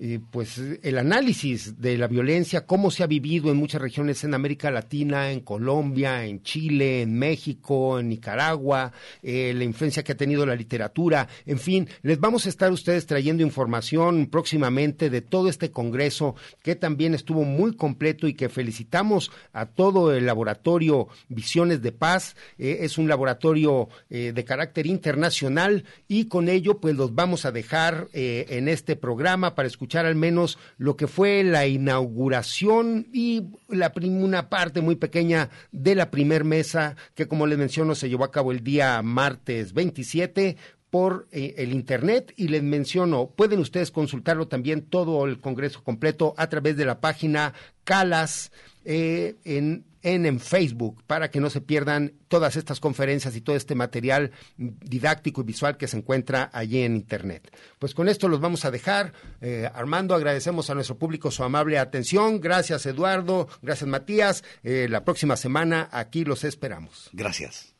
eh, 0.00 0.20
pues 0.30 0.58
el 0.58 0.96
análisis 0.96 1.80
de 1.80 1.98
la 1.98 2.06
violencia, 2.06 2.66
cómo 2.66 2.92
se 2.92 3.02
ha 3.02 3.08
vivido 3.08 3.50
en 3.50 3.56
muchas 3.56 3.82
regiones 3.82 4.22
en 4.22 4.32
América 4.32 4.70
Latina, 4.70 5.32
en 5.32 5.40
Colombia, 5.40 6.24
en 6.24 6.40
Chile, 6.44 7.02
en 7.02 7.18
México, 7.18 7.98
en 7.98 8.08
Nicaragua, 8.08 8.92
eh, 9.24 9.52
la 9.56 9.64
influencia 9.64 10.04
que 10.04 10.12
ha 10.12 10.16
tenido 10.16 10.46
la 10.46 10.54
literatura, 10.54 11.26
en 11.46 11.58
fin, 11.58 11.88
les 12.02 12.20
vamos 12.20 12.46
a 12.46 12.48
estar 12.48 12.70
ustedes 12.70 13.06
trayendo 13.06 13.42
información 13.42 14.26
próximamente 14.26 15.10
de 15.10 15.20
todo 15.20 15.48
este 15.48 15.72
congreso 15.72 16.36
que 16.62 16.76
también 16.76 17.14
estuvo 17.14 17.42
muy 17.42 17.74
completo 17.74 18.28
y 18.28 18.34
que 18.34 18.48
felicitamos 18.48 19.32
a 19.52 19.66
todo 19.66 20.14
el 20.14 20.26
laboratorio 20.26 21.08
Visiones 21.28 21.82
de 21.82 21.90
Paz. 21.90 22.36
Eh, 22.56 22.78
es 22.82 22.98
un 22.98 23.08
laboratorio 23.08 23.88
de 24.08 24.44
carácter 24.44 24.86
internacional 24.86 25.84
y 26.06 26.26
con 26.26 26.48
ello 26.48 26.78
pues 26.80 26.94
los 26.94 27.14
vamos 27.14 27.44
a 27.44 27.52
dejar 27.52 28.08
en 28.12 28.68
este 28.68 28.96
programa 28.96 29.54
para 29.54 29.66
escuchar 29.66 29.87
al 29.96 30.14
menos 30.14 30.58
lo 30.76 30.96
que 30.96 31.06
fue 31.06 31.42
la 31.44 31.66
inauguración 31.66 33.08
y 33.12 33.44
la 33.68 33.92
una 33.96 34.48
parte 34.48 34.80
muy 34.80 34.96
pequeña 34.96 35.50
de 35.72 35.94
la 35.94 36.10
primer 36.10 36.44
mesa 36.44 36.96
que 37.14 37.26
como 37.26 37.46
les 37.46 37.58
menciono 37.58 37.94
se 37.94 38.08
llevó 38.08 38.24
a 38.24 38.30
cabo 38.30 38.52
el 38.52 38.62
día 38.62 39.00
martes 39.02 39.72
27 39.72 40.56
por 40.90 41.28
eh, 41.32 41.54
el 41.58 41.72
internet. 41.72 42.32
Y 42.36 42.48
les 42.48 42.62
menciono, 42.62 43.30
pueden 43.30 43.60
ustedes 43.60 43.90
consultarlo 43.90 44.48
también 44.48 44.82
todo 44.82 45.24
el 45.26 45.40
congreso 45.40 45.82
completo 45.82 46.34
a 46.36 46.48
través 46.48 46.76
de 46.76 46.84
la 46.84 47.00
página 47.00 47.54
Calas 47.84 48.52
eh, 48.84 49.36
en 49.44 49.84
en, 50.02 50.40
Facebook 50.40 51.02
para 51.06 51.30
que 51.30 51.40
no 51.40 51.50
se 51.50 51.60
pierdan 51.60 52.12
todas 52.28 52.56
estas 52.56 52.80
conferencias 52.80 53.34
y 53.36 53.40
todo 53.40 53.56
este 53.56 53.74
material 53.74 54.30
didáctico 54.56 55.40
y 55.40 55.44
visual 55.44 55.76
que 55.76 55.88
se 55.88 55.96
encuentra 55.96 56.50
allí 56.52 56.82
en 56.82 56.96
Internet. 56.96 57.50
Pues 57.78 57.94
con 57.94 58.08
esto 58.08 58.28
los 58.28 58.40
vamos 58.40 58.64
a 58.64 58.70
dejar. 58.70 59.12
Eh, 59.40 59.68
Armando, 59.72 60.14
agradecemos 60.14 60.70
a 60.70 60.74
nuestro 60.74 60.96
público 60.96 61.30
su 61.30 61.42
amable 61.42 61.78
atención. 61.78 62.40
Gracias, 62.40 62.86
Eduardo. 62.86 63.48
Gracias, 63.62 63.88
Matías. 63.88 64.44
Eh, 64.62 64.86
la 64.88 65.04
próxima 65.04 65.36
semana 65.36 65.88
aquí 65.92 66.24
los 66.24 66.44
esperamos. 66.44 67.10
Gracias. 67.12 67.74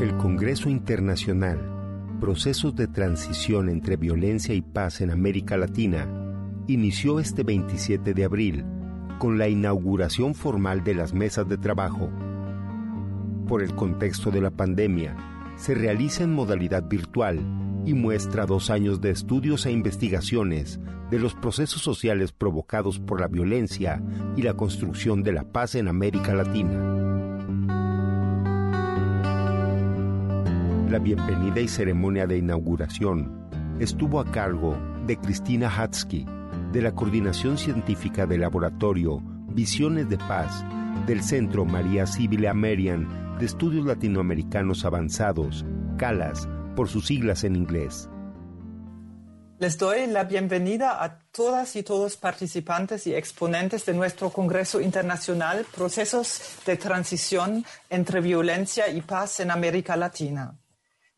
El 0.00 0.16
Congreso 0.16 0.68
Internacional 0.68 1.81
procesos 2.22 2.76
de 2.76 2.86
transición 2.86 3.68
entre 3.68 3.96
violencia 3.96 4.54
y 4.54 4.62
paz 4.62 5.00
en 5.00 5.10
América 5.10 5.56
Latina 5.56 6.06
inició 6.68 7.18
este 7.18 7.42
27 7.42 8.14
de 8.14 8.24
abril 8.24 8.64
con 9.18 9.38
la 9.38 9.48
inauguración 9.48 10.36
formal 10.36 10.84
de 10.84 10.94
las 10.94 11.12
mesas 11.12 11.48
de 11.48 11.58
trabajo. 11.58 12.10
Por 13.48 13.60
el 13.60 13.74
contexto 13.74 14.30
de 14.30 14.40
la 14.40 14.52
pandemia, 14.52 15.16
se 15.56 15.74
realiza 15.74 16.22
en 16.22 16.32
modalidad 16.32 16.84
virtual 16.84 17.40
y 17.84 17.92
muestra 17.92 18.46
dos 18.46 18.70
años 18.70 19.00
de 19.00 19.10
estudios 19.10 19.66
e 19.66 19.72
investigaciones 19.72 20.78
de 21.10 21.18
los 21.18 21.34
procesos 21.34 21.82
sociales 21.82 22.30
provocados 22.30 23.00
por 23.00 23.20
la 23.20 23.26
violencia 23.26 24.00
y 24.36 24.42
la 24.42 24.54
construcción 24.54 25.24
de 25.24 25.32
la 25.32 25.42
paz 25.42 25.74
en 25.74 25.88
América 25.88 26.34
Latina. 26.34 27.21
La 30.92 30.98
bienvenida 30.98 31.58
y 31.58 31.68
ceremonia 31.68 32.26
de 32.26 32.36
inauguración 32.36 33.48
estuvo 33.80 34.20
a 34.20 34.30
cargo 34.30 34.76
de 35.06 35.16
Cristina 35.16 35.70
Hatsky, 35.70 36.26
de 36.70 36.82
la 36.82 36.92
Coordinación 36.92 37.56
Científica 37.56 38.26
del 38.26 38.42
Laboratorio 38.42 39.22
Visiones 39.48 40.10
de 40.10 40.18
Paz 40.18 40.62
del 41.06 41.22
Centro 41.22 41.64
María 41.64 42.06
Civil 42.06 42.46
Amerian 42.46 43.38
de 43.38 43.46
Estudios 43.46 43.86
Latinoamericanos 43.86 44.84
Avanzados, 44.84 45.64
CALAS, 45.96 46.46
por 46.76 46.90
sus 46.90 47.06
siglas 47.06 47.44
en 47.44 47.56
inglés. 47.56 48.10
Les 49.60 49.78
doy 49.78 50.06
la 50.08 50.24
bienvenida 50.24 51.02
a 51.02 51.20
todas 51.30 51.74
y 51.74 51.82
todos 51.82 52.18
participantes 52.18 53.06
y 53.06 53.14
exponentes 53.14 53.86
de 53.86 53.94
nuestro 53.94 54.28
Congreso 54.28 54.78
Internacional 54.78 55.64
Procesos 55.74 56.58
de 56.66 56.76
Transición 56.76 57.64
entre 57.88 58.20
Violencia 58.20 58.90
y 58.90 59.00
Paz 59.00 59.40
en 59.40 59.50
América 59.50 59.96
Latina. 59.96 60.58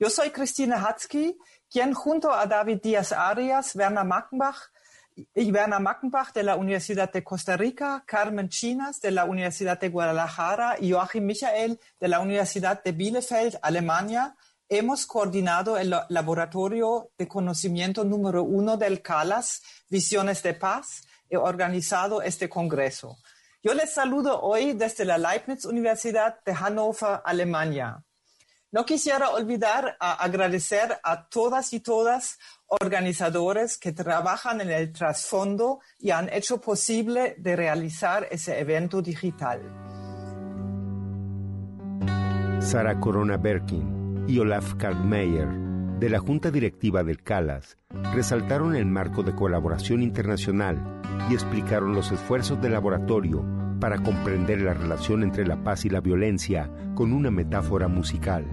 Yo 0.04 0.10
soy 0.10 0.28
Cristina 0.32 0.84
Hatzky, 0.84 1.34
quien 1.70 1.94
junto 1.94 2.30
a 2.30 2.44
David 2.44 2.82
Díaz 2.82 3.10
Arias, 3.10 3.74
Werner 3.74 4.04
Mackenbach 4.04 4.70
y 5.34 5.50
Werner 5.50 5.80
Mackenbach 5.80 6.30
de 6.34 6.42
la 6.42 6.56
Universidad 6.56 7.10
de 7.10 7.24
Costa 7.24 7.56
Rica, 7.56 8.04
Carmen 8.06 8.50
Chinas 8.50 9.00
de 9.00 9.12
la 9.12 9.24
Universidad 9.24 9.80
de 9.80 9.88
Guadalajara 9.88 10.76
y 10.78 10.92
Joachim 10.92 11.24
Michael 11.24 11.80
de 11.98 12.08
la 12.08 12.20
Universidad 12.20 12.84
de 12.84 12.92
Bielefeld, 12.92 13.58
Alemania, 13.62 14.36
hemos 14.68 15.06
coordinado 15.06 15.78
el 15.78 15.94
laboratorio 16.10 17.08
de 17.16 17.26
conocimiento 17.26 18.04
número 18.04 18.42
uno 18.42 18.76
del 18.76 19.00
CALAS, 19.00 19.62
Visiones 19.88 20.42
de 20.42 20.52
Paz, 20.52 21.06
y 21.30 21.36
organizado 21.36 22.20
este 22.20 22.50
congreso. 22.50 23.16
Yo 23.62 23.72
les 23.72 23.94
saludo 23.94 24.42
hoy 24.42 24.74
desde 24.74 25.06
la 25.06 25.16
Leibniz 25.16 25.64
Universidad 25.64 26.44
de 26.44 26.52
Hannover, 26.52 27.22
Alemania. 27.24 28.03
No 28.74 28.84
quisiera 28.84 29.30
olvidar 29.30 29.96
agradecer 30.00 30.98
a 31.04 31.28
todas 31.28 31.72
y 31.72 31.78
todas 31.78 32.40
organizadores 32.66 33.78
que 33.78 33.92
trabajan 33.92 34.60
en 34.60 34.68
el 34.68 34.90
trasfondo 34.90 35.78
y 36.00 36.10
han 36.10 36.28
hecho 36.28 36.60
posible 36.60 37.36
de 37.38 37.54
realizar 37.54 38.26
ese 38.32 38.58
evento 38.58 39.00
digital. 39.00 39.60
Sara 42.58 42.98
Corona 42.98 43.36
Berkin 43.36 44.24
y 44.26 44.40
Olaf 44.40 44.74
Kalkmeyer, 44.74 45.46
de 46.00 46.10
la 46.10 46.18
Junta 46.18 46.50
Directiva 46.50 47.04
del 47.04 47.22
CALAS, 47.22 47.76
resaltaron 48.12 48.74
el 48.74 48.86
marco 48.86 49.22
de 49.22 49.36
colaboración 49.36 50.02
internacional 50.02 51.00
y 51.30 51.34
explicaron 51.34 51.94
los 51.94 52.10
esfuerzos 52.10 52.60
del 52.60 52.72
laboratorio 52.72 53.63
para 53.80 54.02
comprender 54.02 54.60
la 54.60 54.74
relación 54.74 55.22
entre 55.22 55.46
la 55.46 55.62
paz 55.62 55.84
y 55.84 55.90
la 55.90 56.00
violencia 56.00 56.70
con 56.94 57.12
una 57.12 57.30
metáfora 57.30 57.88
musical. 57.88 58.44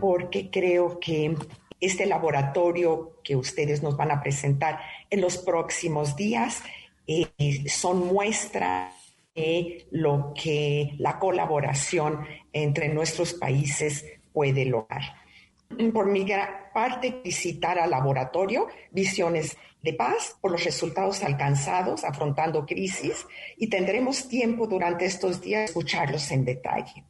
Porque 0.00 0.50
creo 0.50 0.98
que 0.98 1.36
este 1.80 2.06
laboratorio 2.06 3.20
que 3.24 3.36
ustedes 3.36 3.82
nos 3.82 3.96
van 3.96 4.10
a 4.10 4.22
presentar 4.22 4.80
en 5.08 5.20
los 5.20 5.38
próximos 5.38 6.16
días 6.16 6.62
eh, 7.06 7.28
son 7.68 8.06
muestra 8.06 8.92
de 9.34 9.86
lo 9.90 10.32
que 10.34 10.94
la 10.98 11.18
colaboración 11.18 12.20
entre 12.52 12.88
nuestros 12.88 13.34
países 13.34 14.04
puede 14.32 14.64
lograr. 14.64 15.02
Por 15.92 16.06
mi 16.06 16.26
parte, 16.74 17.20
visitar 17.24 17.78
al 17.78 17.90
laboratorio 17.90 18.68
Visiones 18.90 19.56
de 19.82 19.94
paz 19.94 20.36
por 20.40 20.52
los 20.52 20.64
resultados 20.64 21.22
alcanzados 21.22 22.04
afrontando 22.04 22.66
crisis 22.66 23.26
y 23.56 23.68
tendremos 23.68 24.28
tiempo 24.28 24.66
durante 24.66 25.04
estos 25.04 25.40
días 25.40 25.60
de 25.60 25.64
escucharlos 25.66 26.30
en 26.30 26.44
detalle. 26.44 27.04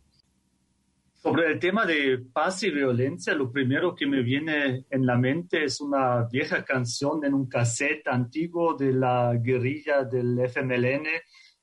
Sobre 1.22 1.52
el 1.52 1.58
tema 1.58 1.84
de 1.84 2.18
paz 2.32 2.62
y 2.62 2.70
violencia, 2.70 3.34
lo 3.34 3.52
primero 3.52 3.94
que 3.94 4.06
me 4.06 4.22
viene 4.22 4.86
en 4.88 5.04
la 5.04 5.18
mente 5.18 5.64
es 5.64 5.80
una 5.80 6.26
vieja 6.32 6.64
canción 6.64 7.22
en 7.26 7.34
un 7.34 7.46
cassette 7.46 8.08
antiguo 8.08 8.74
de 8.74 8.94
la 8.94 9.34
guerrilla 9.34 10.04
del 10.04 10.38
FMLN 10.38 11.04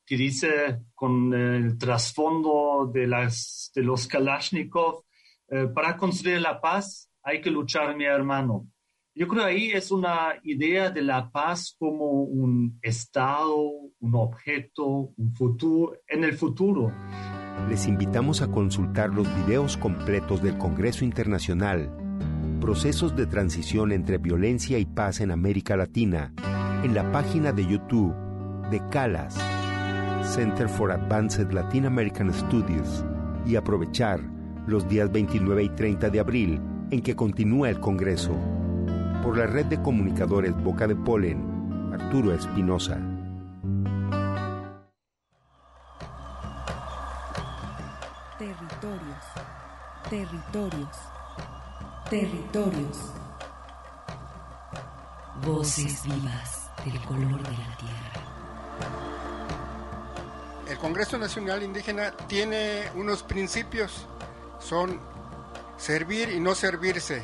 que 0.05 0.15
dice 0.15 0.83
con 0.93 1.33
el 1.33 1.77
trasfondo 1.77 2.89
de, 2.93 3.07
los 3.07 4.07
Kalashnikov, 4.07 5.03
eh, 5.49 5.67
para 5.73 5.97
construir 5.97 6.39
la 6.39 6.61
paz 6.61 7.11
hay 7.23 7.41
que 7.41 7.49
luchar, 7.49 7.95
mi 7.97 8.05
hermano. 8.05 8.67
Yo 9.17 9.27
creo 9.27 9.45
ahí 9.45 9.71
es 9.71 9.89
una 9.89 10.35
idea 10.43 10.91
de 10.91 11.01
la 11.01 11.31
paz 11.31 11.75
como 11.79 12.21
un 12.21 12.77
estado, 12.83 13.57
un 13.99 14.13
objeto, 14.13 15.11
un 15.17 15.33
futuro, 15.33 15.93
en 16.07 16.23
el 16.23 16.33
futuro. 16.33 16.91
Les 17.67 17.87
invitamos 17.87 18.43
a 18.43 18.51
consultar 18.51 19.09
los 19.09 19.27
videos 19.37 19.75
completos 19.75 20.43
del 20.43 20.59
Congreso 20.59 21.03
Internacional, 21.03 21.91
Procesos 22.61 23.15
de 23.15 23.25
Transición 23.25 23.91
entre 23.91 24.19
Violencia 24.19 24.77
y 24.77 24.85
Paz 24.85 25.19
en 25.19 25.31
América 25.31 25.75
Latina, 25.75 26.31
en 26.83 26.93
la 26.93 27.11
página 27.11 27.51
de 27.51 27.65
YouTube 27.65 28.13
de 28.69 28.87
CALAS, 28.91 29.35
Center 30.31 30.69
for 30.69 30.91
Advanced 30.91 31.51
Latin 31.51 31.87
American 31.87 32.31
Studies, 32.31 33.03
y 33.47 33.55
aprovechar 33.55 34.21
los 34.67 34.87
días 34.87 35.11
29 35.11 35.63
y 35.63 35.69
30 35.69 36.11
de 36.11 36.19
abril 36.19 36.61
en 36.91 37.01
que 37.01 37.15
continúa 37.15 37.71
el 37.71 37.79
Congreso 37.79 38.56
por 39.23 39.37
la 39.37 39.45
red 39.45 39.65
de 39.65 39.81
comunicadores 39.81 40.55
Boca 40.63 40.87
de 40.87 40.95
Polen, 40.95 41.91
Arturo 41.93 42.33
Espinosa. 42.33 42.97
Territorios, 48.37 49.23
territorios, 50.09 50.97
territorios. 52.09 53.13
Voces 55.45 56.03
vivas 56.03 56.69
del 56.83 56.99
color 57.01 57.41
de 57.43 57.51
la 57.51 57.77
tierra. 57.77 58.27
el 60.69 60.77
Congreso 60.77 61.17
Nacional 61.17 61.63
Indígena 61.63 62.11
tiene 62.27 62.83
unos 62.95 63.23
principios, 63.23 64.05
son 64.59 64.99
servir 65.77 66.29
y 66.29 66.39
no 66.39 66.55
servirse, 66.55 67.23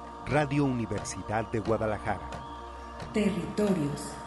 Radio 0.31 0.63
Universidad 0.63 1.51
de 1.51 1.59
Guadalajara. 1.59 2.29
Territorios. 3.11 4.20